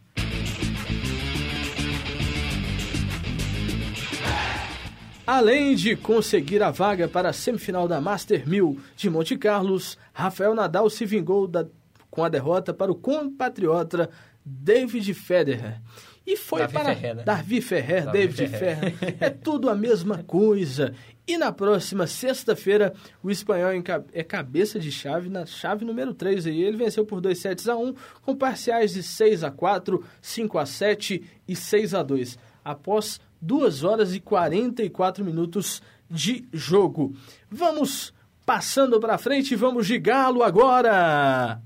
Além 5.26 5.74
de 5.74 5.96
conseguir 5.96 6.62
a 6.62 6.70
vaga 6.70 7.08
para 7.08 7.30
a 7.30 7.32
semifinal 7.32 7.88
da 7.88 8.00
Master 8.00 8.48
1000 8.48 8.78
de 8.96 9.10
Monte 9.10 9.36
Carlos, 9.36 9.98
Rafael 10.12 10.54
Nadal 10.54 10.88
se 10.88 11.04
vingou 11.04 11.48
da- 11.48 11.66
com 12.10 12.22
a 12.24 12.28
derrota 12.28 12.72
para 12.72 12.92
o 12.92 12.94
compatriota 12.94 14.08
David 14.44 15.12
Federer. 15.14 15.80
E 16.24 16.36
foi 16.36 16.60
Davi 16.60 16.72
para 16.72 16.94
Ferrer, 16.94 17.14
né? 17.16 17.22
Davi 17.24 17.60
Ferrer, 17.60 18.04
Davi 18.04 18.18
David 18.18 18.48
Ferrer. 18.48 18.94
Ferrer. 18.96 19.16
É 19.20 19.30
tudo 19.30 19.68
a 19.68 19.74
mesma 19.74 20.22
coisa. 20.24 20.94
E 21.26 21.36
na 21.36 21.50
próxima 21.52 22.06
sexta-feira, 22.06 22.92
o 23.22 23.30
espanhol 23.30 23.70
é 24.12 24.22
cabeça 24.22 24.78
de 24.78 24.90
chave 24.92 25.28
na 25.28 25.44
chave 25.44 25.84
número 25.84 26.14
3. 26.14 26.46
E 26.46 26.50
ele 26.62 26.76
venceu 26.76 27.04
por 27.04 27.20
2 27.20 27.36
sets 27.38 27.68
a 27.68 27.76
1, 27.76 27.94
com 28.22 28.34
parciais 28.36 28.92
de 28.94 29.02
6 29.02 29.42
a 29.44 29.50
4, 29.50 30.04
5 30.20 30.58
a 30.58 30.66
7 30.66 31.22
e 31.48 31.56
6 31.56 31.94
a 31.94 32.02
2. 32.02 32.38
Após 32.64 33.20
2 33.40 33.84
horas 33.84 34.14
e 34.14 34.20
44 34.20 35.24
minutos 35.24 35.82
de 36.10 36.48
jogo. 36.52 37.14
Vamos 37.50 38.12
passando 38.44 39.00
para 39.00 39.18
frente, 39.18 39.56
vamos 39.56 39.86
de 39.86 39.98
galo 39.98 40.42
agora. 40.42 41.60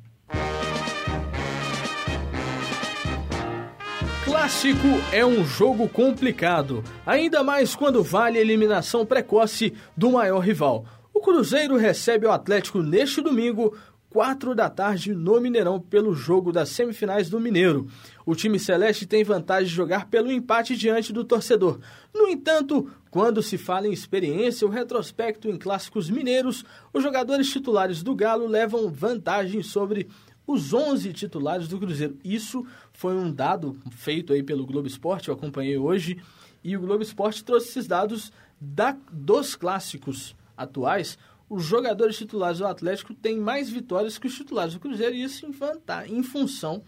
Clássico 4.25 4.87
é 5.13 5.25
um 5.25 5.45
jogo 5.45 5.89
complicado, 5.89 6.83
ainda 7.05 7.43
mais 7.43 7.75
quando 7.75 8.03
vale 8.03 8.39
a 8.39 8.41
eliminação 8.41 9.05
precoce 9.05 9.75
do 9.97 10.13
maior 10.13 10.39
rival. 10.39 10.87
O 11.13 11.21
Cruzeiro 11.21 11.77
recebe 11.77 12.27
o 12.27 12.33
Atlético 12.33 12.83
neste 12.83 13.21
domingo, 13.21 13.77
4 14.11 14.57
da 14.57 14.69
tarde, 14.69 15.15
no 15.15 15.41
Mineirão, 15.41 15.81
pelo 15.81 16.13
jogo 16.13 16.53
das 16.53 16.69
semifinais 16.71 17.31
do 17.31 17.39
Mineiro. 17.39 17.87
O 18.27 18.35
time 18.35 18.59
celeste 18.59 19.07
tem 19.07 19.23
vantagem 19.23 19.69
de 19.69 19.75
jogar 19.75 20.09
pelo 20.09 20.33
empate 20.33 20.77
diante 20.77 21.13
do 21.13 21.25
torcedor. 21.25 21.79
No 22.13 22.27
entanto, 22.27 22.91
quando 23.09 23.41
se 23.41 23.57
fala 23.57 23.87
em 23.87 23.93
experiência 23.93 24.67
ou 24.67 24.73
retrospecto 24.73 25.49
em 25.49 25.57
clássicos 25.57 26.11
mineiros, 26.11 26.65
os 26.93 27.03
jogadores 27.05 27.49
titulares 27.49 28.03
do 28.03 28.15
Galo 28.15 28.49
levam 28.49 28.91
vantagem 28.91 29.63
sobre 29.63 30.09
os 30.45 30.75
11 30.75 31.13
titulares 31.13 31.69
do 31.69 31.79
Cruzeiro. 31.79 32.19
Isso 32.25 32.67
foi 32.93 33.15
um 33.15 33.33
dado 33.33 33.79
feito 33.93 34.33
aí 34.33 34.43
pelo 34.43 34.67
Globo 34.67 34.89
Esporte, 34.89 35.29
eu 35.29 35.35
acompanhei 35.35 35.79
hoje, 35.79 36.21
e 36.65 36.77
o 36.77 36.81
Globo 36.81 37.03
Esporte 37.03 37.45
trouxe 37.45 37.69
esses 37.69 37.87
dados 37.87 38.33
da, 38.61 38.97
dos 39.13 39.55
clássicos 39.55 40.35
atuais. 40.57 41.17
Os 41.51 41.65
jogadores 41.65 42.17
titulares 42.17 42.59
do 42.59 42.67
Atlético 42.67 43.13
têm 43.13 43.37
mais 43.37 43.69
vitórias 43.69 44.17
que 44.17 44.29
os 44.29 44.37
titulares 44.37 44.73
do 44.73 44.79
Cruzeiro, 44.79 45.17
e 45.17 45.25
isso 45.25 45.45
em, 45.45 46.17
em 46.17 46.23
função 46.23 46.85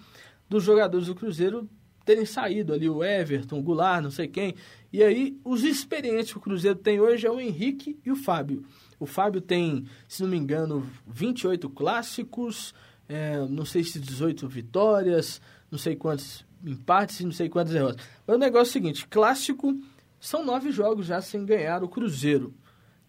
dos 0.49 0.63
jogadores 0.63 1.09
do 1.09 1.17
Cruzeiro 1.17 1.69
terem 2.05 2.25
saído 2.25 2.73
ali, 2.73 2.89
o 2.89 3.03
Everton, 3.03 3.59
o 3.59 3.63
Goulart, 3.63 4.01
não 4.01 4.11
sei 4.13 4.29
quem. 4.29 4.55
E 4.93 5.03
aí, 5.03 5.37
os 5.45 5.65
experientes 5.65 6.31
que 6.31 6.39
o 6.39 6.41
Cruzeiro 6.41 6.79
tem 6.79 7.01
hoje 7.01 7.27
é 7.27 7.31
o 7.31 7.41
Henrique 7.41 7.99
e 8.07 8.11
o 8.13 8.15
Fábio. 8.17 8.65
O 9.01 9.07
Fábio 9.07 9.41
tem, 9.41 9.85
se 10.07 10.23
não 10.23 10.31
me 10.31 10.37
engano, 10.37 10.89
28 11.09 11.69
clássicos, 11.69 12.73
é, 13.09 13.45
não 13.49 13.65
sei 13.65 13.83
se 13.83 13.99
18 13.99 14.49
vitórias, 14.49 15.41
não 15.73 15.79
sei 15.79 15.97
quantos 15.97 16.45
empates 16.65 17.19
e 17.19 17.25
não 17.25 17.33
sei 17.33 17.49
quantas 17.49 17.73
derrotas. 17.73 18.07
Mas 18.25 18.37
o 18.37 18.39
negócio 18.39 18.69
é 18.69 18.71
o 18.71 18.73
seguinte, 18.73 19.09
clássico 19.09 19.77
são 20.21 20.45
nove 20.45 20.71
jogos 20.71 21.07
já 21.07 21.21
sem 21.21 21.45
ganhar 21.45 21.83
o 21.83 21.89
Cruzeiro. 21.89 22.55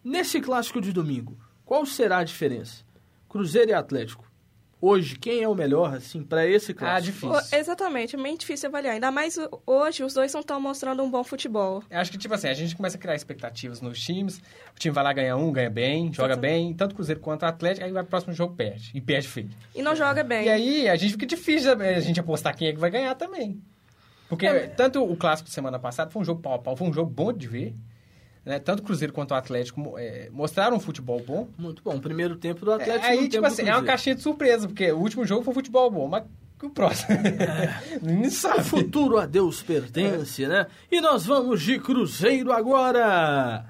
Nesse 0.04 0.42
clássico 0.42 0.82
de 0.82 0.92
domingo, 0.92 1.38
qual 1.66 1.86
será 1.86 2.18
a 2.20 2.24
diferença? 2.24 2.84
Cruzeiro 3.30 3.72
e 3.72 3.74
Atlético. 3.74 4.32
Hoje, 4.82 5.18
quem 5.18 5.42
é 5.42 5.48
o 5.48 5.56
melhor, 5.56 5.94
assim, 5.96 6.22
para 6.22 6.46
esse 6.46 6.74
Ah, 6.74 6.76
clássico? 6.76 7.14
difícil. 7.30 7.30
O- 7.32 7.56
Exatamente, 7.56 8.18
é 8.18 8.20
meio 8.20 8.38
difícil 8.38 8.68
avaliar. 8.68 8.96
Ainda 8.96 9.10
mais 9.12 9.38
hoje, 9.66 10.04
os 10.04 10.14
dois 10.14 10.34
não 10.34 10.42
estão 10.42 10.60
mostrando 10.60 11.02
um 11.02 11.10
bom 11.10 11.24
futebol. 11.24 11.82
Eu 11.90 12.00
acho 12.00 12.12
que, 12.12 12.18
tipo 12.18 12.34
assim, 12.34 12.50
a 12.50 12.54
gente 12.54 12.76
começa 12.76 12.98
a 12.98 13.00
criar 13.00 13.16
expectativas 13.16 13.80
nos 13.80 13.98
times. 13.98 14.40
O 14.76 14.80
time 14.80 14.94
vai 14.94 15.02
lá, 15.06 15.14
ganha 15.14 15.38
um, 15.38 15.54
ganha 15.54 15.70
bem, 15.70 16.12
joga 16.14 16.36
bem, 16.36 16.74
tanto 16.74 16.92
o 16.92 16.96
Cruzeiro 16.96 17.22
quanto 17.22 17.44
o 17.44 17.46
Atlético, 17.46 17.86
aí 17.86 17.94
vai 17.94 18.04
pro 18.04 18.10
próximo 18.10 18.34
jogo, 18.34 18.56
perde. 18.56 18.92
E 18.94 19.00
perde 19.00 19.30
feio. 19.30 19.50
E 19.74 19.82
não 19.82 19.96
joga 19.96 20.22
bem. 20.22 20.48
E 20.48 20.50
aí, 20.50 20.90
a 20.90 20.98
gente 20.98 21.12
fica 21.14 21.26
difícil 21.26 21.72
a 21.72 22.00
gente 22.02 22.20
apostar 22.20 22.54
quem 22.54 22.68
é 22.68 22.74
que 22.74 22.80
vai 22.80 22.92
ganhar 22.92 23.16
também. 23.16 23.62
Porque 24.28 24.46
É. 24.46 24.68
tanto 24.68 25.02
o 25.02 25.16
clássico 25.16 25.48
de 25.48 25.56
semana 25.56 25.80
passada 25.80 26.12
foi 26.12 26.22
um 26.22 26.26
jogo 26.26 26.42
pau 26.42 26.56
a 26.56 26.60
pau, 26.60 26.76
foi 26.76 26.90
um 26.90 26.94
jogo 26.94 27.10
bom 27.10 27.32
de 27.32 27.48
ver. 27.48 27.74
Né? 28.46 28.60
Tanto 28.60 28.82
o 28.82 28.84
Cruzeiro 28.84 29.14
quanto 29.14 29.32
o 29.32 29.36
Atlético 29.36 29.98
é, 29.98 30.30
mostraram 30.32 30.78
um 30.78 30.80
futebol 30.80 31.22
bom. 31.26 31.48
Muito 31.58 31.82
bom. 31.84 32.00
Primeiro 32.00 32.36
tempo 32.36 32.66
do 32.66 32.74
Atlético. 32.74 33.06
É, 33.06 33.10
aí, 33.10 33.30
tipo 33.30 33.46
assim, 33.46 33.64
é 33.64 33.74
uma 33.74 33.84
caixinha 33.84 34.16
de 34.16 34.22
surpresa, 34.22 34.68
porque 34.68 34.92
o 34.92 34.98
último 35.00 35.26
jogo 35.26 35.44
foi 35.44 35.54
futebol 35.54 35.90
bom, 35.90 36.08
mas 36.08 36.24
o 36.62 36.70
próximo. 36.70 37.18
Ninguém 38.02 38.28
O 38.28 38.32
sabe. 38.32 38.64
futuro 38.64 39.18
a 39.18 39.26
Deus 39.26 39.62
pertence, 39.62 40.48
né? 40.48 40.68
E 40.92 41.02
nós 41.02 41.26
vamos 41.26 41.62
de 41.62 41.78
Cruzeiro 41.80 42.52
agora! 42.54 43.66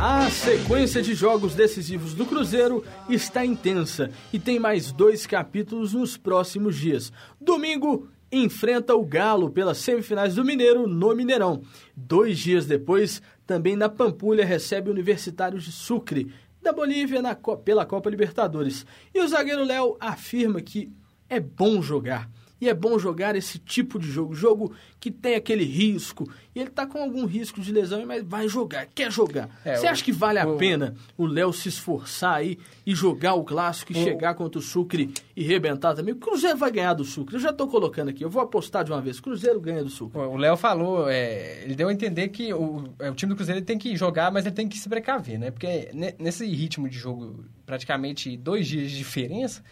A 0.00 0.30
sequência 0.30 1.02
de 1.02 1.12
jogos 1.14 1.54
decisivos 1.54 2.14
do 2.14 2.24
Cruzeiro 2.24 2.84
está 3.08 3.44
intensa 3.44 4.10
e 4.32 4.38
tem 4.38 4.58
mais 4.58 4.92
dois 4.92 5.26
capítulos 5.26 5.92
nos 5.92 6.16
próximos 6.16 6.76
dias. 6.76 7.12
Domingo, 7.40 8.08
enfrenta 8.30 8.94
o 8.94 9.04
Galo 9.04 9.50
pelas 9.50 9.78
semifinais 9.78 10.34
do 10.34 10.44
Mineiro 10.44 10.86
no 10.86 11.14
Mineirão. 11.14 11.62
Dois 11.96 12.38
dias 12.38 12.66
depois, 12.66 13.22
também 13.46 13.76
na 13.76 13.88
Pampulha 13.88 14.44
recebe 14.44 14.88
o 14.88 14.92
Universitário 14.92 15.58
de 15.58 15.72
Sucre, 15.72 16.32
da 16.62 16.72
Bolívia 16.72 17.22
na, 17.22 17.34
pela 17.34 17.86
Copa 17.86 18.10
Libertadores. 18.10 18.84
E 19.14 19.20
o 19.20 19.28
zagueiro 19.28 19.64
Léo 19.64 19.96
afirma 19.98 20.60
que 20.60 20.92
é 21.28 21.40
bom 21.40 21.80
jogar 21.80 22.30
e 22.60 22.68
é 22.68 22.74
bom 22.74 22.98
jogar 22.98 23.36
esse 23.36 23.58
tipo 23.58 23.98
de 23.98 24.10
jogo, 24.10 24.34
jogo 24.34 24.74
que 24.98 25.10
tem 25.10 25.34
aquele 25.36 25.64
risco. 25.64 26.28
E 26.54 26.60
ele 26.60 26.70
tá 26.70 26.86
com 26.86 26.98
algum 26.98 27.24
risco 27.24 27.60
de 27.60 27.72
lesão, 27.72 28.04
mas 28.04 28.24
vai 28.24 28.48
jogar, 28.48 28.86
quer 28.86 29.12
jogar. 29.12 29.48
É, 29.64 29.76
Você 29.76 29.86
acha 29.86 30.02
que 30.02 30.10
vale 30.10 30.42
o, 30.42 30.54
a 30.54 30.56
pena 30.56 30.94
o 31.16 31.24
Léo 31.24 31.52
se 31.52 31.68
esforçar 31.68 32.34
aí 32.34 32.58
e 32.84 32.94
jogar 32.94 33.34
o 33.34 33.44
clássico 33.44 33.92
e 33.92 34.00
o, 34.00 34.02
chegar 34.02 34.34
contra 34.34 34.58
o 34.58 34.62
Sucre 34.62 35.12
e 35.36 35.42
rebentar 35.44 35.94
também? 35.94 36.14
O 36.14 36.18
Cruzeiro 36.18 36.56
vai 36.56 36.70
ganhar 36.72 36.94
do 36.94 37.04
Sucre. 37.04 37.36
Eu 37.36 37.40
já 37.40 37.52
tô 37.52 37.68
colocando 37.68 38.08
aqui, 38.08 38.24
eu 38.24 38.30
vou 38.30 38.42
apostar 38.42 38.84
de 38.84 38.90
uma 38.90 39.00
vez. 39.00 39.18
O 39.18 39.22
Cruzeiro 39.22 39.60
ganha 39.60 39.84
do 39.84 39.90
Sucre. 39.90 40.18
O 40.18 40.36
Léo 40.36 40.56
falou, 40.56 41.08
é, 41.08 41.62
ele 41.62 41.76
deu 41.76 41.88
a 41.88 41.92
entender 41.92 42.28
que 42.28 42.52
o, 42.52 42.88
é, 42.98 43.10
o 43.10 43.14
time 43.14 43.30
do 43.30 43.36
Cruzeiro 43.36 43.62
tem 43.62 43.78
que 43.78 43.96
jogar, 43.96 44.32
mas 44.32 44.44
ele 44.44 44.54
tem 44.54 44.68
que 44.68 44.78
se 44.78 44.88
precaver, 44.88 45.38
né? 45.38 45.50
Porque 45.50 45.90
nesse 46.18 46.44
ritmo 46.46 46.88
de 46.88 46.98
jogo, 46.98 47.44
praticamente 47.64 48.36
dois 48.36 48.66
dias 48.66 48.90
de 48.90 48.98
diferença. 48.98 49.62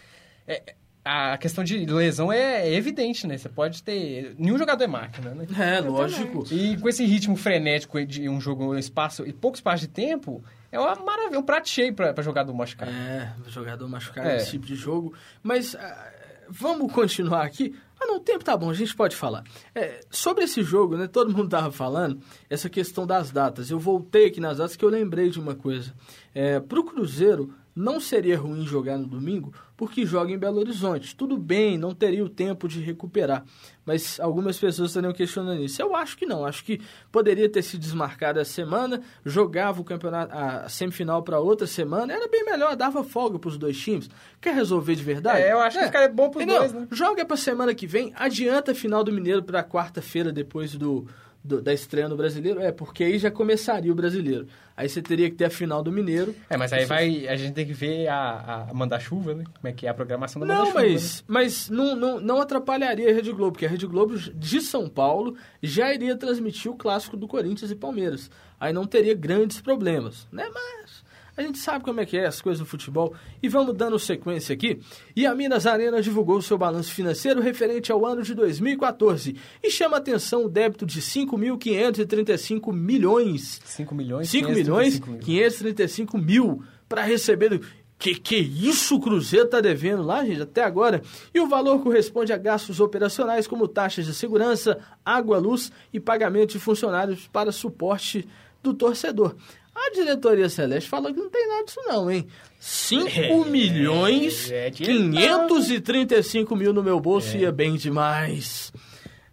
É, 0.46 0.77
a 1.08 1.38
questão 1.38 1.62
de 1.62 1.86
lesão 1.86 2.32
é 2.32 2.74
evidente, 2.74 3.28
né? 3.28 3.38
Você 3.38 3.48
pode 3.48 3.80
ter. 3.80 4.34
Nenhum 4.36 4.58
jogador 4.58 4.82
é 4.82 4.88
máquina, 4.88 5.30
né? 5.36 5.46
É, 5.56 5.80
lógico. 5.80 6.44
E 6.50 6.76
com 6.76 6.88
esse 6.88 7.04
ritmo 7.04 7.36
frenético 7.36 8.04
de 8.04 8.28
um 8.28 8.40
jogo, 8.40 8.74
um 8.74 8.78
espaço 8.78 9.24
e 9.24 9.32
pouco 9.32 9.56
espaço 9.56 9.82
de 9.82 9.88
tempo, 9.88 10.42
é 10.72 10.80
uma 10.80 10.96
maravilha, 10.96 11.38
um 11.38 11.44
prato 11.44 11.68
cheio 11.68 11.94
pra, 11.94 12.12
pra 12.12 12.24
jogador 12.24 12.52
machucado. 12.52 12.90
É, 12.90 13.32
jogador 13.46 13.88
machucado 13.88 14.28
é. 14.28 14.38
esse 14.38 14.50
tipo 14.50 14.66
de 14.66 14.74
jogo. 14.74 15.14
Mas 15.44 15.74
uh, 15.74 15.78
vamos 16.48 16.92
continuar 16.92 17.44
aqui. 17.44 17.72
Ah, 18.00 18.06
não, 18.06 18.16
o 18.16 18.20
tempo 18.20 18.44
tá 18.44 18.56
bom, 18.56 18.68
a 18.68 18.74
gente 18.74 18.94
pode 18.94 19.14
falar. 19.14 19.44
É, 19.76 20.00
sobre 20.10 20.42
esse 20.42 20.60
jogo, 20.64 20.96
né? 20.96 21.06
Todo 21.06 21.32
mundo 21.32 21.48
tava 21.48 21.70
falando, 21.70 22.20
essa 22.50 22.68
questão 22.68 23.06
das 23.06 23.30
datas. 23.30 23.70
Eu 23.70 23.78
voltei 23.78 24.26
aqui 24.26 24.40
nas 24.40 24.58
datas 24.58 24.74
que 24.74 24.84
eu 24.84 24.88
lembrei 24.88 25.30
de 25.30 25.38
uma 25.38 25.54
coisa. 25.54 25.94
É, 26.34 26.58
pro 26.58 26.84
Cruzeiro, 26.84 27.54
não 27.76 28.00
seria 28.00 28.38
ruim 28.38 28.64
jogar 28.64 28.96
no 28.96 29.06
domingo 29.06 29.52
porque 29.76 30.06
joga 30.06 30.32
em 30.32 30.38
Belo 30.38 30.58
Horizonte. 30.58 31.14
Tudo 31.14 31.36
bem, 31.36 31.76
não 31.76 31.94
teria 31.94 32.24
o 32.24 32.28
tempo 32.28 32.66
de 32.66 32.80
recuperar, 32.80 33.44
mas 33.84 34.18
algumas 34.18 34.58
pessoas 34.58 34.90
estariam 34.90 35.12
questionando 35.12 35.62
isso. 35.62 35.82
Eu 35.82 35.94
acho 35.94 36.16
que 36.16 36.24
não, 36.24 36.46
acho 36.46 36.64
que 36.64 36.80
poderia 37.12 37.46
ter 37.48 37.60
se 37.60 37.76
desmarcado 37.76 38.40
essa 38.40 38.50
semana, 38.50 39.02
jogava 39.24 39.82
o 39.82 39.84
campeonato, 39.84 40.34
a 40.34 40.66
semifinal 40.70 41.22
para 41.22 41.38
outra 41.38 41.66
semana, 41.66 42.14
era 42.14 42.26
bem 42.26 42.44
melhor, 42.46 42.74
dava 42.74 43.04
folga 43.04 43.38
para 43.38 43.48
os 43.48 43.58
dois 43.58 43.78
times. 43.78 44.08
Quer 44.40 44.54
resolver 44.54 44.94
de 44.94 45.02
verdade? 45.02 45.42
É, 45.42 45.52
eu 45.52 45.60
acho 45.60 45.76
é. 45.76 45.80
que 45.80 45.86
ficaria 45.88 46.08
bom 46.08 46.30
para 46.30 46.40
os 46.40 46.46
dois, 46.46 46.72
né? 46.72 46.88
Joga 46.90 47.26
para 47.26 47.36
semana 47.36 47.74
que 47.74 47.86
vem, 47.86 48.12
adianta 48.16 48.72
a 48.72 48.74
final 48.74 49.04
do 49.04 49.12
Mineiro 49.12 49.42
para 49.42 49.62
quarta-feira 49.62 50.32
depois 50.32 50.74
do 50.74 51.06
do, 51.46 51.62
da 51.62 51.72
estreia 51.72 52.09
no 52.09 52.16
Brasileiro? 52.16 52.61
É, 52.61 52.72
porque 52.72 53.04
aí 53.04 53.18
já 53.18 53.30
começaria 53.30 53.90
o 53.90 53.94
Brasileiro. 53.94 54.46
Aí 54.76 54.88
você 54.88 55.00
teria 55.00 55.30
que 55.30 55.37
ter 55.37 55.46
a 55.46 55.50
final 55.50 55.82
do 55.82 55.90
Mineiro. 55.90 56.35
É, 56.50 56.56
mas 56.56 56.72
aí 56.72 56.85
vai, 56.85 57.26
a 57.26 57.37
gente 57.37 57.54
tem 57.54 57.64
que 57.64 57.72
ver 57.72 58.09
a, 58.09 58.66
a 58.68 58.74
manda-chuva, 58.74 59.35
né? 59.35 59.44
Como 59.44 59.68
é 59.68 59.72
que 59.72 59.87
é 59.87 59.88
a 59.88 59.94
programação 59.94 60.40
da 60.40 60.46
manda-chuva. 60.46 60.82
Não, 60.82 60.90
mas, 60.90 61.20
né? 61.20 61.24
mas 61.26 61.70
não, 61.70 61.96
não, 61.96 62.20
não 62.20 62.40
atrapalharia 62.40 63.09
a 63.09 63.14
Rede 63.14 63.32
Globo, 63.32 63.52
porque 63.52 63.64
a 63.64 63.70
Rede 63.70 63.87
Globo 63.87 64.18
de 64.18 64.61
São 64.61 64.88
Paulo 64.88 65.37
já 65.62 65.94
iria 65.94 66.16
transmitir 66.16 66.70
o 66.70 66.76
clássico 66.76 67.16
do 67.16 67.26
Corinthians 67.26 67.70
e 67.70 67.74
Palmeiras. 67.74 68.30
Aí 68.61 68.72
não 68.72 68.87
teria 68.87 69.14
grandes 69.14 69.61
problemas, 69.61 70.28
né? 70.30 70.46
Mas 70.52 71.05
a 71.37 71.42
gente 71.42 71.59
sabe 71.59 71.85
como 71.85 72.01
é 72.01 72.07
que 72.07 72.16
é 72.16 72.27
as 72.27 72.40
coisas 72.40 72.61
do 72.61 72.66
futebol. 72.66 73.14
E 73.42 73.49
vamos 73.49 73.75
dando 73.75 73.99
sequência 73.99 74.55
aqui. 74.55 74.81
E 75.14 75.27
a 75.27 75.35
Minas 75.35 75.66
Arena 75.66 76.01
divulgou 76.01 76.40
seu 76.40 76.57
balanço 76.57 76.92
financeiro 76.92 77.42
referente 77.42 77.92
ao 77.92 78.07
ano 78.07 78.22
de 78.22 78.35
2014 78.35 79.37
e 79.62 79.70
chama 79.70 79.99
atenção 79.99 80.46
o 80.46 80.49
débito 80.49 80.87
de 80.87 81.01
5.535 81.03 82.72
milhões. 82.72 83.61
5 83.64 83.94
milhões? 83.94 84.31
5 84.31 84.51
milhões 84.51 84.99
535 84.99 86.16
mil 86.16 86.62
para 86.88 87.03
receber 87.03 87.61
que 87.99 88.14
que 88.14 88.37
isso 88.37 88.96
o 88.96 89.01
Cruzeiro 89.01 89.46
está 89.46 89.61
devendo 89.61 90.03
lá, 90.03 90.25
gente, 90.25 90.42
até 90.42 90.62
agora? 90.62 91.03
E 91.35 91.40
o 91.40 91.49
valor 91.49 91.83
corresponde 91.83 92.33
a 92.33 92.37
gastos 92.37 92.81
operacionais 92.81 93.46
como 93.46 93.68
taxas 93.68 94.07
de 94.07 94.14
segurança, 94.14 94.79
água, 95.05 95.38
luz 95.38 95.72
e 95.92 95.99
pagamento 95.99 96.53
de 96.53 96.59
funcionários 96.59 97.27
para 97.29 97.53
suporte 97.53 98.27
do 98.62 98.75
torcedor. 98.75 99.35
A 99.76 99.90
diretoria 99.90 100.48
Celeste 100.48 100.88
falou 100.88 101.12
que 101.12 101.20
não 101.20 101.28
tem 101.28 101.46
nada 101.46 101.64
disso 101.64 101.80
não, 101.86 102.10
hein? 102.10 102.26
5 102.58 103.08
é, 103.08 103.44
milhões 103.44 104.50
é, 104.50 104.68
é 104.68 104.70
535 104.70 106.56
mil 106.56 106.72
no 106.72 106.82
meu 106.82 106.98
bolso 106.98 107.36
é. 107.36 107.40
ia 107.40 107.52
bem 107.52 107.76
demais. 107.76 108.72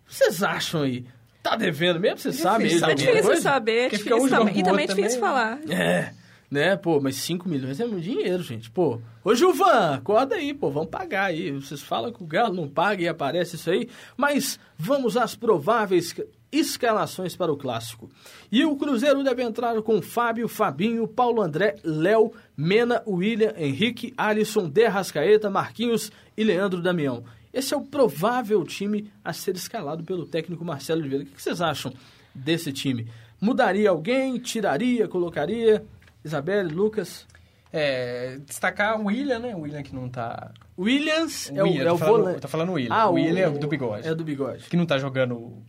Vocês 0.05 0.43
acham 0.43 0.81
aí? 0.81 1.05
Tá 1.41 1.55
devendo 1.55 1.99
mesmo? 1.99 2.19
Você 2.19 2.33
sabe? 2.33 2.65
É 2.65 2.93
difícil 2.93 3.37
saber, 3.37 3.85
é 3.85 3.89
difícil 3.89 4.29
também. 4.29 4.59
E 4.59 4.63
também 4.63 4.83
é 4.83 4.87
difícil 4.87 5.19
falar. 5.19 5.59
É, 5.69 6.13
né? 6.51 6.75
Pô, 6.75 6.99
mas 6.99 7.15
5 7.15 7.47
milhões 7.47 7.79
é 7.79 7.85
muito 7.85 8.03
dinheiro, 8.03 8.43
gente. 8.43 8.69
Pô, 8.69 8.99
ô 9.23 9.33
Gilvan, 9.33 9.95
acorda 9.95 10.35
aí, 10.35 10.53
pô, 10.53 10.69
vamos 10.69 10.89
pagar 10.89 11.25
aí. 11.25 11.51
Vocês 11.51 11.81
falam 11.81 12.11
que 12.11 12.21
o 12.21 12.27
Galo 12.27 12.53
não 12.53 12.67
paga 12.67 13.01
e 13.01 13.07
aparece 13.07 13.55
isso 13.55 13.71
aí, 13.71 13.89
mas 14.17 14.59
vamos 14.77 15.15
às 15.15 15.35
prováveis 15.35 16.13
escalações 16.53 17.35
para 17.35 17.51
o 17.51 17.57
clássico. 17.57 18.09
E 18.51 18.63
o 18.63 18.75
Cruzeiro 18.75 19.23
deve 19.23 19.41
entrar 19.41 19.81
com 19.81 20.01
Fábio, 20.01 20.47
Fabinho, 20.47 21.07
Paulo 21.07 21.41
André, 21.41 21.75
Léo, 21.83 22.31
Mena, 22.55 23.01
William, 23.07 23.53
Henrique, 23.57 24.13
Alisson, 24.15 24.69
Derrascaeta, 24.69 25.49
Marquinhos 25.49 26.11
e 26.37 26.43
Leandro 26.43 26.81
Damião. 26.81 27.23
Esse 27.53 27.73
é 27.73 27.77
o 27.77 27.81
provável 27.81 28.63
time 28.63 29.11
a 29.23 29.31
ser 29.31 29.55
escalado 29.55 30.03
pelo 30.03 30.25
técnico 30.25 30.65
Marcelo 30.65 31.01
Oliveira. 31.01 31.23
O 31.23 31.27
que 31.27 31.41
vocês 31.41 31.61
acham 31.61 31.93
desse 32.33 32.71
time? 32.71 33.07
Mudaria 33.39 33.89
alguém? 33.89 34.39
Tiraria? 34.39 35.07
Colocaria? 35.07 35.85
Isabelle, 36.23 36.73
Lucas? 36.73 37.27
É, 37.71 38.37
destacar 38.45 38.99
o 38.99 39.05
William, 39.05 39.39
né? 39.39 39.55
O 39.55 39.61
William 39.61 39.83
que 39.83 39.93
não 39.93 40.07
tá. 40.07 40.51
Williams 40.77 41.51
é 41.53 41.63
o, 41.63 41.67
é 41.67 41.91
o 41.91 41.97
falando, 41.97 42.17
volante. 42.17 42.41
Tá 42.41 42.47
falando 42.47 42.69
o 42.69 42.73
William. 42.73 42.95
Ah, 42.95 43.09
o 43.09 43.13
William 43.13 43.51
o, 43.51 43.55
é 43.55 43.59
do 43.59 43.67
bigode. 43.67 44.07
É 44.07 44.15
do 44.15 44.23
bigode. 44.23 44.65
Que 44.65 44.75
não 44.75 44.85
tá 44.85 44.97
jogando 44.97 45.63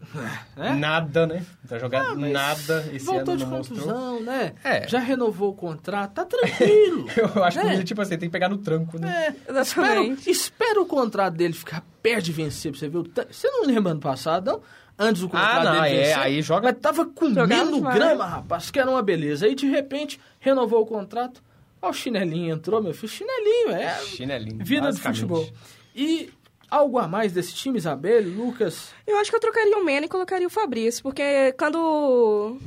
é? 0.57 0.73
nada, 0.75 1.27
né? 1.27 1.45
Não 1.63 1.69
tá 1.69 1.79
jogando 1.79 2.25
ah, 2.25 2.29
nada 2.29 2.91
esse 2.93 3.05
voltou 3.05 3.35
ano. 3.35 3.37
de 3.37 3.47
contusão, 3.47 4.23
né? 4.23 4.55
É. 4.65 4.89
Já 4.89 4.99
renovou 4.99 5.51
o 5.51 5.55
contrato, 5.55 6.15
tá 6.15 6.25
tranquilo. 6.25 7.07
Eu 7.17 7.45
acho 7.45 7.59
né? 7.59 7.63
que 7.63 7.67
o 7.67 7.71
William, 7.71 7.85
tipo 7.85 8.01
assim, 8.01 8.17
tem 8.17 8.29
que 8.29 8.33
pegar 8.33 8.49
no 8.49 8.59
tranco, 8.59 8.99
né? 8.99 9.35
É, 9.47 9.51
exatamente. 9.51 10.31
Espera, 10.31 10.31
espera 10.31 10.81
o 10.81 10.87
contrato 10.87 11.35
dele 11.35 11.53
ficar 11.53 11.85
perto 12.03 12.25
de 12.25 12.33
vencer 12.33 12.73
pra 12.73 12.81
você 12.81 12.89
ver. 12.89 12.99
O 12.99 13.11
Você 13.31 13.51
não 13.51 13.67
lembra 13.67 13.93
ano 13.93 14.01
passado, 14.01 14.47
não? 14.53 14.63
Antes 14.97 15.23
do 15.23 15.29
contrato 15.29 15.67
ah, 15.67 15.75
não, 15.75 15.83
dele 15.83 15.97
é, 15.97 16.15
aí 16.15 16.41
joga... 16.41 16.69
Mas 16.69 16.79
tava 16.81 17.05
comendo 17.05 17.81
grama, 17.81 18.27
rapaz, 18.27 18.71
que 18.71 18.79
era 18.79 18.89
uma 18.89 19.03
beleza. 19.03 19.45
Aí, 19.45 19.55
de 19.55 19.67
repente, 19.67 20.21
renovou 20.39 20.83
o 20.83 20.87
contrato 20.87 21.43
Ó, 21.85 21.91
o 21.91 21.93
chinelinho 21.93 22.55
entrou, 22.55 22.83
meu 22.83 22.95
filho. 22.95 23.09
Chinelinho, 23.09 23.73
é. 23.73 23.99
Chinelinho. 24.01 24.65
Vida 24.65 24.91
do 24.91 24.99
futebol. 24.99 25.47
E 25.95 26.33
algo 26.71 26.99
a 26.99 27.07
mais 27.07 27.33
desse 27.33 27.55
time, 27.55 27.79
Isabel, 27.79 28.23
Lucas? 28.23 28.89
Eu 29.07 29.19
acho 29.19 29.31
que 29.31 29.37
eu 29.37 29.41
trocaria 29.41 29.77
o 29.77 29.85
Mena 29.85 30.07
e 30.07 30.09
colocaria 30.09 30.47
o 30.47 30.51
Fabrício, 30.51 31.03
porque 31.03 31.53
quando 31.59 32.59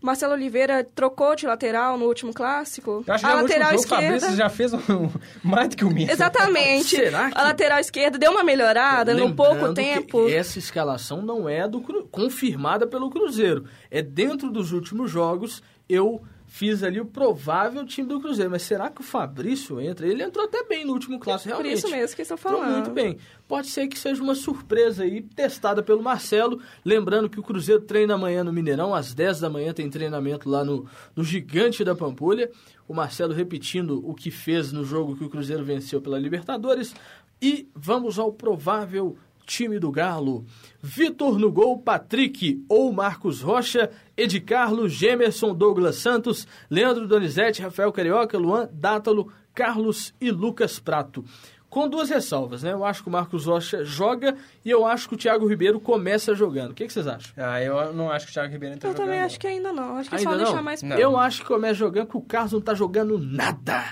Marcelo 0.00 0.32
Oliveira 0.32 0.82
trocou 0.82 1.36
de 1.36 1.46
lateral 1.46 1.96
no 1.96 2.06
último 2.06 2.34
clássico. 2.34 3.04
Eu 3.06 3.14
acho 3.14 3.24
que 3.24 3.30
a 3.30 3.34
lateral 3.36 3.70
jogo, 3.70 3.82
esquerda. 3.82 4.04
O 4.04 4.20
Fabrício 4.20 4.36
já 4.36 4.48
fez 4.48 4.74
um, 4.74 5.08
mais 5.44 5.68
do 5.68 5.76
que 5.76 5.84
o 5.84 5.90
Mena. 5.90 6.10
Exatamente. 6.10 6.96
Será 6.96 7.30
que... 7.30 7.38
A 7.38 7.42
lateral 7.44 7.78
esquerda 7.78 8.18
deu 8.18 8.32
uma 8.32 8.42
melhorada 8.42 9.14
no 9.14 9.32
pouco 9.32 9.72
tempo. 9.72 10.28
essa 10.28 10.58
escalação 10.58 11.22
não 11.22 11.48
é 11.48 11.68
do 11.68 11.80
confirmada 12.10 12.84
pelo 12.84 13.08
Cruzeiro. 13.08 13.64
É 13.92 14.02
dentro 14.02 14.50
dos 14.50 14.72
últimos 14.72 15.08
jogos. 15.08 15.62
Eu 15.88 16.20
fiz 16.52 16.82
ali 16.82 17.00
o 17.00 17.06
provável 17.06 17.82
time 17.86 18.06
do 18.06 18.20
Cruzeiro. 18.20 18.50
Mas 18.50 18.60
será 18.62 18.90
que 18.90 19.00
o 19.00 19.04
Fabrício 19.04 19.80
entra? 19.80 20.06
Ele 20.06 20.22
entrou 20.22 20.44
até 20.44 20.62
bem 20.64 20.84
no 20.84 20.92
último 20.92 21.18
clássico, 21.18 21.48
realmente. 21.48 21.80
Por 21.80 21.86
isso 21.86 21.96
mesmo 21.96 22.14
que 22.14 22.20
estou 22.20 22.36
falando. 22.36 22.60
Entrou 22.60 22.76
muito 22.76 22.90
bem. 22.90 23.16
Pode 23.48 23.68
ser 23.68 23.88
que 23.88 23.98
seja 23.98 24.22
uma 24.22 24.34
surpresa 24.34 25.02
aí, 25.02 25.22
testada 25.22 25.82
pelo 25.82 26.02
Marcelo. 26.02 26.60
Lembrando 26.84 27.30
que 27.30 27.40
o 27.40 27.42
Cruzeiro 27.42 27.80
treina 27.80 28.14
amanhã 28.14 28.44
no 28.44 28.52
Mineirão, 28.52 28.94
às 28.94 29.14
10 29.14 29.40
da 29.40 29.48
manhã 29.48 29.72
tem 29.72 29.88
treinamento 29.88 30.46
lá 30.46 30.62
no, 30.62 30.86
no 31.16 31.24
Gigante 31.24 31.82
da 31.82 31.94
Pampulha. 31.94 32.50
O 32.86 32.92
Marcelo 32.92 33.32
repetindo 33.32 34.06
o 34.06 34.12
que 34.12 34.30
fez 34.30 34.72
no 34.72 34.84
jogo 34.84 35.16
que 35.16 35.24
o 35.24 35.30
Cruzeiro 35.30 35.64
venceu 35.64 36.02
pela 36.02 36.18
Libertadores. 36.18 36.94
E 37.40 37.66
vamos 37.74 38.18
ao 38.18 38.30
provável 38.30 39.16
time 39.46 39.78
do 39.78 39.90
Galo. 39.90 40.44
Vitor 40.80 41.38
no 41.38 41.50
gol, 41.50 41.78
Patrick 41.78 42.64
ou 42.68 42.92
Marcos 42.92 43.40
Rocha, 43.40 43.90
Ed 44.22 44.40
Carlos, 44.42 44.92
Gemerson, 44.92 45.52
Douglas 45.52 45.96
Santos, 45.96 46.46
Leandro 46.70 47.08
Donizete, 47.08 47.60
Rafael 47.60 47.90
Carioca, 47.90 48.38
Luan 48.38 48.68
Dátalo, 48.72 49.32
Carlos 49.52 50.14
e 50.20 50.30
Lucas 50.30 50.78
Prato. 50.78 51.24
Com 51.68 51.88
duas 51.88 52.08
ressalvas, 52.08 52.62
né? 52.62 52.72
Eu 52.72 52.84
acho 52.84 53.02
que 53.02 53.08
o 53.08 53.12
Marcos 53.12 53.46
Rocha 53.46 53.84
joga 53.84 54.36
e 54.64 54.70
eu 54.70 54.86
acho 54.86 55.08
que 55.08 55.14
o 55.14 55.18
Thiago 55.18 55.44
Ribeiro 55.48 55.80
começa 55.80 56.36
jogando. 56.36 56.70
O 56.70 56.74
que, 56.74 56.86
que 56.86 56.92
vocês 56.92 57.08
acham? 57.08 57.32
Ah, 57.36 57.60
eu 57.60 57.92
não 57.92 58.12
acho 58.12 58.26
que 58.26 58.30
o 58.30 58.34
Thiago 58.34 58.52
Ribeiro 58.52 58.76
entra 58.76 58.88
eu 58.88 58.92
jogando. 58.92 59.08
Eu 59.08 59.12
também 59.12 59.24
acho 59.24 59.40
que 59.40 59.46
ainda 59.48 59.72
não. 59.72 59.96
Acho 59.96 60.08
que 60.08 60.14
ainda 60.14 60.30
é 60.30 60.32
só 60.32 60.38
não? 60.38 60.44
deixar 60.44 60.62
mais... 60.62 60.82
Não. 60.84 60.96
Eu 60.96 61.16
acho 61.16 61.40
que 61.40 61.48
começa 61.48 61.74
jogando 61.74 62.06
porque 62.06 62.18
o 62.18 62.22
Carlos 62.22 62.52
não 62.52 62.60
tá 62.60 62.74
jogando 62.74 63.18
nada. 63.18 63.82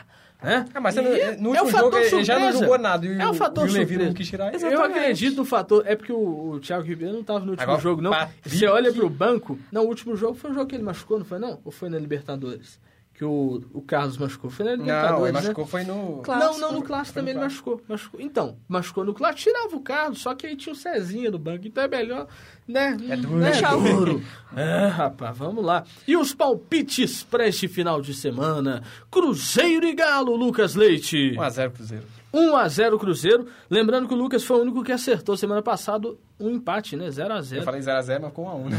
Né? 0.43 0.65
Ah, 0.73 0.81
mas 0.81 0.97
no, 0.97 1.03
no 1.03 1.51
último 1.51 1.69
é 1.69 1.73
jogo 1.73 1.97
ele 1.99 2.25
já 2.25 2.39
não 2.39 2.53
jogou 2.53 2.79
nada. 2.79 3.07
E 3.07 3.21
é 3.21 3.29
o 3.29 3.35
fator 3.35 3.69
o 3.69 3.73
Levi 3.73 3.99
não 3.99 4.15
quis 4.15 4.29
tirar. 4.29 4.55
Eu 4.55 4.83
acredito 4.83 5.37
no 5.37 5.45
fator. 5.45 5.85
É 5.87 5.95
porque 5.95 6.13
o, 6.13 6.53
o 6.53 6.61
Thiago 6.61 6.83
Ribeiro 6.83 7.13
não 7.13 7.21
estava 7.21 7.41
no 7.41 7.51
último 7.51 7.63
Agora, 7.63 7.81
jogo, 7.81 8.01
não. 8.01 8.13
Você 8.45 8.67
olha 8.67 8.93
pro 8.93 9.09
banco. 9.11 9.59
Não, 9.71 9.85
o 9.85 9.89
último 9.89 10.17
jogo 10.17 10.35
foi 10.35 10.51
um 10.51 10.55
jogo 10.55 10.67
que 10.67 10.77
ele 10.77 10.83
machucou, 10.83 11.19
não 11.19 11.27
foi, 11.27 11.39
não? 11.39 11.61
Ou 11.65 11.71
foi 11.71 11.91
na 11.91 11.99
Libertadores? 11.99 12.79
Que 13.21 13.25
o, 13.27 13.63
o 13.75 13.83
Carlos 13.83 14.17
machucou. 14.17 14.49
Foi 14.49 14.65
na 14.65 14.73
Libertadores, 14.73 15.13
Não, 15.13 15.27
ele 15.27 15.33
né? 15.35 15.41
machucou 15.43 15.67
foi 15.67 15.85
no... 15.85 16.23
Clássico. 16.23 16.59
Não, 16.59 16.59
não, 16.59 16.79
no 16.79 16.83
Clássico 16.83 17.15
também 17.19 17.35
ele 17.35 17.41
machucou, 17.41 17.83
machucou. 17.87 18.19
Então, 18.19 18.57
machucou 18.67 19.05
no 19.05 19.13
Clássico, 19.13 19.51
tirava 19.51 19.77
o 19.77 19.81
Carlos, 19.81 20.23
só 20.23 20.35
que 20.35 20.47
aí 20.47 20.57
tinha 20.57 20.73
o 20.73 20.77
Cezinha 20.77 21.31
no 21.31 21.39
banco. 21.39 21.67
Então 21.67 21.85
é 21.85 21.89
melhor, 21.89 22.27
né? 22.67 22.97
É 23.11 23.17
duro. 23.17 23.37
Né? 23.37 23.53
duro. 23.61 24.25
é, 24.57 24.87
rapaz, 24.87 25.37
vamos 25.37 25.63
lá. 25.63 25.85
E 26.09 26.17
os 26.17 26.33
palpites 26.33 27.23
para 27.23 27.47
este 27.47 27.69
final 27.69 28.01
de 28.01 28.15
semana? 28.15 28.83
Cruzeiro 29.11 29.87
e 29.87 29.95
Galo, 29.95 30.35
Lucas 30.35 30.75
Leite. 30.75 31.35
1x0 31.37 31.73
Cruzeiro. 31.73 32.20
1 32.33 32.57
a 32.57 32.69
0 32.69 32.99
Cruzeiro. 32.99 33.47
Lembrando 33.69 34.09
que 34.09 34.15
o 34.15 34.17
Lucas 34.17 34.45
foi 34.45 34.59
o 34.59 34.63
único 34.63 34.83
que 34.83 34.93
acertou 34.93 35.37
semana 35.37 35.63
passada 35.63 36.15
um 36.39 36.51
empate, 36.51 36.97
né? 36.97 37.11
0 37.11 37.35
a 37.35 37.41
0 37.41 37.61
Eu 37.61 37.65
falei 37.65 37.83
0 37.83 37.99
a 37.99 38.03
0 38.03 38.23
mas 38.23 38.31
ficou 38.31 38.47
1 38.47 38.49
a 38.49 38.55
1 38.55 38.69
né? 38.69 38.79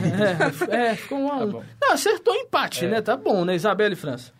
É, 0.69 0.75
é 0.87 0.95
ficou 0.95 1.19
1 1.19 1.31
a 1.31 1.37
1 1.37 1.51
tá 1.51 1.63
Não, 1.81 1.93
acertou 1.93 2.35
empate, 2.35 2.85
é. 2.85 2.89
né? 2.89 3.01
Tá 3.01 3.15
bom, 3.15 3.45
né? 3.45 3.55
Isabela 3.55 3.93
e 3.93 3.97
França. 3.97 4.31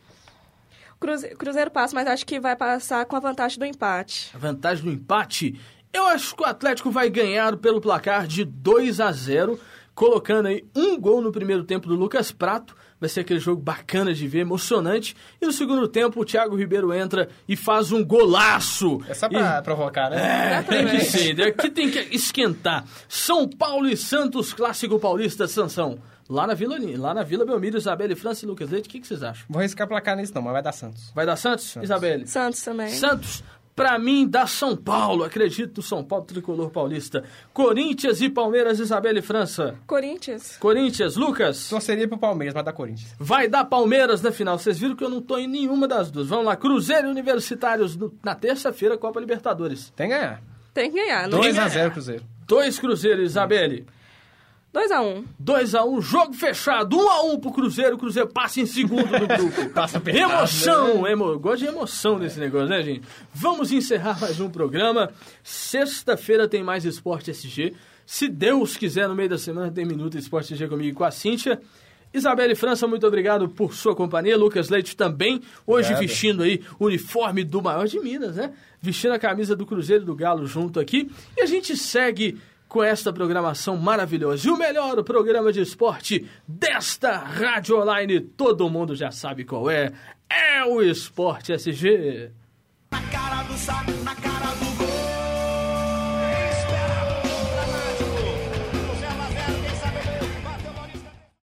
Cruzeiro, 1.00 1.38
Cruzeiro 1.38 1.72
passa, 1.72 1.96
mas 1.96 2.08
acho 2.08 2.26
que 2.26 2.40
vai 2.40 2.56
passar 2.56 3.06
com 3.06 3.16
a 3.16 3.20
vantagem 3.20 3.58
do 3.58 3.66
empate. 3.66 4.32
A 4.36 4.38
vantagem 4.38 4.86
do 4.86 4.92
empate? 4.92 5.60
Eu 5.92 6.06
acho 6.08 6.36
que 6.36 6.44
o 6.44 6.46
Atlético 6.46 6.92
vai 6.92 7.10
ganhar 7.10 7.58
pelo 7.58 7.82
placar 7.82 8.28
de 8.28 8.46
2 8.46 9.00
a 9.00 9.12
0 9.12 9.60
colocando 9.94 10.48
aí 10.48 10.64
um 10.76 11.00
gol 11.00 11.22
no 11.22 11.32
primeiro 11.32 11.64
tempo 11.64 11.88
do 11.88 11.96
Lucas 11.96 12.32
Prato. 12.32 12.76
Vai 13.02 13.10
ser 13.10 13.22
aquele 13.22 13.40
jogo 13.40 13.60
bacana 13.60 14.14
de 14.14 14.28
ver, 14.28 14.42
emocionante. 14.42 15.16
E 15.42 15.46
no 15.48 15.52
segundo 15.52 15.88
tempo, 15.88 16.22
o 16.22 16.24
Thiago 16.24 16.56
Ribeiro 16.56 16.94
entra 16.94 17.30
e 17.48 17.56
faz 17.56 17.92
um 17.92 18.06
golaço. 18.06 19.02
É 19.10 19.16
só 19.16 19.28
pra 19.28 19.58
e... 19.58 19.62
provocar, 19.64 20.12
né? 20.12 20.60
É, 20.60 20.62
tem 20.62 20.88
que 20.88 21.02
ser. 21.02 21.42
Aqui 21.42 21.72
tem 21.72 21.90
que 21.90 22.16
esquentar. 22.16 22.86
São 23.10 23.50
Paulo 23.50 23.90
e 23.90 23.98
Santos, 23.98 24.54
clássico 24.54 25.00
paulista, 25.00 25.48
Sansão. 25.48 25.98
Lá 26.30 26.46
na 26.46 26.54
Vila, 26.54 26.78
lá 26.98 27.14
na 27.14 27.24
Vila 27.24 27.44
Belmiro, 27.44 27.78
Isabelle 27.78 28.16
França 28.16 28.46
e 28.46 28.48
Lucas 28.48 28.70
Leite, 28.70 28.88
o 28.88 28.92
que, 28.92 29.02
que 29.02 29.08
vocês 29.08 29.24
acham? 29.24 29.44
Vou 29.50 29.60
arriscar 29.60 29.88
placar 29.88 30.16
nisso 30.16 30.32
não, 30.36 30.42
mas 30.44 30.54
vai 30.54 30.62
dar 30.62 30.72
Santos. 30.72 31.12
Vai 31.14 31.26
dar 31.26 31.36
Santos, 31.36 31.66
Santos. 31.66 31.90
Isabelle? 31.90 32.28
Santos 32.28 32.62
também. 32.62 32.90
Santos. 32.90 33.44
Pra 33.82 33.98
mim, 33.98 34.28
dá 34.28 34.46
São 34.46 34.78
Paulo. 34.78 35.24
Acredito 35.24 35.78
no 35.78 35.82
São 35.82 36.04
Paulo 36.04 36.24
tricolor 36.24 36.70
paulista. 36.70 37.24
Corinthians 37.52 38.22
e 38.22 38.30
Palmeiras, 38.30 38.80
Isabelle 38.80 39.24
França. 39.24 39.76
Corinthians. 39.88 40.56
Corinthians, 40.60 41.16
Lucas. 41.16 41.68
Torceria 41.68 42.08
pro 42.08 42.16
Palmeiras, 42.20 42.54
vai 42.54 42.64
dar 42.64 42.74
Corinthians. 42.74 43.16
Vai 43.18 43.48
dar 43.48 43.66
Palmeiras 43.66 44.22
na 44.22 44.32
final. 44.32 44.60
Vocês 44.60 44.78
viram 44.78 44.96
que 44.96 45.04
eu 45.04 45.10
não 45.10 45.20
tô 45.20 45.36
em 45.40 45.48
nenhuma 45.48 45.88
das 45.88 46.12
duas. 46.12 46.28
Vamos 46.28 46.46
lá, 46.46 46.56
Cruzeiro 46.56 47.08
e 47.08 47.10
Universitários 47.10 47.96
no, 47.96 48.14
na 48.24 48.36
terça-feira, 48.36 49.00
Copa 49.00 49.20
Libertadores. 49.20 49.92
Tem 49.96 50.10
que 50.10 50.16
ganhar. 50.16 50.44
Tem 50.76 50.92
que 50.92 50.98
ganhar. 50.98 51.28
2x0 51.28 51.92
Cruzeiro. 51.92 52.24
Dois 52.46 52.78
Cruzeiros, 52.78 53.32
Isabelle. 53.32 53.88
2x1. 54.74 55.26
2x1, 55.44 56.02
jogo 56.02 56.34
fechado. 56.34 56.98
1x1 56.98 57.40
pro 57.42 57.52
Cruzeiro. 57.52 57.96
O 57.96 58.00
Cruzeiro 58.00 58.30
passa 58.30 58.62
em 58.62 58.66
segundo 58.66 59.06
no 59.06 59.28
grupo. 59.28 59.70
passa 59.76 59.98
apertado, 59.98 60.32
Emoção. 60.32 61.02
Né? 61.02 61.12
Emo... 61.12 61.38
Gosto 61.40 61.60
de 61.60 61.68
emoção 61.68 62.18
nesse 62.18 62.40
negócio, 62.40 62.70
né, 62.70 62.82
gente? 62.82 63.02
Vamos 63.34 63.72
encerrar 63.72 64.20
mais 64.20 64.40
um 64.40 64.50
programa. 64.50 65.12
Sexta-feira 65.44 66.48
tem 66.48 66.64
mais 66.64 66.86
Esporte 66.86 67.32
SG. 67.32 67.74
Se 68.06 68.30
Deus 68.30 68.78
quiser, 68.78 69.10
no 69.10 69.16
meio 69.16 69.30
da 69.30 69.38
semana 69.38 69.70
tem 69.70 69.86
Minuto 69.86 70.18
Esporte 70.18 70.54
SG 70.54 70.68
comigo 70.68 70.90
e 70.90 70.94
com 70.94 71.04
a 71.04 71.12
Cíntia. 71.12 71.62
Isabelle 72.14 72.56
França, 72.56 72.88
muito 72.88 73.08
obrigado 73.08 73.48
por 73.48 73.74
sua 73.74 73.96
companhia. 73.96 74.38
Lucas 74.38 74.70
Leite 74.70 74.98
também, 74.98 75.42
hoje 75.66 75.94
Obrigado. 75.94 76.00
vestindo 76.00 76.44
aí 76.44 76.62
o 76.78 76.86
uniforme 76.86 77.44
do 77.44 77.62
maior 77.62 77.88
de 77.88 78.00
Minas, 78.00 78.36
né? 78.36 78.52
Vestindo 78.82 79.14
a 79.14 79.20
camisa 79.20 79.56
do 79.56 79.66
Cruzeiro 79.66 80.04
e 80.04 80.06
do 80.06 80.16
Galo 80.16 80.46
junto 80.46 80.80
aqui. 80.80 81.10
E 81.38 81.42
a 81.42 81.46
gente 81.46 81.78
segue 81.78 82.38
com 82.72 82.82
esta 82.82 83.12
programação 83.12 83.76
maravilhosa. 83.76 84.48
E 84.48 84.50
o 84.50 84.56
melhor 84.56 85.04
programa 85.04 85.52
de 85.52 85.60
esporte 85.60 86.26
desta 86.48 87.18
rádio 87.18 87.78
online, 87.78 88.22
todo 88.22 88.70
mundo 88.70 88.96
já 88.96 89.12
sabe 89.12 89.44
qual 89.44 89.70
é, 89.70 89.92
é 90.30 90.64
o 90.64 90.82
Esporte 90.82 91.52
SG. 91.52 92.32
Na 92.90 93.02
cara 93.02 93.44
do 93.44 93.58
saco, 93.58 93.92
na 94.06 94.16
cara 94.16 94.56
do 94.56 94.78
gol. 94.78 95.01